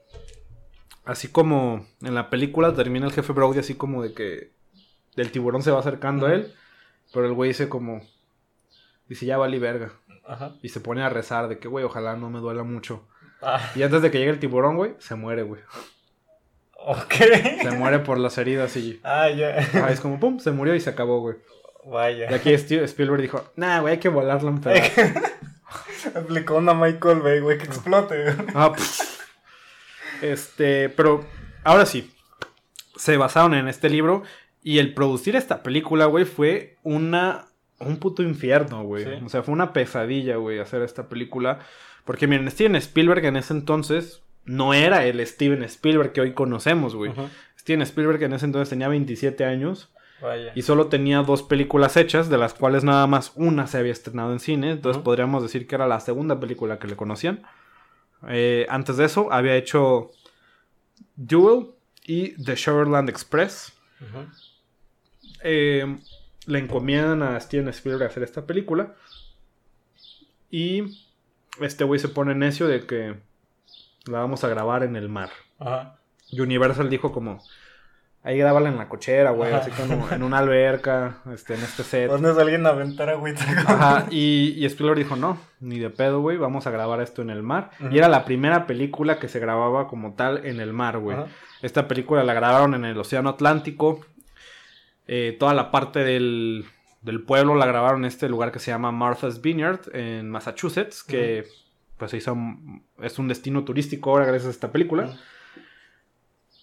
así 1.05 1.28
como 1.30 1.88
en 2.03 2.14
la 2.14 2.30
película 2.30 2.76
termina 2.76 3.07
el 3.07 3.14
jefe 3.14 3.34
Brody 3.34 3.57
así 3.57 3.74
como 3.74 4.03
de 4.03 4.14
que 4.14 4.51
el 5.16 5.32
tiburón 5.32 5.64
se 5.64 5.72
va 5.72 5.80
acercando 5.80 6.28
a 6.28 6.34
él, 6.36 6.53
pero 7.11 7.26
el 7.26 7.34
güey 7.34 7.47
dice 7.49 7.68
como, 7.68 8.01
dice 9.09 9.26
ya 9.26 9.38
vale 9.38 9.57
verga. 9.57 9.91
Ajá. 10.24 10.53
Y 10.61 10.70
se 10.70 10.82
pone 10.82 11.01
a 11.01 11.09
rezar 11.09 11.47
de 11.47 11.57
que, 11.57 11.68
güey, 11.68 11.84
ojalá 11.84 12.16
no 12.16 12.30
me 12.30 12.39
duela 12.39 12.64
mucho. 12.64 13.07
Ah, 13.41 13.72
Y 13.76 13.82
antes 13.82 14.01
de 14.03 14.11
que 14.11 14.20
llegue 14.20 14.30
el 14.32 14.39
tiburón, 14.39 14.78
güey, 14.78 14.93
se 14.99 15.16
muere, 15.16 15.41
güey. 15.43 15.61
ok. 16.78 17.14
Se 17.61 17.72
muere 17.72 17.99
por 17.99 18.20
las 18.20 18.38
heridas 18.38 18.78
y... 18.78 18.99
Ah, 19.03 19.30
ya. 19.30 19.68
Ah, 19.84 19.91
es 19.91 19.99
como, 19.99 20.20
pum, 20.20 20.39
se 20.39 20.51
murió 20.51 20.76
y 20.76 20.80
se 20.80 20.91
acabó, 20.91 21.20
güey. 21.22 21.38
Vaya. 21.86 22.32
Y 22.32 22.34
aquí 22.34 22.58
Steve- 22.58 22.84
Spielberg 22.86 23.22
dijo, 23.22 23.44
nah, 23.56 23.80
güey, 23.82 23.94
hay 23.94 24.00
que 24.00 24.10
volarlo 24.10 24.50
un 24.50 24.62
pedazo. 24.62 25.02
Aplicó 26.16 26.56
una 26.56 26.74
Michael 26.74 27.20
Bay, 27.22 27.40
güey, 27.40 27.58
que 27.58 27.66
explote. 27.66 28.36
Ah. 28.54 28.74
Este, 30.22 30.90
pero 30.90 31.26
ahora 31.64 31.86
sí, 31.86 32.12
se 32.96 33.18
basaron 33.18 33.54
en 33.54 33.68
este 33.68 33.90
libro 33.90 34.24
y 34.62 34.80
el 34.80 34.94
producir 34.94 35.36
esta 35.36 35.64
película, 35.64 36.06
güey, 36.06 36.26
fue 36.26 36.78
una 36.84 37.48
un 37.80 37.98
puto 37.98 38.24
infierno, 38.24 38.84
güey. 38.84 39.04
Sí. 39.04 39.12
O 39.26 39.30
sea, 39.30 39.44
fue 39.44 39.54
una 39.54 39.74
pesadilla, 39.74 40.38
güey, 40.38 40.60
hacer 40.60 40.82
esta 40.84 41.10
película. 41.10 41.60
Porque 42.06 42.28
miren, 42.28 42.50
Steven 42.50 42.76
Spielberg 42.78 43.26
en 43.26 43.36
ese 43.36 43.54
entonces 43.54 44.22
no 44.46 44.74
era 44.74 45.06
el 45.06 45.26
Steven 45.26 45.64
Spielberg 45.64 46.14
que 46.14 46.22
hoy 46.22 46.34
conocemos, 46.34 46.96
güey. 46.96 47.12
Steven 47.60 47.82
Spielberg 47.82 48.22
en 48.24 48.34
ese 48.34 48.46
entonces 48.46 48.70
tenía 48.70 48.88
27 48.88 49.44
años 49.46 49.90
Vaya. 50.24 50.53
y 50.55 50.61
solo 50.61 50.88
tenía 50.88 51.21
dos 51.21 51.43
películas 51.43 51.97
hechas, 51.97 52.30
de 52.30 52.38
las 52.38 52.53
cuales 52.53 52.86
nada 52.86 53.05
más 53.07 53.34
una 53.36 53.67
se 53.67 53.78
había 53.78 53.91
estrenado 53.91 54.32
en 54.32 54.39
cine. 54.39 54.71
Entonces 54.71 55.03
podríamos 55.03 55.43
decir 55.43 55.67
que 55.67 55.76
era 55.76 55.86
la 55.86 55.99
segunda 55.99 56.39
película 56.39 56.80
que 56.80 56.88
le 56.88 56.95
conocían. 56.95 57.43
Eh, 58.30 58.65
antes 58.69 58.97
de 58.97 59.05
eso 59.05 59.32
había 59.34 59.55
hecho 59.55 60.11
Duel 61.15 61.71
y 62.05 62.41
The 62.43 62.55
Showerland 62.55 63.09
Express. 63.09 63.74
Eh, 65.43 65.97
le 66.45 66.59
encomiendan 66.59 67.21
a 67.21 67.39
Steven 67.39 67.67
Spielberg 67.69 68.09
hacer 68.09 68.24
esta 68.24 68.45
película. 68.45 68.95
Y 70.49 70.84
este 71.59 71.84
güey 71.84 71.99
se 71.99 72.09
pone 72.09 72.36
necio 72.36 72.67
de 72.67 72.86
que 72.86 73.15
la 74.05 74.19
vamos 74.19 74.43
a 74.43 74.47
grabar 74.47 74.84
en 74.84 74.95
el 74.95 75.09
mar. 75.09 75.32
Ajá. 75.59 75.99
Y 76.30 76.41
Universal 76.41 76.89
dijo 76.89 77.11
como, 77.11 77.43
ahí 78.24 78.38
grábala 78.38 78.69
en 78.69 78.78
la 78.78 78.88
cochera, 78.89 79.32
güey, 79.32 79.51
Ajá. 79.53 79.61
así 79.61 79.71
como 79.71 80.09
en 80.09 80.24
una 80.24 80.38
alberca, 80.39 81.17
este, 81.34 81.55
en 81.55 81.61
este 81.63 81.84
set. 81.84 82.09
¿Dónde 82.09 82.32
es 82.32 82.38
alguien 82.38 82.65
a 82.65 82.69
aventar 82.69 83.09
agüita? 83.09 83.43
Ajá, 83.67 84.07
y, 84.09 84.53
y 84.57 84.65
Spielberg 84.65 84.97
dijo, 84.99 85.15
no, 85.15 85.38
ni 85.59 85.78
de 85.80 85.89
pedo, 85.89 86.21
güey, 86.21 86.38
vamos 86.38 86.65
a 86.65 86.71
grabar 86.71 87.01
esto 87.01 87.21
en 87.21 87.30
el 87.30 87.43
mar. 87.43 87.71
Y 87.91 87.97
era 87.97 88.07
la 88.07 88.24
primera 88.26 88.65
película 88.65 89.19
que 89.19 89.28
se 89.28 89.39
grababa 89.39 89.88
como 89.88 90.13
tal 90.15 90.45
en 90.45 90.59
el 90.61 90.71
mar, 90.74 90.99
güey. 90.99 91.17
Esta 91.61 91.88
película 91.88 92.24
la 92.24 92.34
grabaron 92.34 92.74
en 92.76 92.86
el 92.86 92.97
Océano 92.97 93.30
Atlántico. 93.30 94.05
Eh, 95.07 95.36
toda 95.38 95.53
la 95.53 95.69
parte 95.69 95.99
del, 95.99 96.65
del 97.01 97.21
pueblo 97.24 97.55
la 97.55 97.65
grabaron 97.65 98.01
en 98.01 98.05
este 98.05 98.30
lugar 98.30 98.51
que 98.53 98.59
se 98.59 98.71
llama 98.71 98.91
Martha's 98.93 99.41
Vineyard 99.41 99.82
en 99.93 100.30
Massachusetts, 100.30 101.03
que 101.03 101.45
pues 101.97 102.11
se 102.11 102.17
hizo 102.17 102.32
un- 102.34 102.84
es 103.01 103.19
un 103.19 103.28
destino 103.28 103.63
turístico 103.65 104.11
ahora 104.11 104.26
gracias 104.26 104.47
a 104.47 104.51
esta 104.51 104.71
película. 104.71 105.13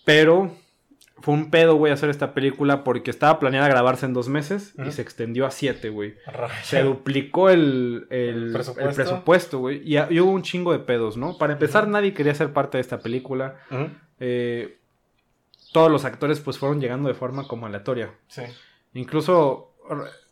Pero 0.04 0.56
fue 1.23 1.35
un 1.35 1.51
pedo, 1.51 1.75
güey, 1.77 1.93
hacer 1.93 2.09
esta 2.11 2.33
película 2.35 2.83
porque 2.85 3.11
estaba 3.11 3.39
planeada 3.39 3.68
grabarse 3.68 4.07
en 4.07 4.12
dos 4.14 4.29
meses 4.29 4.75
y 4.87 4.91
se 4.93 5.03
extendió 5.03 5.47
a 5.47 5.51
siete, 5.51 5.89
güey. 5.91 6.14
Se 6.62 6.83
duplicó 6.83 7.51
el, 7.51 8.07
el, 8.11 8.55
¿El 8.55 8.57
el 8.89 8.95
presupuesto? 8.95 9.59
güey. 9.59 9.83
Y, 9.85 9.99
y 9.99 10.21
hubo 10.21 10.31
un 10.33 10.43
chingo 10.43 10.73
de 10.73 10.79
pedos, 10.79 11.16
¿no? 11.16 11.37
Para 11.39 11.53
empezar, 11.55 11.89
nadie 11.89 12.14
quería 12.14 12.35
ser 12.35 12.53
parte 12.53 12.79
de 12.79 12.83
esta 12.83 13.01
película. 13.01 13.57
Eh, 14.18 14.77
todos 15.73 15.91
los 15.91 16.05
actores 16.05 16.41
pues 16.41 16.59
fueron 16.59 16.81
llegando 16.81 17.09
de 17.09 17.14
forma 17.14 17.47
como 17.47 17.66
aleatoria. 17.66 18.11
Sí. 18.29 18.43
Incluso 18.95 19.73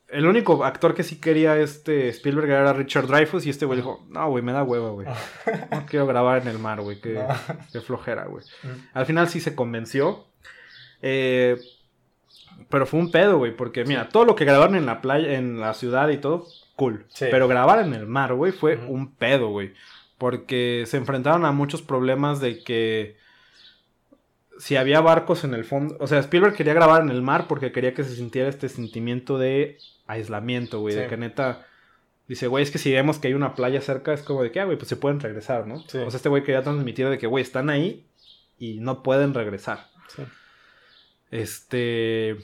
el 0.08 0.26
único 0.26 0.64
actor 0.64 0.94
que 0.94 1.02
sí 1.04 1.20
quería 1.20 1.56
este 1.58 2.08
Spielberg 2.08 2.48
era 2.50 2.72
Richard 2.72 3.06
Dreyfuss 3.06 3.46
y 3.46 3.50
este 3.50 3.66
güey 3.66 3.76
dijo, 3.78 4.04
no, 4.08 4.28
güey, 4.30 4.42
me 4.42 4.52
da 4.52 4.62
hueva, 4.64 4.90
güey. 4.90 5.06
No 5.70 5.86
quiero 5.86 6.06
grabar 6.06 6.42
en 6.42 6.48
el 6.48 6.58
mar, 6.58 6.80
güey, 6.80 7.00
qué, 7.00 7.14
No. 7.14 7.28
qué 7.72 7.80
flojera, 7.80 8.24
güey. 8.24 8.44
Al 8.94 9.06
final 9.06 9.28
sí 9.28 9.40
se 9.40 9.54
convenció. 9.54 10.26
Eh, 11.02 11.56
pero 12.68 12.86
fue 12.86 13.00
un 13.00 13.10
pedo, 13.10 13.38
güey, 13.38 13.56
porque 13.56 13.84
mira, 13.84 14.08
todo 14.08 14.24
lo 14.24 14.34
que 14.34 14.44
grabaron 14.44 14.76
en 14.76 14.86
la 14.86 15.00
playa, 15.00 15.34
en 15.34 15.60
la 15.60 15.74
ciudad 15.74 16.08
y 16.08 16.18
todo, 16.18 16.46
cool. 16.76 17.06
Sí. 17.08 17.26
Pero 17.30 17.48
grabar 17.48 17.80
en 17.80 17.94
el 17.94 18.06
mar, 18.06 18.34
güey, 18.34 18.52
fue 18.52 18.76
un 18.76 19.14
pedo, 19.14 19.48
güey. 19.48 19.72
Porque 20.18 20.84
se 20.86 20.96
enfrentaron 20.96 21.44
a 21.44 21.52
muchos 21.52 21.82
problemas 21.82 22.40
de 22.40 22.62
que 22.62 23.16
si 24.58 24.76
había 24.76 25.00
barcos 25.00 25.44
en 25.44 25.54
el 25.54 25.64
fondo, 25.64 25.96
o 26.00 26.06
sea, 26.06 26.18
Spielberg 26.18 26.54
quería 26.54 26.74
grabar 26.74 27.02
en 27.02 27.10
el 27.10 27.22
mar 27.22 27.46
porque 27.48 27.72
quería 27.72 27.94
que 27.94 28.04
se 28.04 28.16
sintiera 28.16 28.48
este 28.48 28.68
sentimiento 28.68 29.38
de 29.38 29.78
aislamiento, 30.06 30.80
güey, 30.80 30.96
de 30.96 31.06
que 31.06 31.16
neta 31.16 31.64
dice, 32.26 32.46
güey, 32.48 32.62
es 32.62 32.70
que 32.70 32.78
si 32.78 32.92
vemos 32.92 33.18
que 33.18 33.28
hay 33.28 33.34
una 33.34 33.54
playa 33.54 33.80
cerca 33.80 34.12
es 34.12 34.22
como 34.22 34.42
de 34.42 34.50
que, 34.50 34.60
ah, 34.60 34.64
güey, 34.64 34.76
pues 34.76 34.88
se 34.88 34.96
pueden 34.96 35.20
regresar, 35.20 35.66
¿no? 35.66 35.78
Sí. 35.88 35.98
O 35.98 36.10
sea, 36.10 36.16
este 36.16 36.28
güey 36.28 36.42
quería 36.42 36.62
transmitir 36.62 37.08
de 37.08 37.18
que, 37.18 37.26
güey, 37.26 37.42
están 37.42 37.70
ahí 37.70 38.06
y 38.58 38.80
no 38.80 39.02
pueden 39.02 39.32
regresar. 39.32 39.88
Sí. 40.14 40.22
Este. 41.30 42.36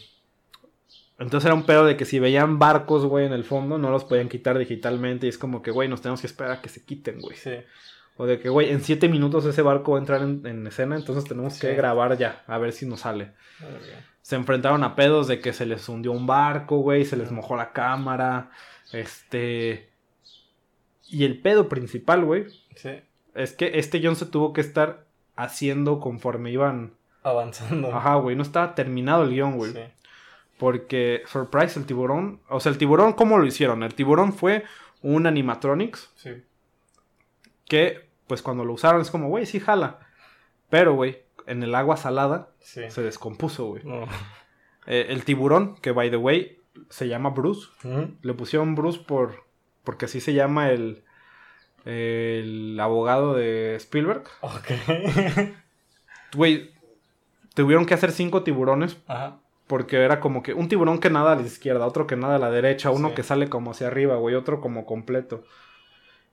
Entonces 1.18 1.46
era 1.46 1.54
un 1.54 1.64
pedo 1.64 1.84
de 1.84 1.96
que 1.96 2.04
si 2.04 2.18
veían 2.18 2.58
barcos, 2.58 3.06
güey, 3.06 3.24
en 3.26 3.32
el 3.32 3.44
fondo, 3.44 3.78
no 3.78 3.90
los 3.90 4.04
podían 4.04 4.28
quitar 4.28 4.58
digitalmente. 4.58 5.26
Y 5.26 5.28
es 5.30 5.38
como 5.38 5.62
que, 5.62 5.70
güey, 5.70 5.88
nos 5.88 6.02
tenemos 6.02 6.20
que 6.20 6.26
esperar 6.26 6.52
a 6.52 6.60
que 6.62 6.68
se 6.68 6.84
quiten, 6.84 7.20
güey. 7.20 7.36
Sí. 7.36 7.52
O 8.16 8.26
de 8.26 8.38
que, 8.38 8.48
güey, 8.48 8.70
en 8.70 8.80
siete 8.80 9.08
minutos 9.08 9.44
ese 9.44 9.62
barco 9.62 9.92
va 9.92 9.98
a 9.98 10.00
entrar 10.00 10.22
en, 10.22 10.46
en 10.46 10.66
escena, 10.66 10.94
entonces 10.96 11.24
tenemos 11.24 11.58
que 11.58 11.74
grabar 11.74 12.16
ya, 12.16 12.44
a 12.46 12.58
ver 12.58 12.72
si 12.72 12.86
nos 12.86 13.00
sale. 13.00 13.32
Se 14.22 14.36
enfrentaron 14.36 14.84
a 14.84 14.94
pedos 14.94 15.26
de 15.26 15.40
que 15.40 15.52
se 15.52 15.66
les 15.66 15.88
hundió 15.88 16.12
un 16.12 16.26
barco, 16.26 16.78
güey, 16.78 17.04
se 17.04 17.16
les 17.16 17.30
mojó 17.32 17.56
la 17.56 17.72
cámara. 17.72 18.50
Este. 18.92 19.88
Y 21.08 21.24
el 21.24 21.40
pedo 21.40 21.68
principal, 21.68 22.24
güey, 22.24 22.46
Sí. 22.76 22.90
es 23.34 23.52
que 23.52 23.72
este 23.78 24.00
John 24.02 24.16
se 24.16 24.26
tuvo 24.26 24.52
que 24.52 24.60
estar 24.60 25.04
haciendo 25.36 26.00
conforme 26.00 26.50
iban. 26.52 26.94
Avanzando. 27.24 27.92
Ajá, 27.94 28.14
güey, 28.16 28.36
no 28.36 28.42
estaba 28.42 28.74
terminado 28.76 29.24
el 29.24 29.30
guion, 29.30 29.56
güey. 29.56 29.72
Sí. 29.72 29.80
Porque, 30.58 31.22
surprise, 31.26 31.78
el 31.78 31.86
tiburón. 31.86 32.40
O 32.48 32.60
sea, 32.60 32.70
el 32.70 32.78
tiburón, 32.78 33.14
¿cómo 33.14 33.38
lo 33.38 33.46
hicieron? 33.46 33.82
El 33.82 33.94
tiburón 33.94 34.32
fue 34.32 34.64
un 35.02 35.26
animatronics 35.26 36.12
Sí. 36.16 36.42
que, 37.66 38.08
pues 38.28 38.40
cuando 38.42 38.64
lo 38.64 38.72
usaron 38.72 39.00
es 39.00 39.10
como, 39.10 39.28
güey, 39.28 39.46
sí 39.46 39.58
jala. 39.58 39.98
Pero, 40.70 40.94
güey, 40.94 41.22
en 41.46 41.62
el 41.62 41.74
agua 41.74 41.96
salada 41.96 42.50
Sí. 42.60 42.82
se 42.88 43.02
descompuso, 43.02 43.66
güey. 43.66 43.82
No. 43.84 44.06
Eh, 44.86 45.06
el 45.08 45.24
tiburón, 45.24 45.76
que 45.76 45.90
by 45.92 46.10
the 46.10 46.16
way, 46.16 46.58
se 46.90 47.08
llama 47.08 47.30
Bruce. 47.30 47.68
Le 48.22 48.34
pusieron 48.34 48.74
Bruce 48.74 49.00
por. 49.00 49.44
Porque 49.82 50.04
así 50.06 50.20
se 50.20 50.34
llama 50.34 50.70
el. 50.70 51.04
El 51.84 52.78
abogado 52.80 53.34
de 53.34 53.76
Spielberg. 53.76 54.24
Ok. 54.40 54.70
Güey, 56.34 56.73
tuvieron 57.54 57.86
que 57.86 57.94
hacer 57.94 58.10
cinco 58.12 58.42
tiburones 58.42 58.96
Ajá. 59.06 59.38
Porque 59.66 59.96
era 59.96 60.20
como 60.20 60.42
que 60.42 60.52
un 60.52 60.68
tiburón 60.68 60.98
que 60.98 61.08
nada 61.08 61.32
a 61.32 61.36
la 61.36 61.42
izquierda, 61.42 61.86
otro 61.86 62.06
que 62.06 62.16
nada 62.16 62.36
a 62.36 62.38
la 62.38 62.50
derecha, 62.50 62.90
uno 62.90 63.08
Sí. 63.08 63.14
que 63.14 63.22
sale 63.22 63.48
como 63.48 63.70
hacia 63.70 63.86
arriba, 63.86 64.16
güey, 64.16 64.34
otro 64.34 64.60
como 64.60 64.84
completo. 64.84 65.42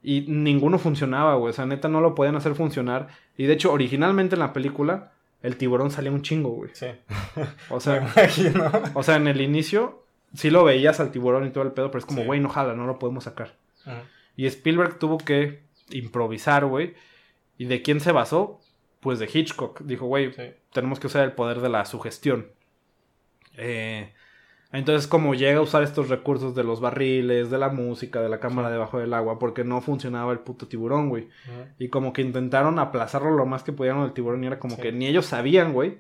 Y 0.04 0.22
ninguno 0.28 0.80
funcionaba, 0.80 1.36
güey. 1.36 1.52
O 1.52 1.54
sea, 1.54 1.66
neta 1.66 1.88
no 1.88 2.02
lo 2.02 2.16
podían 2.16 2.36
hacer 2.36 2.56
funcionar. 2.56 3.08
Y 3.38 3.46
de 3.46 3.54
hecho, 3.54 3.72
originalmente 3.72 4.36
en 4.36 4.40
la 4.40 4.52
película, 4.52 5.12
el 5.44 5.58
tiburón 5.58 5.92
salía 5.92 6.12
un 6.12 6.24
chingo, 6.24 6.50
güey. 6.50 6.72
Sí. 6.74 6.88
O 7.70 7.80
sea, 7.80 8.12
o 8.96 9.04
sea, 9.04 9.16
en 9.16 9.28
el 9.28 9.40
inicio 9.42 10.04
sí 10.34 10.50
lo 10.50 10.64
veías 10.64 11.00
al 11.00 11.12
tiburón 11.12 11.46
y 11.46 11.52
todo 11.52 11.64
el 11.64 11.72
pedo, 11.72 11.90
pero 11.92 12.00
es 12.00 12.06
como, 12.06 12.22
Sí. 12.22 12.28
güey, 12.28 12.40
no 12.40 12.50
jala, 12.50 12.74
no 12.74 12.86
lo 12.88 13.00
podemos 13.00 13.24
sacar. 13.26 13.56
Y 14.36 14.46
Spielberg 14.48 14.98
tuvo 15.00 15.18
que 15.20 15.62
improvisar, 15.92 16.66
güey. 16.66 16.96
¿Y 17.58 17.66
de 17.66 17.82
quién 17.82 18.00
se 18.00 18.12
basó? 18.12 18.60
Pues 19.02 19.20
de 19.20 19.30
Hitchcock. 19.32 19.82
Dijo, 19.82 20.06
güey, 20.06 20.32
Sí. 20.32 20.44
tenemos 20.72 21.00
que 21.00 21.08
usar 21.08 21.24
el 21.26 21.34
poder 21.34 21.60
de 21.60 21.70
la 21.70 21.84
sugestión. 21.86 22.48
Eh, 23.58 24.14
entonces, 24.72 25.06
como 25.08 25.34
llega 25.36 25.60
a 25.60 25.64
usar 25.64 25.84
estos 25.84 26.08
recursos 26.08 26.56
de 26.56 26.64
los 26.64 26.80
barriles, 26.80 27.50
de 27.50 27.58
la 27.58 27.68
música, 27.70 28.22
de 28.22 28.30
la 28.30 28.40
cámara 28.40 28.70
debajo 28.70 29.00
del 29.00 29.14
agua, 29.14 29.38
porque 29.38 29.66
no 29.66 29.82
funcionaba 29.82 30.32
el 30.32 30.40
puto 30.40 30.68
tiburón, 30.68 31.10
güey. 31.10 31.28
Y 31.78 31.90
como 31.90 32.14
que 32.14 32.22
intentaron 32.22 32.80
aplazarlo 32.80 33.32
lo 33.32 33.46
más 33.46 33.64
que 33.64 33.74
pudieron 33.74 34.04
del 34.04 34.14
tiburón 34.14 34.44
y 34.44 34.48
era 34.48 34.60
como 34.60 34.78
Sí. 34.78 34.82
que 34.82 34.92
ni 34.94 35.08
ellos 35.08 35.26
sabían, 35.26 35.74
güey, 35.74 35.98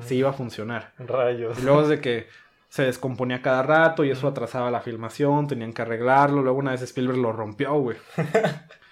si 0.00 0.16
iba 0.16 0.30
a 0.30 0.32
funcionar. 0.32 0.94
Rayos. 0.98 1.58
Y 1.58 1.62
luego 1.62 1.82
es 1.82 1.88
de 1.88 2.00
que 2.00 2.26
se 2.70 2.84
descomponía 2.84 3.42
cada 3.42 3.62
rato 3.62 4.04
y 4.04 4.10
eso 4.10 4.26
atrasaba 4.26 4.70
la 4.70 4.80
filmación, 4.80 5.46
tenían 5.46 5.72
que 5.74 5.82
arreglarlo. 5.82 6.42
Luego 6.42 6.58
una 6.58 6.70
vez 6.70 6.80
Spielberg 6.82 7.18
lo 7.18 7.32
rompió, 7.32 7.74
güey. 7.74 7.98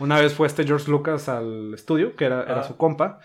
una 0.00 0.18
vez 0.18 0.34
fue 0.34 0.46
este 0.46 0.64
George 0.64 0.90
Lucas 0.90 1.28
al 1.28 1.72
estudio, 1.74 2.16
que 2.16 2.24
era, 2.24 2.42
era 2.42 2.60
Ah. 2.60 2.64
su 2.64 2.76
compa, 2.76 3.20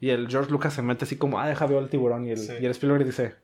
y 0.00 0.10
el 0.10 0.28
George 0.28 0.50
Lucas 0.50 0.74
se 0.74 0.82
mete 0.82 1.04
así 1.04 1.16
como, 1.16 1.40
ah, 1.40 1.48
deja 1.48 1.66
veo 1.66 1.78
al 1.78 1.88
tiburón. 1.88 2.26
Y 2.26 2.32
el, 2.32 2.38
Sí. 2.38 2.52
y 2.60 2.64
el 2.66 2.70
Spielberg 2.72 3.04
dice, 3.04 3.34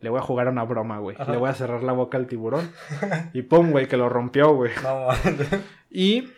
le 0.00 0.10
voy 0.10 0.18
a 0.18 0.22
jugar 0.22 0.48
una 0.48 0.64
broma, 0.64 0.98
güey. 0.98 1.16
Le 1.28 1.36
voy 1.38 1.48
a 1.50 1.54
cerrar 1.54 1.82
la 1.82 1.92
boca 1.92 2.18
al 2.18 2.26
tiburón. 2.26 2.70
y 3.32 3.42
pum, 3.42 3.70
güey, 3.70 3.88
que 3.88 3.96
lo 3.96 4.08
rompió, 4.08 4.52
güey. 4.54 4.72
No. 4.82 5.08
Y 5.90 6.28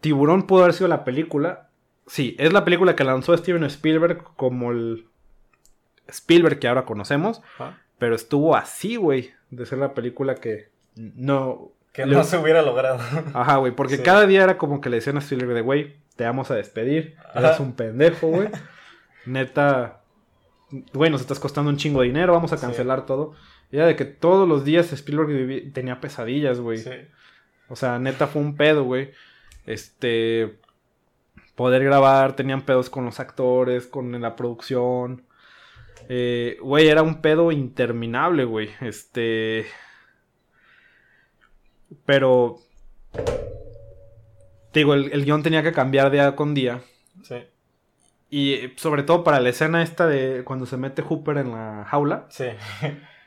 Tiburón 0.00 0.46
pudo 0.46 0.62
haber 0.62 0.74
sido 0.74 0.88
la 0.88 1.04
película. 1.04 1.68
Sí, 2.06 2.34
es 2.38 2.52
la 2.52 2.64
película 2.64 2.96
que 2.96 3.04
lanzó 3.04 3.36
Steven 3.36 3.62
Spielberg 3.64 4.24
como 4.36 4.72
el 4.72 5.06
Spielberg 6.08 6.58
que 6.58 6.68
ahora 6.68 6.84
conocemos. 6.84 7.40
Pero 7.98 8.16
estuvo 8.16 8.56
así, 8.56 8.96
güey, 8.96 9.30
de 9.50 9.64
ser 9.66 9.78
la 9.78 9.94
película 9.94 10.34
que 10.34 10.70
no... 10.96 11.70
Que 11.92 12.06
le- 12.06 12.14
no 12.16 12.24
se 12.24 12.38
hubiera 12.38 12.62
logrado. 12.62 12.98
Ajá, 13.34 13.56
güey, 13.56 13.72
porque 13.72 13.98
Sí. 13.98 14.02
cada 14.02 14.26
día 14.26 14.42
era 14.44 14.56
como 14.58 14.80
que 14.80 14.88
le 14.90 14.96
decían 14.96 15.16
a 15.16 15.20
Spielberg 15.20 15.54
de, 15.54 15.60
güey, 15.60 15.96
te 16.16 16.24
vamos 16.24 16.50
a 16.50 16.54
despedir. 16.54 17.16
Eres 17.34 17.60
un 17.60 17.72
pendejo, 17.74 18.28
güey. 18.28 18.48
Neta, 19.26 20.00
güey, 20.92 21.10
nos 21.10 21.20
estás 21.20 21.38
costando 21.38 21.70
un 21.70 21.76
chingo 21.76 22.00
de 22.00 22.06
dinero, 22.08 22.32
vamos 22.32 22.52
a 22.52 22.56
Sí. 22.56 22.62
cancelar 22.66 23.06
todo. 23.06 23.34
Y 23.70 23.76
era 23.76 23.86
de 23.86 23.96
que 23.96 24.04
todos 24.04 24.48
los 24.48 24.64
días 24.64 24.92
Spielberg 24.92 25.72
tenía 25.72 26.00
pesadillas, 26.00 26.60
güey. 26.60 26.78
Sí. 26.78 26.90
O 27.68 27.76
sea, 27.76 27.98
neta 27.98 28.26
fue 28.26 28.42
un 28.42 28.56
pedo, 28.56 28.84
güey. 28.84 29.12
Este. 29.66 30.58
Poder 31.54 31.84
grabar, 31.84 32.34
tenían 32.34 32.62
pedos 32.62 32.88
con 32.90 33.04
los 33.04 33.20
actores, 33.20 33.86
con 33.86 34.18
la 34.20 34.36
producción. 34.36 35.22
Eh, 36.08 36.56
Güey, 36.60 36.88
era 36.88 37.02
un 37.02 37.20
pedo 37.20 37.52
interminable, 37.52 38.44
güey. 38.44 38.70
Este. 38.80 39.66
Pero. 42.06 42.58
Te 44.72 44.80
digo, 44.80 44.94
el, 44.94 45.12
el 45.12 45.24
guion 45.24 45.42
tenía 45.42 45.62
que 45.62 45.72
cambiar 45.72 46.10
día 46.10 46.34
con 46.34 46.54
día. 46.54 46.80
Sí. 47.22 47.36
Y 48.30 48.72
sobre 48.76 49.02
todo 49.02 49.22
para 49.24 49.40
la 49.40 49.50
escena 49.50 49.82
esta 49.82 50.06
de 50.06 50.42
cuando 50.44 50.64
se 50.66 50.78
mete 50.78 51.02
Hooper 51.02 51.36
en 51.38 51.52
la 51.52 51.84
jaula. 51.88 52.26
Sí. 52.30 52.46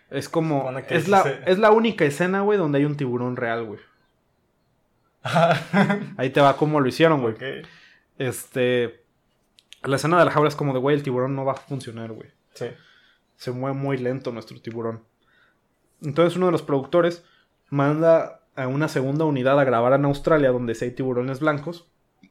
Es 0.10 0.30
como. 0.30 0.70
Es 0.90 1.08
la, 1.08 1.24
se- 1.24 1.40
es 1.46 1.60
la 1.60 1.72
única 1.72 2.06
escena, 2.06 2.42
güey, 2.42 2.58
donde 2.58 2.80
hay 2.80 2.86
un 2.86 2.98
tiburón 2.98 3.36
real, 3.36 3.66
güey. 3.66 3.80
Ahí 6.18 6.30
te 6.30 6.42
va 6.42 6.58
cómo 6.58 6.80
lo 6.80 6.88
hicieron, 6.88 7.22
güey. 7.22 7.36
Este. 8.18 9.04
La 9.84 9.98
escena 9.98 10.18
de 10.18 10.26
la 10.26 10.32
jaula 10.32 10.50
es 10.50 10.56
como 10.56 10.74
de, 10.74 10.80
güey, 10.80 10.96
el 10.96 11.04
tiburón 11.04 11.36
no 11.36 11.46
va 11.46 11.54
a 11.54 11.58
funcionar, 11.58 12.12
güey. 12.12 12.30
Sí. 12.54 12.68
Se 13.36 13.52
mueve 13.52 13.78
muy 13.78 13.98
lento 13.98 14.32
nuestro 14.32 14.60
tiburón. 14.60 15.04
Entonces 16.02 16.36
uno 16.38 16.48
de 16.48 16.52
los 16.52 16.62
productores 16.64 17.24
manda 17.70 18.42
a 18.56 18.68
una 18.68 18.88
segunda 18.88 19.26
unidad 19.26 19.60
a 19.60 19.64
grabar 19.64 19.94
en 19.94 20.06
Australia 20.06 20.52
donde 20.52 20.76
sí 20.76 20.86
hay 20.86 20.92
tiburones 20.92 21.40
blancos. 21.40 21.88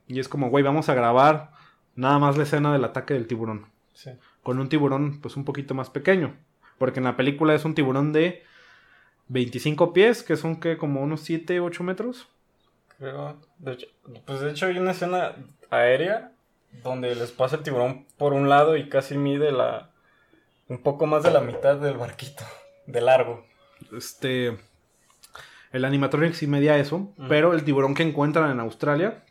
Y 0.06 0.20
es 0.20 0.28
como, 0.28 0.50
güey, 0.50 0.64
vamos 0.64 0.88
a 0.88 0.94
grabar 0.94 1.50
nada 1.94 2.18
más 2.18 2.36
la 2.36 2.44
escena 2.44 2.72
del 2.72 2.84
ataque 2.84 3.14
del 3.14 3.26
tiburón. 3.26 3.66
Sí. 3.92 4.10
Con 4.42 4.58
un 4.58 4.68
tiburón, 4.68 5.20
pues 5.20 5.36
un 5.36 5.44
poquito 5.44 5.74
más 5.74 5.90
pequeño. 5.90 6.36
Porque 6.78 7.00
en 7.00 7.04
la 7.04 7.16
película 7.16 7.54
es 7.54 7.64
un 7.64 7.74
tiburón 7.74 8.12
de 8.12 8.42
25 9.28 9.92
pies, 9.92 10.22
que 10.22 10.36
son 10.36 10.60
que 10.60 10.76
como 10.76 11.02
unos 11.02 11.20
7, 11.20 11.60
8 11.60 11.84
metros. 11.84 12.28
Creo. 12.98 13.40
De 13.58 13.72
hecho, 13.72 13.86
pues 14.24 14.40
de 14.40 14.50
hecho 14.50 14.66
hay 14.66 14.78
una 14.78 14.92
escena 14.92 15.34
aérea 15.70 16.32
donde 16.82 17.14
les 17.14 17.32
pasa 17.32 17.56
el 17.56 17.62
tiburón 17.62 18.06
por 18.16 18.32
un 18.32 18.48
lado 18.48 18.76
y 18.76 18.88
casi 18.88 19.16
mide 19.16 19.52
la. 19.52 19.90
un 20.68 20.82
poco 20.82 21.06
más 21.06 21.22
de 21.22 21.30
la 21.30 21.40
mitad 21.40 21.76
del 21.76 21.96
barquito. 21.96 22.44
De 22.86 23.00
largo. 23.00 23.44
Este. 23.96 24.58
El 25.74 25.84
animatronic 25.84 26.34
sí 26.34 26.46
medía 26.46 26.78
eso, 26.78 27.12
pero 27.28 27.52
el 27.52 27.64
tiburón 27.64 27.94
que 27.94 28.04
encuentran 28.04 28.48
en 28.48 28.60
Australia 28.60 29.24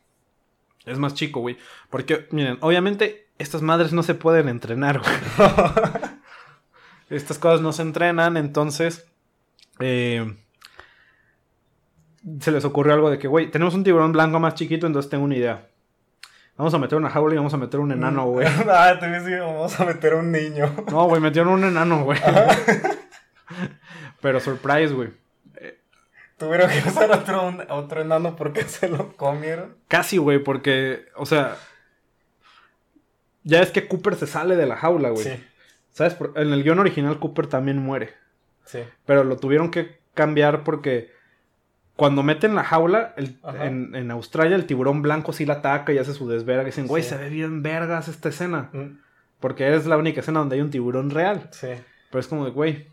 es 0.86 1.00
más 1.00 1.14
chico, 1.14 1.39
güey. 1.39 1.58
Porque, 1.89 2.28
miren, 2.32 2.58
obviamente 2.60 3.30
estas 3.38 3.62
madres 3.62 3.94
no 3.94 4.04
se 4.04 4.14
pueden 4.14 4.50
entrenar, 4.50 5.00
güey. 5.00 5.48
Estas 7.10 7.39
cosas 7.39 7.62
no 7.62 7.72
se 7.72 7.84
entrenan, 7.84 8.36
entonces. 8.36 9.08
eh, 9.80 10.36
se 12.41 12.52
les 12.52 12.66
ocurrió 12.66 12.94
algo 12.94 13.10
de 13.10 13.20
que, 13.20 13.30
güey, 13.30 13.50
tenemos 13.50 13.74
un 13.74 13.86
tiburón 13.86 14.12
blanco 14.12 14.38
más 14.41 14.56
chiquito, 14.56 14.86
entonces 14.86 15.10
tengo 15.10 15.24
una 15.24 15.38
idea. 15.38 15.70
Vamos 16.58 16.74
a 16.74 16.78
meter 16.78 16.98
una 16.98 17.10
jaula 17.10 17.36
y 17.36 17.38
vamos 17.38 17.54
a 17.54 17.58
meter 17.58 17.80
un 17.80 17.94
enano, 17.94 18.26
güey. 18.26 18.48
ah, 18.70 18.98
te 19.00 19.08
dije, 19.08 19.39
vamos 19.39 19.80
a 19.80 19.86
meter 19.86 20.14
un 20.16 20.30
niño. 20.30 20.76
No, 20.91 21.06
güey, 21.06 21.22
metieron 21.22 21.54
un 21.54 21.64
enano, 21.64 22.04
güey. 22.04 22.20
Pero 24.22 24.41
surprise, 24.41 24.94
güey. 24.94 25.23
Tuvieron 26.44 26.70
que 26.70 26.89
usar 26.89 27.12
otro, 27.12 27.48
un- 27.48 27.64
otro 27.70 28.02
enano 28.02 28.36
porque 28.36 28.64
se 28.68 28.89
lo 28.89 29.14
comieron. 29.16 29.76
Casi, 29.88 30.18
güey, 30.18 30.39
porque, 30.39 31.06
o 31.16 31.26
sea, 31.26 31.58
ya 33.44 33.62
es 33.62 33.72
que 33.72 33.88
Cooper 33.88 34.16
se 34.16 34.28
sale 34.28 34.56
de 34.56 34.66
la 34.66 34.76
jaula, 34.78 35.10
güey. 35.10 35.24
Sí, 35.24 35.44
¿Sabes? 35.91 36.18
En 36.36 36.54
el 36.54 36.64
guion 36.64 36.80
original 36.80 37.20
Cooper 37.20 37.48
también 37.48 37.78
muere, 37.78 38.14
sí. 38.66 38.80
pero 39.06 39.24
lo 39.24 39.38
tuvieron 39.38 39.70
que 39.70 39.98
cambiar 40.14 40.64
porque 40.64 41.12
cuando 41.96 42.24
meten 42.24 42.56
la 42.56 42.64
jaula, 42.64 43.14
el- 43.18 43.38
en, 43.62 43.94
en 43.96 44.10
Australia 44.12 44.56
el 44.56 44.66
tiburón 44.66 45.02
blanco 45.02 45.34
sí 45.34 45.46
la 45.46 45.56
ataca 45.56 45.94
y 45.94 45.98
hace 46.00 46.14
su 46.14 46.28
desverga. 46.28 46.64
Y 46.64 46.68
dicen, 46.68 46.88
güey, 46.88 47.04
Sí. 47.04 47.10
se 47.10 47.18
ve 47.18 47.30
bien 47.30 47.62
vergas 47.62 48.08
esta 48.08 48.30
escena. 48.30 48.70
Mm, 48.74 48.98
Porque 49.39 49.76
es 49.76 49.86
la 49.86 49.98
única 49.98 50.22
escena 50.22 50.39
donde 50.39 50.56
hay 50.56 50.62
un 50.62 50.72
tiburón 50.72 51.10
real. 51.12 51.50
Sí, 51.52 51.68
Pero 52.10 52.20
es 52.20 52.28
como 52.28 52.46
de, 52.46 52.52
güey, 52.52 52.88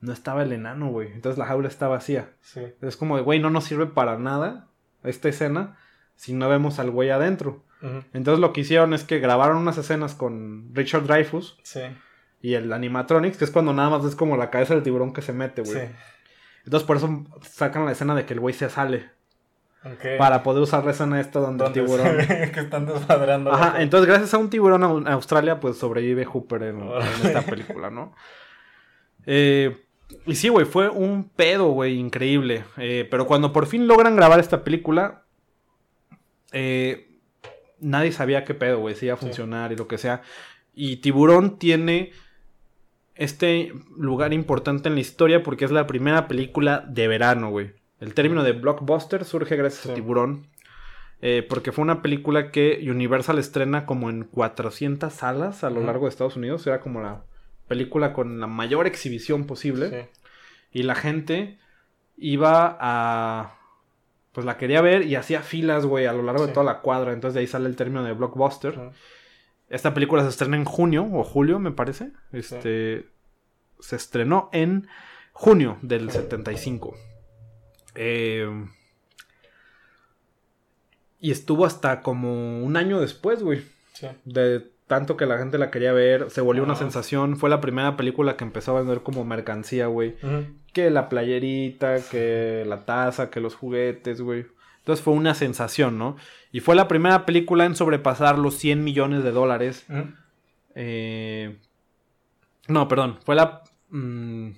no 0.00 0.12
estaba 0.12 0.42
el 0.42 0.52
enano, 0.52 0.88
güey. 0.88 1.12
Entonces 1.12 1.38
la 1.38 1.46
jaula 1.46 1.68
está 1.68 1.88
vacía. 1.88 2.30
sí. 2.40 2.62
Es 2.82 2.96
como 2.96 3.16
de, 3.16 3.22
güey, 3.22 3.40
no 3.40 3.50
nos 3.50 3.64
sirve 3.64 3.86
para 3.86 4.18
nada 4.18 4.68
esta 5.04 5.28
escena 5.28 5.76
si 6.14 6.32
no 6.32 6.48
vemos 6.48 6.78
al 6.78 6.90
güey 6.90 7.10
adentro. 7.10 7.64
Entonces 8.12 8.40
lo 8.40 8.52
que 8.52 8.62
hicieron 8.62 8.94
es 8.94 9.04
que 9.04 9.20
grabaron 9.20 9.58
unas 9.58 9.78
escenas 9.78 10.14
con 10.16 10.70
Richard 10.74 11.04
Dreyfuss 11.04 11.56
Sí, 11.62 11.82
y 12.40 12.54
el 12.54 12.72
animatronics, 12.72 13.36
que 13.36 13.44
es 13.44 13.50
cuando 13.52 13.72
nada 13.72 13.90
más 13.90 14.04
es 14.04 14.16
como 14.16 14.36
la 14.36 14.50
cabeza 14.50 14.74
del 14.74 14.82
tiburón 14.82 15.12
que 15.12 15.22
se 15.22 15.32
mete, 15.32 15.62
güey. 15.62 15.86
sí. 15.86 15.92
Entonces 16.64 16.84
por 16.84 16.96
eso 16.96 17.24
sacan 17.42 17.84
la 17.84 17.92
escena 17.92 18.16
de 18.16 18.26
que 18.26 18.34
el 18.34 18.40
güey 18.40 18.54
se 18.54 18.68
sale. 18.70 19.10
Ok. 19.84 20.18
Para 20.18 20.42
poder 20.42 20.62
usar 20.62 20.84
la 20.84 20.90
escena 20.90 21.20
esta 21.20 21.38
donde, 21.38 21.64
el 21.64 21.72
tiburón... 21.72 22.16
que 22.26 22.58
están 22.60 22.86
desmadrando. 22.86 23.52
Ajá, 23.52 23.80
entonces 23.80 24.08
gracias 24.08 24.34
a 24.34 24.38
un 24.38 24.50
tiburón 24.50 24.82
en 24.82 25.06
Australia, 25.12 25.60
pues 25.60 25.76
sobrevive 25.78 26.24
Hooper 26.24 26.64
en, 26.64 26.80
en 26.90 27.26
esta 27.26 27.42
película, 27.42 27.88
¿no? 27.90 28.14
Eh, 29.26 29.85
y 30.26 30.34
sí, 30.36 30.48
güey, 30.48 30.66
fue 30.66 30.88
un 30.88 31.24
pedo, 31.28 31.68
güey, 31.68 31.98
increíble. 31.98 32.64
Eh, 32.76 33.06
pero 33.10 33.26
cuando 33.26 33.52
por 33.52 33.66
fin 33.66 33.86
logran 33.86 34.16
grabar 34.16 34.38
esta 34.40 34.62
película, 34.64 35.22
eh, 36.52 37.18
nadie 37.80 38.12
sabía 38.12 38.44
qué 38.44 38.54
pedo, 38.54 38.78
güey, 38.80 38.94
si 38.94 39.06
iba 39.06 39.14
a 39.14 39.18
Sí. 39.18 39.26
funcionar 39.26 39.72
y 39.72 39.76
lo 39.76 39.88
que 39.88 39.98
sea. 39.98 40.22
Y 40.74 40.96
Tiburón 40.96 41.58
tiene 41.58 42.12
este 43.14 43.72
lugar 43.96 44.32
importante 44.32 44.88
en 44.88 44.94
la 44.94 45.00
historia 45.00 45.42
porque 45.42 45.64
es 45.64 45.70
la 45.70 45.86
primera 45.86 46.28
película 46.28 46.84
de 46.88 47.08
verano, 47.08 47.50
güey. 47.50 47.72
El 47.98 48.12
término 48.14 48.42
de 48.44 48.52
blockbuster 48.52 49.24
surge 49.24 49.56
gracias 49.56 49.86
a. 49.86 49.94
Tiburón. 49.94 50.46
eh, 51.22 51.42
porque 51.48 51.72
fue 51.72 51.82
una 51.82 52.02
película 52.02 52.50
que 52.50 52.86
Universal 52.90 53.38
estrena 53.38 53.86
como 53.86 54.10
en 54.10 54.24
400 54.24 55.10
salas 55.14 55.64
a 55.64 55.70
lo 55.70 55.80
largo 55.80 56.04
de 56.04 56.10
Estados 56.10 56.36
Unidos. 56.36 56.66
Era 56.66 56.80
como 56.80 57.00
la 57.00 57.24
película 57.66 58.12
con 58.12 58.40
la 58.40 58.46
mayor 58.46 58.86
exhibición 58.86 59.46
posible. 59.46 59.90
Sí. 59.90 60.20
Y 60.72 60.82
la 60.82 60.94
gente 60.94 61.58
iba 62.16 62.76
a. 62.80 63.58
Pues 64.32 64.44
la 64.44 64.58
quería 64.58 64.82
ver 64.82 65.06
y 65.06 65.14
hacía 65.14 65.40
filas, 65.40 65.86
güey, 65.86 66.04
a 66.06 66.12
lo 66.12 66.22
largo 66.22 66.46
de 66.46 66.52
toda 66.52 66.64
la 66.64 66.80
cuadra. 66.80 67.12
Entonces 67.12 67.34
de 67.34 67.40
ahí 67.40 67.46
sale 67.46 67.68
el 67.68 67.76
término 67.76 68.04
de 68.04 68.12
blockbuster. 68.12 68.92
Esta 69.68 69.94
película 69.94 70.22
se 70.22 70.28
estrena 70.28 70.56
en 70.56 70.64
junio 70.64 71.08
o 71.10 71.24
julio, 71.24 71.58
me 71.58 71.72
parece. 71.72 72.12
Este. 72.32 73.08
Se 73.80 73.96
estrenó 73.96 74.50
en 74.52 74.88
junio 75.32 75.78
del 75.82 76.10
75. 76.10 76.96
Eh, 77.94 78.66
y 81.18 81.30
estuvo 81.30 81.64
hasta 81.64 82.02
como 82.02 82.62
un 82.62 82.76
año 82.76 83.00
después, 83.00 83.42
güey. 83.42 83.62
Sí. 83.94 84.08
De 84.24 84.70
tanto 84.86 85.16
que 85.16 85.26
la 85.26 85.38
gente 85.38 85.58
la 85.58 85.70
quería 85.70 85.92
ver, 85.92 86.30
se 86.30 86.40
volvió 86.40 86.62
una 86.62 86.76
sensación. 86.76 87.36
Fue 87.36 87.50
la 87.50 87.60
primera 87.60 87.96
película 87.96 88.36
que 88.36 88.44
empezó 88.44 88.76
a 88.76 88.80
vender 88.80 89.02
como 89.02 89.24
mercancía, 89.24 89.86
güey. 89.86 90.16
Que 90.72 90.90
la 90.90 91.08
playerita, 91.08 91.96
que 92.10 92.64
la 92.66 92.84
taza, 92.84 93.30
que 93.30 93.40
los 93.40 93.54
juguetes, 93.54 94.20
güey. 94.20 94.46
Entonces 94.78 95.04
fue 95.04 95.14
una 95.14 95.34
sensación, 95.34 95.98
¿no? 95.98 96.16
Y 96.52 96.60
fue 96.60 96.76
la 96.76 96.86
primera 96.86 97.26
película 97.26 97.64
en 97.64 97.74
sobrepasar 97.74 98.38
los 98.38 98.54
100 98.58 98.84
millones 98.84 99.24
de 99.24 99.32
dólares. 99.32 99.84
Eh, 100.74 101.56
No, 102.68 102.88
perdón. 102.88 103.18
Fue 103.24 103.34
la. 103.34 103.62
mm, 103.90 104.50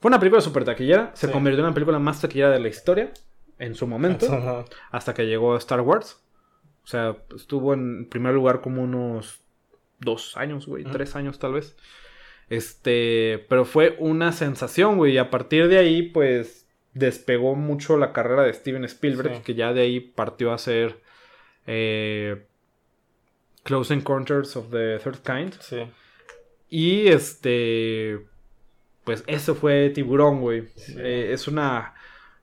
Fue 0.00 0.08
una 0.08 0.18
película 0.18 0.40
super 0.42 0.64
taquillera. 0.64 1.12
Se 1.14 1.26
Sí. 1.28 1.32
convirtió 1.32 1.60
en 1.60 1.68
la 1.68 1.74
película 1.74 1.98
más 1.98 2.20
taquillera 2.20 2.50
de 2.50 2.60
la 2.60 2.68
historia. 2.68 3.12
En 3.58 3.74
su 3.74 3.86
momento. 3.86 4.26
Hasta 4.90 5.14
que 5.14 5.26
llegó 5.26 5.56
Star 5.56 5.80
Wars. 5.80 6.20
O 6.82 6.86
sea, 6.86 7.16
estuvo 7.34 7.72
en 7.72 8.08
primer 8.10 8.34
lugar 8.34 8.60
como 8.60 8.82
unos 8.82 9.40
dos 10.04 10.36
años, 10.36 10.66
güey. 10.66 10.84
Tres 10.84 11.16
años 11.16 11.38
tal 11.38 11.54
vez. 11.54 11.76
Este. 12.48 13.44
Pero 13.48 13.64
fue 13.64 13.96
una 13.98 14.32
sensación, 14.32 14.96
güey. 14.96 15.14
Y 15.14 15.18
a 15.18 15.30
partir 15.30 15.68
de 15.68 15.78
ahí, 15.78 16.02
pues. 16.02 16.60
Despegó 16.92 17.56
mucho 17.56 17.96
la 17.96 18.12
carrera 18.12 18.44
de 18.44 18.52
Steven 18.54 18.84
Spielberg. 18.84 19.38
Sí. 19.38 19.42
Que 19.42 19.54
ya 19.54 19.72
de 19.72 19.80
ahí 19.80 19.98
partió 20.00 20.52
a 20.52 20.54
hacer. 20.54 21.00
eh, 21.66 22.44
Close 23.64 23.94
Encounters 23.94 24.54
of 24.56 24.70
the 24.70 24.98
Third 24.98 25.22
Kind. 25.24 25.54
Sí. 25.60 25.78
Y 26.68 27.08
este. 27.08 28.20
Pues 29.02 29.24
eso 29.26 29.54
fue 29.54 29.90
Tiburón, 29.90 30.40
güey. 30.40 30.68
Sí. 30.76 30.94
Eh, 30.98 31.30
es 31.32 31.48
una. 31.48 31.94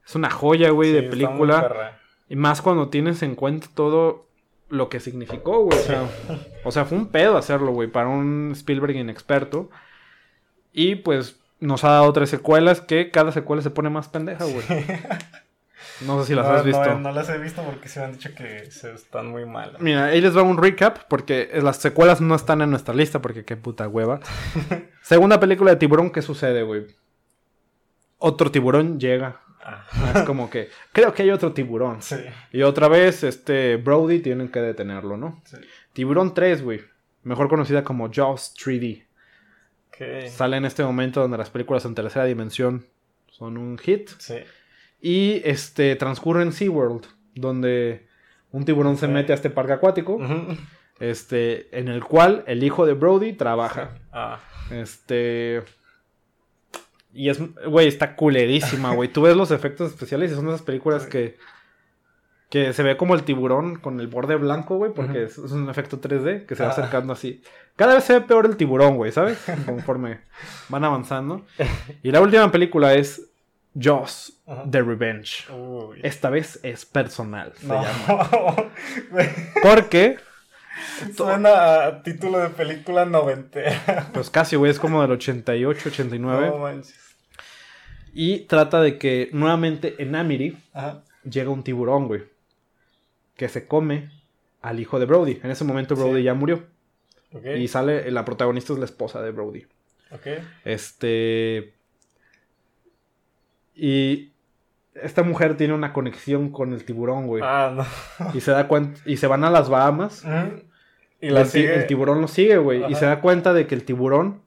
Es 0.05 0.15
una 0.15 0.29
joya, 0.29 0.71
güey, 0.71 0.91
de 0.91 1.03
película. 1.03 1.97
Y 2.27 2.35
más 2.35 2.61
cuando 2.61 2.89
tienes 2.89 3.23
en 3.23 3.35
cuenta 3.35 3.67
todo 3.73 4.27
lo 4.71 4.89
que 4.89 4.99
significó, 4.99 5.63
güey. 5.65 5.77
O, 5.77 5.81
sea, 5.81 6.09
o 6.63 6.71
sea, 6.71 6.85
fue 6.85 6.97
un 6.97 7.07
pedo 7.07 7.37
hacerlo, 7.37 7.71
güey, 7.71 7.89
para 7.89 8.07
un 8.07 8.51
Spielberg 8.53 8.95
inexperto. 8.95 9.69
Y 10.73 10.95
pues 10.95 11.39
nos 11.59 11.83
ha 11.83 11.91
dado 11.91 12.11
tres 12.13 12.29
secuelas 12.29 12.81
que 12.81 13.11
cada 13.11 13.31
secuela 13.31 13.61
se 13.61 13.69
pone 13.69 13.89
más 13.89 14.07
pendeja, 14.09 14.45
güey. 14.45 14.65
No 16.05 16.19
sé 16.21 16.27
si 16.27 16.35
las 16.35 16.47
no, 16.47 16.53
has 16.53 16.65
visto. 16.65 16.85
No, 16.85 16.99
no 16.99 17.11
las 17.11 17.29
he 17.29 17.37
visto 17.37 17.61
porque 17.63 17.87
se 17.87 17.99
me 17.99 18.05
han 18.05 18.13
dicho 18.13 18.33
que 18.35 18.71
se 18.71 18.93
están 18.93 19.27
muy 19.27 19.45
malas. 19.45 19.81
Mira, 19.81 20.05
ahí 20.05 20.21
les 20.21 20.35
va 20.35 20.41
un 20.41 20.57
recap 20.57 20.99
porque 21.07 21.49
las 21.61 21.77
secuelas 21.77 22.21
no 22.21 22.33
están 22.33 22.61
en 22.61 22.71
nuestra 22.71 22.93
lista 22.93 23.21
porque 23.21 23.45
qué 23.45 23.55
puta 23.55 23.87
hueva. 23.87 24.19
Segunda 25.01 25.39
película 25.39 25.71
de 25.71 25.77
tiburón, 25.77 26.11
¿qué 26.11 26.21
sucede, 26.21 26.63
güey? 26.63 26.87
Otro 28.17 28.51
tiburón 28.51 28.99
llega. 28.99 29.41
Es 30.15 30.23
como 30.23 30.49
que 30.49 30.69
creo 30.91 31.13
que 31.13 31.23
hay 31.23 31.31
otro 31.31 31.53
tiburón. 31.53 32.01
sí. 32.01 32.15
Y 32.51 32.61
otra 32.63 32.87
vez, 32.87 33.23
este 33.23 33.77
Brody 33.77 34.19
tienen 34.19 34.49
que 34.49 34.59
detenerlo, 34.59 35.17
¿no? 35.17 35.41
sí. 35.45 35.57
Tiburón 35.93 36.33
3, 36.33 36.63
güey. 36.63 36.81
Mejor 37.23 37.49
conocida 37.49 37.83
como 37.83 38.09
Jaws 38.11 38.53
3D. 38.55 39.05
Ok. 39.89 40.27
Sale 40.29 40.57
en 40.57 40.65
este 40.65 40.83
momento 40.83 41.19
donde 41.21 41.37
las 41.37 41.49
películas 41.49 41.85
en 41.85 41.93
tercera 41.95 42.25
dimensión 42.25 42.85
son 43.29 43.57
un 43.57 43.77
hit. 43.77 44.09
Sí. 44.17 44.37
Y 45.01 45.41
este 45.45 45.95
transcurre 45.95 46.43
en 46.43 46.51
SeaWorld, 46.53 47.05
donde 47.35 48.07
un 48.51 48.65
tiburón 48.65 48.97
se 48.97 49.07
mete 49.07 49.31
a 49.33 49.35
este 49.35 49.49
parque 49.49 49.73
acuático. 49.73 50.19
Este, 50.99 51.67
en 51.77 51.87
el 51.87 52.03
cual 52.03 52.43
el 52.47 52.63
hijo 52.63 52.85
de 52.85 52.93
Brody 52.93 53.33
trabaja. 53.33 53.95
Ah, 54.11 54.39
Este. 54.69 55.63
Y 57.13 57.29
es, 57.29 57.39
güey, 57.65 57.87
está 57.87 58.15
culerísima, 58.15 58.93
güey. 58.93 59.09
Tú 59.09 59.21
ves 59.23 59.35
los 59.35 59.51
efectos 59.51 59.91
especiales 59.91 60.31
y 60.31 60.35
son 60.35 60.47
esas 60.47 60.61
películas 60.61 61.05
que. 61.05 61.37
Que 62.49 62.73
se 62.73 62.83
ve 62.83 62.97
como 62.97 63.15
el 63.15 63.23
tiburón 63.23 63.77
con 63.77 64.01
el 64.01 64.07
borde 64.07 64.35
blanco, 64.35 64.75
güey, 64.75 64.91
porque 64.93 65.23
es, 65.23 65.37
es 65.37 65.51
un 65.53 65.69
efecto 65.69 66.01
3D 66.01 66.45
que 66.45 66.55
se 66.57 66.63
va 66.63 66.69
Ah. 66.69 66.73
acercando 66.73 67.13
así. 67.13 67.41
Cada 67.77 67.95
vez 67.95 68.03
se 68.03 68.11
ve 68.13 68.21
peor 68.21 68.45
el 68.45 68.57
tiburón, 68.57 68.97
güey, 68.97 69.13
¿sabes? 69.13 69.37
Conforme 69.65 70.19
van 70.67 70.83
avanzando. 70.83 71.45
Y 72.03 72.11
la 72.11 72.19
última 72.19 72.51
película 72.51 72.93
es 72.93 73.29
Jaws. 73.79 74.37
The 74.69 74.81
Revenge. 74.81 75.49
uy. 75.53 76.01
Esta 76.03 76.29
vez 76.29 76.59
es 76.63 76.85
personal, 76.85 77.53
se 77.55 77.67
No. 77.67 77.81
llama. 77.83 78.29
Porque, 79.63 80.17
Suena 81.15 81.85
a 81.85 82.03
título 82.03 82.39
de 82.39 82.49
película 82.49 83.05
noventera. 83.05 84.09
pues 84.13 84.29
casi, 84.29 84.55
güey, 84.55 84.71
es 84.71 84.79
como 84.79 85.01
del 85.01 85.11
88, 85.11 85.89
89. 85.89 86.47
No 86.47 86.57
manches. 86.57 86.95
Y 88.13 88.39
trata 88.41 88.81
de 88.81 88.97
que 88.97 89.29
nuevamente 89.31 89.95
en 89.99 90.15
Amity 90.15 90.57
Ajá. 90.73 91.03
llega 91.23 91.49
un 91.49 91.63
tiburón, 91.63 92.07
güey. 92.07 92.23
Que 93.35 93.47
se 93.49 93.67
come 93.67 94.11
al 94.61 94.79
hijo 94.79 94.99
de 94.99 95.05
Brody. 95.05 95.39
En 95.43 95.51
ese 95.51 95.63
momento 95.63 95.95
Brody 95.95 96.17
Sí. 96.19 96.23
ya 96.23 96.33
murió. 96.33 96.65
Y 97.55 97.67
sale, 97.69 98.11
la 98.11 98.25
protagonista 98.25 98.73
es 98.73 98.79
la 98.79 98.85
esposa 98.85 99.21
de 99.21 99.31
Brody. 99.31 99.65
Ok. 100.11 100.27
Este. 100.65 101.73
Y 103.73 104.33
esta 104.93 105.23
mujer 105.23 105.55
tiene 105.55 105.73
una 105.73 105.93
conexión 105.93 106.49
con 106.51 106.73
el 106.73 106.83
tiburón, 106.83 107.27
güey. 107.27 107.41
Ah, 107.45 107.73
no. 107.73 107.85
Y 108.33 108.41
se 108.41 108.51
da 108.51 108.67
cuenta. 108.67 108.99
Y 109.05 109.15
se 109.17 109.27
van 109.27 109.45
a 109.45 109.49
las 109.49 109.69
Bahamas. 109.69 110.23
Ujú. 110.25 110.63
Y 111.21 111.29
la 111.29 111.41
el, 111.41 111.45
ti- 111.45 111.51
sigue. 111.59 111.75
el 111.75 111.87
tiburón 111.87 112.19
lo 112.21 112.27
sigue, 112.27 112.57
güey. 112.57 112.83
Y 112.91 112.95
se 112.95 113.05
da 113.05 113.21
cuenta 113.21 113.53
de 113.53 113.67
que 113.67 113.75
el 113.75 113.83
tiburón 113.85 114.41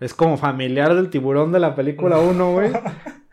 es 0.00 0.12
como 0.12 0.36
familiar 0.36 0.94
del 0.94 1.08
tiburón 1.08 1.52
de 1.52 1.60
la 1.60 1.74
película 1.74 2.18
1, 2.18 2.52
güey. 2.52 2.72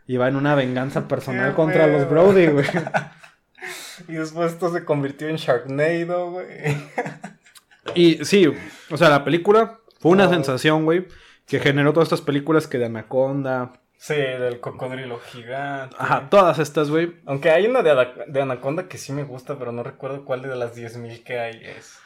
Y 0.06 0.18
va 0.18 0.28
en 0.28 0.36
una 0.36 0.54
venganza 0.54 1.08
personal 1.08 1.50
Qué 1.50 1.56
contra 1.56 1.86
los. 1.86 2.08
Brody, 2.10 2.46
güey. 2.48 2.66
Y 4.08 4.12
después 4.14 4.52
esto 4.52 4.70
se 4.72 4.84
convirtió 4.84 5.28
en 5.28 5.36
Sharknado, 5.36 6.30
güey. 6.30 6.46
Y 7.94 8.24
sí, 8.24 8.46
o 8.90 8.96
sea, 8.96 9.08
la 9.08 9.24
película 9.24 9.78
fue 10.00 10.12
una 10.12 10.24
No. 10.24 10.30
sensación, 10.30 10.84
güey, 10.84 11.06
que 11.46 11.60
generó 11.60 11.92
todas 11.92 12.06
estas 12.08 12.20
películas 12.22 12.66
que 12.66 12.78
de 12.78 12.86
Anaconda, 12.86 13.72
Sí, 13.96 14.14
del 14.14 14.60
cocodrilo 14.60 15.18
gigante. 15.20 15.96
ajá, 15.98 16.28
todas 16.28 16.58
estas, 16.58 16.90
güey. 16.90 17.14
Aunque 17.24 17.50
hay 17.50 17.66
una 17.66 17.82
de, 17.82 17.94
de 18.26 18.42
Anaconda 18.42 18.88
que 18.88 18.98
sí 18.98 19.12
me 19.12 19.22
gusta, 19.22 19.58
pero 19.58 19.72
no 19.72 19.82
recuerdo 19.82 20.24
cuál 20.26 20.42
de 20.42 20.54
las 20.56 20.76
10.000 20.76 21.22
que 21.22 21.38
hay 21.38 21.62
es. 21.64 21.98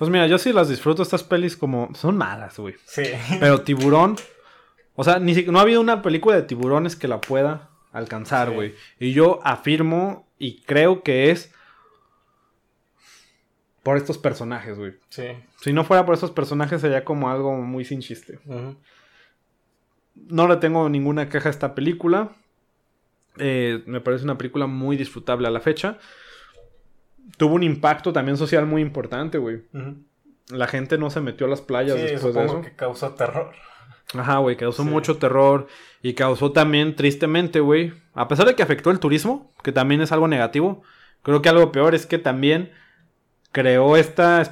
Pues 0.00 0.10
mira, 0.10 0.26
yo 0.26 0.38
sí 0.38 0.50
las 0.54 0.70
disfruto 0.70 1.02
estas 1.02 1.22
pelis 1.22 1.58
como 1.58 1.94
son 1.94 2.16
malas, 2.16 2.58
güey. 2.58 2.74
Sí. 2.86 3.02
Pero 3.38 3.60
Tiburón, 3.60 4.16
o 4.96 5.04
sea, 5.04 5.18
ni 5.18 5.34
no 5.42 5.58
ha 5.58 5.62
habido 5.62 5.80
una 5.82 6.00
película 6.00 6.36
de 6.36 6.42
tiburones 6.42 6.96
que 6.96 7.06
la 7.06 7.20
pueda 7.20 7.68
alcanzar, 7.92 8.48
Sí. 8.48 8.54
güey. 8.54 8.74
Y 8.98 9.12
yo 9.12 9.40
afirmo 9.44 10.26
y 10.38 10.62
creo 10.62 11.02
que 11.02 11.30
es 11.30 11.52
por 13.82 13.98
estos 13.98 14.16
personajes, 14.16 14.78
güey. 14.78 14.94
Sí. 15.10 15.24
Si 15.60 15.72
no 15.74 15.84
fuera 15.84 16.06
por 16.06 16.14
estos 16.14 16.30
personajes 16.30 16.80
sería 16.80 17.04
como 17.04 17.28
algo 17.30 17.54
muy 17.56 17.84
sin 17.84 18.00
chiste. 18.00 18.38
No 20.14 20.48
le 20.48 20.56
tengo 20.56 20.88
ninguna 20.88 21.28
queja 21.28 21.48
a 21.48 21.52
esta 21.52 21.74
película. 21.74 22.32
Eh, 23.36 23.82
me 23.86 24.00
parece 24.00 24.24
una 24.24 24.38
película 24.38 24.66
muy 24.66 24.96
disfrutable 24.96 25.46
a 25.46 25.50
la 25.50 25.60
fecha. 25.60 25.98
Tuvo 27.36 27.54
un 27.54 27.62
impacto 27.62 28.12
también 28.12 28.36
social 28.36 28.66
muy 28.66 28.82
importante, 28.82 29.38
güey. 29.38 29.62
La 30.50 30.66
gente 30.66 30.98
no 30.98 31.10
se 31.10 31.20
metió 31.20 31.46
a 31.46 31.50
las 31.50 31.60
playas 31.60 31.96
Sí, 31.96 32.02
después 32.06 32.34
de 32.34 32.44
eso. 32.44 32.60
que 32.60 32.74
causó 32.74 33.10
terror. 33.14 33.52
Ajá, 34.14 34.38
güey, 34.38 34.56
causó 34.56 34.82
Sí. 34.82 34.88
mucho 34.88 35.18
terror 35.18 35.68
y 36.02 36.14
causó 36.14 36.50
también, 36.52 36.96
tristemente, 36.96 37.60
güey, 37.60 37.92
a 38.14 38.26
pesar 38.26 38.46
de 38.46 38.54
que 38.56 38.62
afectó 38.62 38.90
el 38.90 38.98
turismo, 38.98 39.52
que 39.62 39.70
también 39.70 40.00
es 40.00 40.10
algo 40.10 40.26
negativo, 40.26 40.82
creo 41.22 41.40
que 41.42 41.48
algo 41.48 41.70
peor 41.70 41.94
es 41.94 42.06
que 42.06 42.18
también 42.18 42.72
creó 43.52 43.96
esta, 43.96 44.42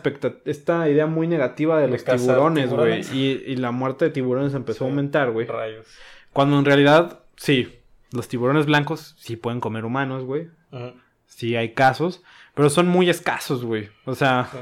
esta 0.45 0.89
idea 0.89 1.07
muy 1.07 1.27
negativa 1.27 1.77
de 1.81 1.87
De 1.87 1.93
los 1.93 2.05
tiburones, 2.05 2.71
güey, 2.71 3.01
y, 3.13 3.43
y 3.47 3.57
la 3.57 3.73
muerte 3.73 4.05
de 4.07 4.11
tiburones 4.13 4.55
empezó 4.55 4.85
a 4.85 4.89
aumentar, 4.89 5.31
güey. 5.33 5.47
Rayos. 5.47 5.87
Cuando 6.33 6.59
en 6.59 6.65
realidad, 6.65 7.21
sí, 7.37 7.81
los 8.13 8.29
tiburones 8.29 8.67
blancos 8.67 9.17
sí 9.19 9.35
pueden 9.37 9.59
comer 9.61 9.85
humanos, 9.85 10.25
güey. 10.25 10.49
Ujú. 10.71 10.93
Sí 11.39 11.55
hay 11.55 11.73
casos, 11.73 12.21
pero 12.55 12.69
son 12.69 12.89
muy 12.89 13.09
escasos, 13.09 13.65
güey. 13.65 13.91
O 14.07 14.17
sea, 14.17 14.49
Sí. 14.51 14.59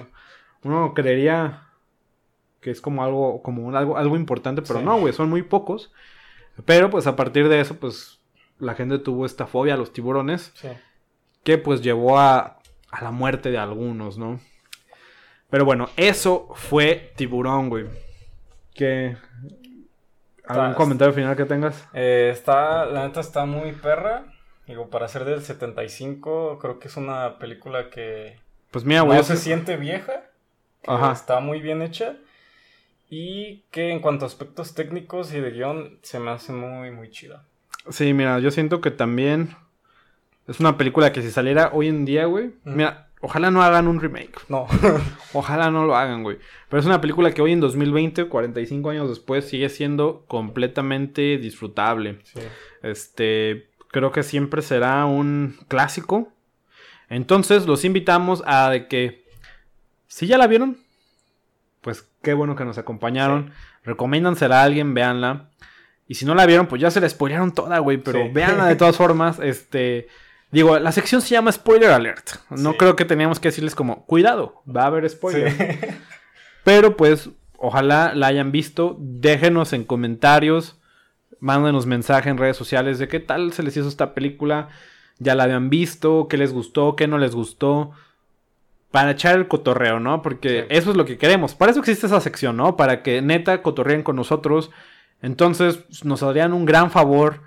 uno 0.63 0.93
creería 0.93 1.63
que 2.61 2.71
es 2.71 2.83
como 2.83 3.03
algo, 3.03 3.43
como 3.43 3.63
un- 3.65 3.75
algo, 3.75 3.97
algo 3.97 4.15
importante, 4.15 4.61
pero 4.61 4.81
Sí. 4.81 4.85
no, 4.85 4.99
güey, 4.99 5.15
son 5.15 5.31
muy 5.31 5.43
pocos. 5.43 5.91
Pero 6.67 6.91
pues 6.91 7.07
a 7.07 7.17
partir 7.17 7.49
de 7.49 7.61
eso, 7.61 7.77
pues 7.79 8.21
la 8.59 8.75
gente 8.75 8.99
tuvo 8.99 9.25
esta 9.25 9.47
fobia 9.47 9.73
a 9.73 9.77
los 9.79 9.95
tiburones, 9.95 10.53
Sí. 10.57 10.69
que 11.45 11.57
pues 11.57 11.81
llevó 11.81 12.19
a, 12.19 12.59
a 12.91 13.03
la 13.03 13.11
muerte 13.11 13.51
de 13.51 13.57
algunos, 13.59 14.19
¿no? 14.19 14.39
Pero 15.49 15.65
bueno, 15.65 15.89
eso 15.97 16.51
fue 16.57 17.15
tiburón, 17.17 17.71
güey. 17.71 17.87
¿Qué? 18.75 19.17
¿Algún 20.47 20.75
comentario 20.75 21.15
final 21.15 21.37
que 21.37 21.47
tengas? 21.47 21.89
Eh, 21.95 22.29
está, 22.33 22.85
la 22.85 23.07
neta 23.07 23.21
está 23.21 23.47
muy 23.47 23.73
perra. 23.73 24.27
Digo, 24.67 24.91
para 24.91 25.09
ser 25.09 25.25
del 25.25 25.43
75, 25.43 26.59
creo 26.61 26.79
que 26.79 26.89
es 26.89 26.97
una 26.97 27.39
película 27.39 27.89
que 27.91 28.37
Pues 28.71 28.85
mira, 28.85 29.03
güey. 29.03 29.19
no 29.19 29.25
se 29.25 29.37
siente 29.37 29.77
vieja. 29.77 30.25
que 30.83 30.91
Ajá. 30.91 31.13
Está 31.13 31.41
muy 31.41 31.61
bien 31.61 31.83
hecha. 31.83 32.17
Y 33.09 33.63
que 33.71 33.91
en 33.93 34.01
cuanto 34.01 34.25
a 34.25 34.29
aspectos 34.29 34.75
técnicos 34.75 35.33
y 35.33 35.41
de 35.41 35.51
guion, 35.53 35.99
se 36.03 36.19
me 36.19 36.31
hace 36.31 36.53
muy, 36.53 36.91
muy 36.91 37.11
chida. 37.11 37.45
Sí, 37.89 38.13
mira, 38.13 38.41
yo 38.41 38.51
siento 38.51 38.81
que 38.81 38.91
también 38.91 39.51
es 40.49 40.59
una 40.59 40.77
película 40.77 41.13
que 41.13 41.23
si 41.23 41.31
saliera 41.31 41.71
hoy 41.73 41.87
en 41.87 42.05
día, 42.05 42.25
güey. 42.27 42.51
Mira, 42.65 43.07
Ojalá 43.23 43.51
no 43.51 43.63
hagan 43.63 43.89
un 43.89 43.99
remake. 43.99 44.39
No. 44.49 44.67
Ojalá 45.33 45.71
no 45.71 45.87
lo 45.87 45.97
hagan, 45.97 46.23
güey. 46.23 46.39
Pero 46.69 46.81
es 46.81 46.87
una 46.87 47.01
película 47.01 47.33
que 47.33 47.41
hoy 47.41 47.53
en 47.53 47.61
2020, 47.61 48.27
45 48.27 48.91
años 48.91 49.09
después, 49.09 49.49
sigue 49.49 49.69
siendo 49.69 50.25
completamente 50.29 51.39
disfrutable. 51.39 52.19
Sí. 52.25 52.41
Este, 52.83 53.69
creo 53.97 54.13
que 54.13 54.23
siempre 54.23 54.61
será 54.61 55.07
un 55.07 55.57
clásico. 55.69 56.31
Entonces, 57.09 57.65
los 57.67 57.83
invitamos 57.87 58.43
a 58.47 58.69
de 58.69 58.89
que, 58.89 59.25
si 60.07 60.27
ya 60.27 60.37
la 60.37 60.47
vieron, 60.47 60.77
pues 61.81 62.07
qué 62.23 62.35
bueno 62.35 62.57
que 62.57 62.67
nos 62.67 62.77
acompañaron. 62.77 63.53
Recomiéndansela 63.85 64.61
a 64.61 64.65
alguien, 64.65 64.93
véanla. 64.93 65.49
Y 66.07 66.17
si 66.17 66.27
no 66.27 66.35
la 66.35 66.45
vieron, 66.45 66.67
pues 66.67 66.83
ya 66.83 66.91
se 66.91 67.01
la 67.01 67.09
spoilearon 67.09 67.55
toda, 67.55 67.79
güey. 67.79 67.97
Pero 67.97 68.25
Sí. 68.25 68.29
véanla 68.35 68.67
de 68.67 68.77
todas 68.77 68.97
formas. 68.99 69.39
Este. 69.41 70.09
Digo, 70.53 70.79
la 70.79 70.93
sección 70.93 71.23
se 71.23 71.31
llama 71.31 71.51
Spoiler 71.51 71.91
Alert. 71.91 72.33
No 72.51 72.73
Sí. 72.73 72.77
creo 72.79 72.97
que 72.97 73.07
teníamos 73.07 73.41
que 73.41 73.49
decirles 73.49 73.75
como, 73.75 74.05
cuidado, 74.05 74.63
va 74.69 74.83
a 74.83 74.87
haber 74.89 75.09
spoiler. 75.09 75.51
Sí. 75.53 75.87
Pero 76.65 76.99
pues, 76.99 77.31
ojalá 77.57 78.13
la 78.15 78.27
hayan 78.27 78.53
visto. 78.53 78.97
Déjenos 79.01 79.73
en 79.73 79.85
comentarios. 79.85 80.79
Mándenos 81.41 81.87
mensaje 81.87 82.31
en 82.31 82.39
redes 82.39 82.57
sociales 82.57 82.99
de 82.99 83.09
qué 83.09 83.21
tal 83.21 83.53
se 83.53 83.63
les 83.63 83.77
hizo 83.77 83.89
esta 83.89 84.15
película. 84.15 84.69
Ya 85.19 85.35
la 85.35 85.45
habían 85.45 85.71
visto, 85.71 86.29
qué 86.29 86.37
les 86.37 86.53
gustó, 86.53 86.97
qué 86.97 87.07
no 87.07 87.19
les 87.19 87.35
gustó. 87.35 87.93
Para 88.91 89.11
echar 89.11 89.37
el 89.37 89.49
cotorreo, 89.49 90.01
¿no? 90.01 90.23
Porque 90.23 90.61
Sí. 90.63 90.67
eso 90.71 90.91
es 90.91 90.97
lo 90.97 91.05
que 91.05 91.19
queremos. 91.19 91.55
Para 91.55 91.71
eso 91.73 91.81
existe 91.81 92.07
esa 92.07 92.21
sección, 92.21 92.57
¿no? 92.57 92.77
Para 92.77 93.03
que 93.03 93.21
neta 93.21 93.61
cotorreen 93.63 94.03
con 94.03 94.17
nosotros. 94.17 94.71
Entonces, 95.23 95.81
nos 96.05 96.23
harían 96.23 96.53
un 96.53 96.65
gran 96.65 96.91
favor 96.91 97.41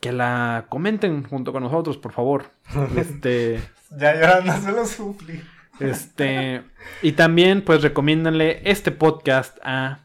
que 0.00 0.12
la 0.12 0.66
comenten 0.68 1.24
junto 1.24 1.52
con 1.52 1.62
nosotros, 1.62 1.96
por 1.96 2.12
favor. 2.12 2.44
Este. 2.96 3.60
Ya 3.98 4.14
llorando 4.14 4.52
se 4.60 4.72
lo 4.72 4.86
suplí. 4.86 5.40
Este. 5.80 6.62
Y 7.02 7.12
también, 7.12 7.62
pues, 7.62 7.82
recomiéndanle 7.82 8.60
este 8.64 8.90
podcast 8.92 9.58
a 9.64 10.00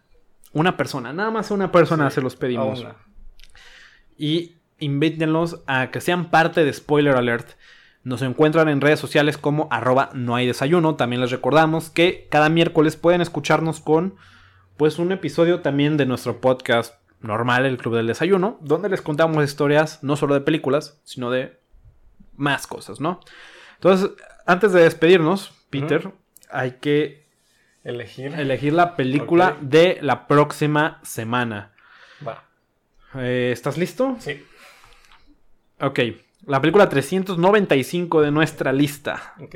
una 0.53 0.77
persona. 0.77 1.13
Nada 1.13 1.31
más 1.31 1.51
a 1.51 1.53
una 1.53 1.71
persona 1.71 2.09
Sí, 2.09 2.15
se 2.15 2.21
los 2.21 2.35
pedimos. 2.35 2.85
Y 4.17 4.55
invítenlos 4.79 5.61
a 5.67 5.91
que 5.91 6.01
sean 6.01 6.29
parte 6.29 6.63
de 6.63 6.73
Spoiler 6.73 7.15
Alert. 7.15 7.51
Nos 8.03 8.21
encuentran 8.21 8.67
en 8.67 8.81
redes 8.81 8.99
sociales 8.99 9.37
como 9.37 9.67
arroba 9.71 10.09
no 10.13 10.35
hay 10.35 10.47
desayuno. 10.47 10.95
También 10.95 11.21
les 11.21 11.31
recordamos 11.31 11.89
que 11.89 12.27
cada 12.29 12.49
miércoles 12.49 12.95
pueden 12.95 13.21
escucharnos 13.21 13.79
con 13.79 14.15
pues 14.77 14.97
un 14.97 15.11
episodio 15.11 15.61
también 15.61 15.97
de 15.97 16.07
nuestro 16.07 16.41
podcast 16.41 16.95
normal, 17.21 17.65
el 17.65 17.77
Club 17.77 17.95
del 17.95 18.07
Desayuno, 18.07 18.57
donde 18.61 18.89
les 18.89 19.01
contamos 19.01 19.43
historias 19.43 20.03
no 20.03 20.15
solo 20.15 20.33
de 20.33 20.41
películas, 20.41 20.99
sino 21.03 21.29
de 21.29 21.59
más 22.35 22.65
cosas, 22.65 22.99
¿no? 22.99 23.19
Entonces, 23.75 24.09
antes 24.47 24.73
de 24.73 24.81
despedirnos, 24.81 25.51
Peter, 25.69 26.11
hay 26.49 26.77
que 26.81 27.20
Elegir. 27.83 28.33
elegir 28.35 28.73
la 28.73 28.95
película 28.95 29.57
de 29.61 29.97
la 30.01 30.27
próxima 30.27 30.99
semana. 31.03 31.71
Va. 32.25 32.43
Eh, 33.15 33.49
¿Estás 33.51 33.77
listo? 33.77 34.15
Sí. 34.19 34.45
Ok, 35.79 35.99
la 36.45 36.61
película 36.61 36.87
395 36.89 38.21
de 38.21 38.31
nuestra 38.31 38.71
lista. 38.71 39.33
Ok. 39.39 39.55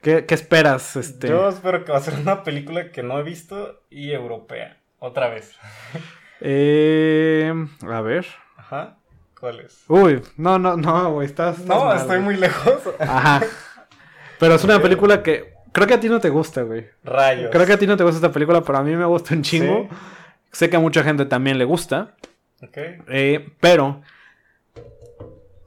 ¿Qué, 0.00 0.24
qué 0.26 0.34
esperas? 0.34 0.96
Este? 0.96 1.28
Yo 1.28 1.48
espero 1.48 1.84
que 1.84 1.92
va 1.92 1.98
a 1.98 2.02
ser 2.02 2.14
una 2.14 2.42
película 2.44 2.90
que 2.92 3.02
no 3.02 3.18
he 3.18 3.22
visto 3.22 3.82
y 3.90 4.12
europea. 4.12 4.80
Otra 4.98 5.28
vez. 5.28 5.56
Eh, 6.40 7.52
a 7.82 8.00
ver. 8.00 8.26
Ajá. 8.56 8.96
¿Cuál 9.38 9.60
es? 9.60 9.84
Uy, 9.88 10.22
no, 10.36 10.58
no, 10.58 10.76
no, 10.76 11.12
güey, 11.12 11.26
estás, 11.26 11.58
estás 11.58 11.68
No, 11.76 11.84
mal, 11.86 11.96
estoy 11.96 12.16
güey. 12.16 12.20
muy 12.22 12.36
lejos. 12.36 12.80
Ajá. 12.98 13.40
Pero 14.38 14.54
es 14.54 14.64
una 14.64 14.80
película 14.80 15.22
que 15.22 15.54
creo 15.72 15.86
que 15.86 15.94
a 15.94 16.00
ti 16.00 16.08
no 16.08 16.20
te 16.20 16.28
gusta, 16.30 16.62
güey. 16.62 16.86
Rayos. 17.04 17.50
Creo 17.50 17.66
que 17.66 17.72
a 17.72 17.78
ti 17.78 17.86
no 17.86 17.96
te 17.96 18.04
gusta 18.04 18.16
esta 18.16 18.32
película, 18.32 18.60
pero 18.62 18.78
a 18.78 18.82
mí 18.82 18.94
me 18.96 19.04
gusta 19.04 19.34
un 19.34 19.42
chingo. 19.42 19.88
Sí. 19.90 19.96
Sé 20.52 20.70
que 20.70 20.76
a 20.76 20.80
mucha 20.80 21.02
gente 21.04 21.24
también 21.26 21.58
le 21.58 21.64
gusta. 21.64 22.14
Ok. 22.62 22.76
Eh, 23.08 23.52
pero 23.60 24.02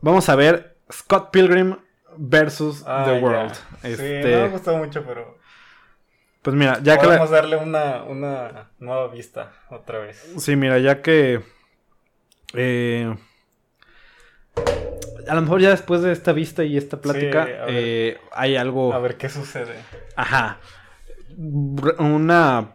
vamos 0.02 0.28
a 0.30 0.36
ver 0.36 0.76
Scott 0.92 1.32
Pilgrim 1.32 1.78
versus 2.18 2.84
Ah, 2.86 3.04
The 3.08 3.16
ya. 3.16 3.22
World. 3.26 3.54
Sí, 3.54 3.88
Este, 3.88 4.32
no 4.36 4.42
me 4.44 4.50
gustó 4.50 4.78
mucho, 4.78 5.04
pero 5.06 5.38
Pues 6.42 6.56
mira, 6.56 6.80
ya 6.84 6.98
que 6.98 7.04
la- 7.04 7.08
podemos 7.14 7.30
darle 7.32 7.56
una, 7.56 8.04
una 8.04 8.70
nueva 8.80 9.08
vista 9.08 9.54
otra 9.70 10.00
vez. 10.00 10.34
Sí, 10.38 10.56
mira, 10.56 10.78
ya 10.80 11.02
que. 11.02 11.42
eh, 12.54 13.16
a 15.28 15.36
lo 15.36 15.42
mejor 15.42 15.62
ya 15.62 15.70
después 15.70 16.02
de 16.02 16.12
esta 16.12 16.32
vista 16.34 16.64
y 16.64 16.78
esta 16.78 17.00
plática, 17.02 17.46
Sí, 17.46 17.52
a 17.52 17.66
ver. 17.66 17.70
eh, 17.70 18.18
hay 18.32 18.56
algo. 18.56 18.94
A 18.94 19.00
ver 19.00 19.16
qué 19.18 19.30
sucede. 19.30 19.74
Ajá. 20.16 20.60
Una 22.00 22.74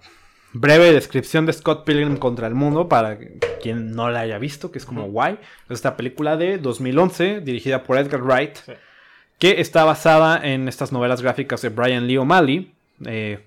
breve 0.52 0.92
descripción 0.92 1.46
de 1.46 1.52
Scott 1.52 1.84
Pilgrim 1.84 2.16
contra 2.16 2.46
el 2.46 2.54
mundo 2.54 2.88
para 2.88 3.18
quien 3.62 3.92
no 3.92 4.10
la 4.10 4.20
haya 4.20 4.38
visto, 4.38 4.70
que 4.70 4.78
es 4.78 4.86
como 4.86 5.04
guay. 5.08 5.34
Es 5.68 5.72
esta 5.76 5.96
película 5.96 6.36
de 6.36 6.58
2011, 6.58 7.40
dirigida 7.40 7.82
por 7.84 7.98
Edgar 7.98 8.22
Wright, 8.22 8.56
Sí. 8.56 8.72
que 9.38 9.60
está 9.60 9.84
basada 9.84 10.40
en 10.44 10.68
estas 10.68 10.92
novelas 10.92 11.22
gráficas 11.22 11.62
de 11.62 11.68
Brian 11.68 12.06
Lee 12.06 12.16
O'Malley. 12.18 12.72
Eh, 13.06 13.44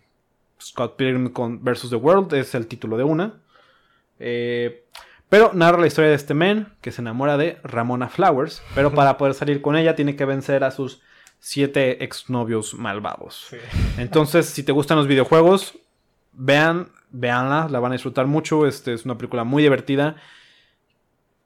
Scott 0.61 0.95
Pilgrim 0.95 1.31
versus 1.61 1.89
the 1.89 1.95
World 1.95 2.33
es 2.33 2.53
el 2.55 2.67
título 2.67 2.97
de 2.97 3.03
una. 3.03 3.33
Eh, 4.19 4.80
pero 5.31 5.51
narra 5.53 5.79
la 5.79 5.87
historia 5.87 6.09
de 6.09 6.17
este 6.17 6.33
men 6.33 6.67
que 6.81 6.91
se 6.91 6.99
enamora 6.99 7.37
de 7.37 7.57
Ramona 7.63 8.09
Flowers, 8.09 8.61
pero 8.75 8.91
para 8.91 9.17
poder 9.17 9.33
salir 9.33 9.61
con 9.61 9.77
ella 9.77 9.95
tiene 9.95 10.17
que 10.17 10.25
vencer 10.25 10.65
a 10.65 10.71
sus 10.71 11.01
siete 11.39 12.03
exnovios 12.03 12.73
malvados. 12.73 13.47
Sí. 13.49 13.55
Entonces, 13.97 14.47
si 14.47 14.63
te 14.63 14.73
gustan 14.73 14.97
los 14.97 15.07
videojuegos, 15.07 15.79
vean, 16.33 16.91
veanla, 17.11 17.69
la 17.69 17.79
van 17.79 17.93
a 17.93 17.95
disfrutar 17.95 18.27
mucho. 18.27 18.67
Este 18.67 18.91
es 18.91 19.05
una 19.05 19.17
película 19.17 19.45
muy 19.45 19.63
divertida. 19.63 20.17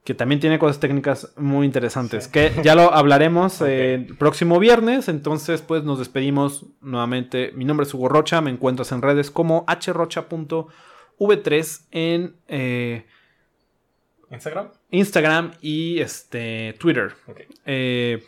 Que 0.04 0.16
también 0.16 0.42
tiene 0.42 0.58
cosas 0.58 0.80
técnicas 0.80 1.36
muy 1.38 1.68
interesantes. 1.68 2.24
Sí. 2.24 2.32
Que 2.32 2.54
ya 2.64 2.74
lo 2.74 2.92
hablaremos 2.92 3.62
eh, 3.68 3.94
el 3.94 4.18
próximo 4.18 4.58
viernes. 4.58 5.10
Entonces, 5.10 5.62
pues 5.62 5.84
nos 5.84 6.00
despedimos 6.00 6.66
nuevamente. 6.82 7.52
Mi 7.54 7.66
nombre 7.66 7.86
es 7.86 7.94
Hugo 7.94 8.10
Rocha. 8.10 8.42
Me 8.42 8.50
encuentras 8.50 8.92
en 8.92 9.04
redes 9.04 9.30
como 9.30 9.64
hrocha.v3 9.68 11.82
en 11.92 12.36
eh, 12.48 13.06
¿Instagram? 14.32 14.70
Instagram 14.92 15.52
y 15.62 16.00
este, 16.00 16.76
Twitter. 16.80 17.14
Eh, 17.66 18.24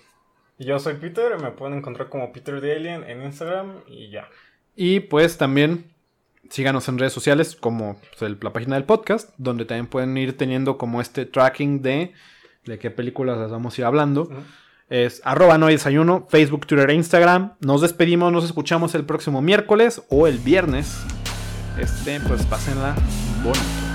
Y 0.59 0.65
Yo 0.65 0.79
soy 0.79 0.95
Peter, 0.95 1.39
me 1.41 1.51
pueden 1.51 1.77
encontrar 1.77 2.09
como 2.09 2.31
Peter 2.31 2.59
the 2.61 2.75
Alien 2.75 3.03
en 3.03 3.21
Instagram 3.23 3.81
y 3.87 4.09
ya. 4.09 4.27
Y 4.75 4.99
pues 5.01 5.37
también 5.37 5.91
síganos 6.49 6.87
en 6.87 6.97
redes 6.97 7.13
sociales 7.13 7.55
como 7.55 7.99
pues, 8.09 8.21
el- 8.21 8.37
la 8.41 8.53
página 8.53 8.75
del 8.75 8.85
podcast, 8.85 9.31
donde 9.37 9.65
también 9.65 9.87
pueden 9.87 10.15
ir 10.17 10.37
teniendo 10.37 10.77
como 10.77 11.01
este 11.01 11.25
tracking 11.25 11.81
de, 11.81 12.13
de 12.65 12.79
qué 12.79 12.89
películas 12.91 13.37
las 13.37 13.51
vamos 13.51 13.77
a 13.77 13.81
ir 13.81 13.85
hablando. 13.85 14.29
Es 14.89 15.21
arroba 15.25 15.57
no 15.57 15.65
hay 15.65 15.73
desayuno, 15.75 16.25
Facebook, 16.29 16.65
Twitter 16.65 16.89
e 16.89 16.93
Instagram. 16.93 17.55
Nos 17.59 17.81
despedimos, 17.81 18.31
nos 18.31 18.45
escuchamos 18.45 18.95
el 18.95 19.03
próximo 19.03 19.41
miércoles 19.41 20.01
o 20.09 20.27
el 20.27 20.37
viernes. 20.37 20.97
Este, 21.77 22.19
pues 22.21 22.45
pásenla 22.45 22.95
bonito. 23.43 23.86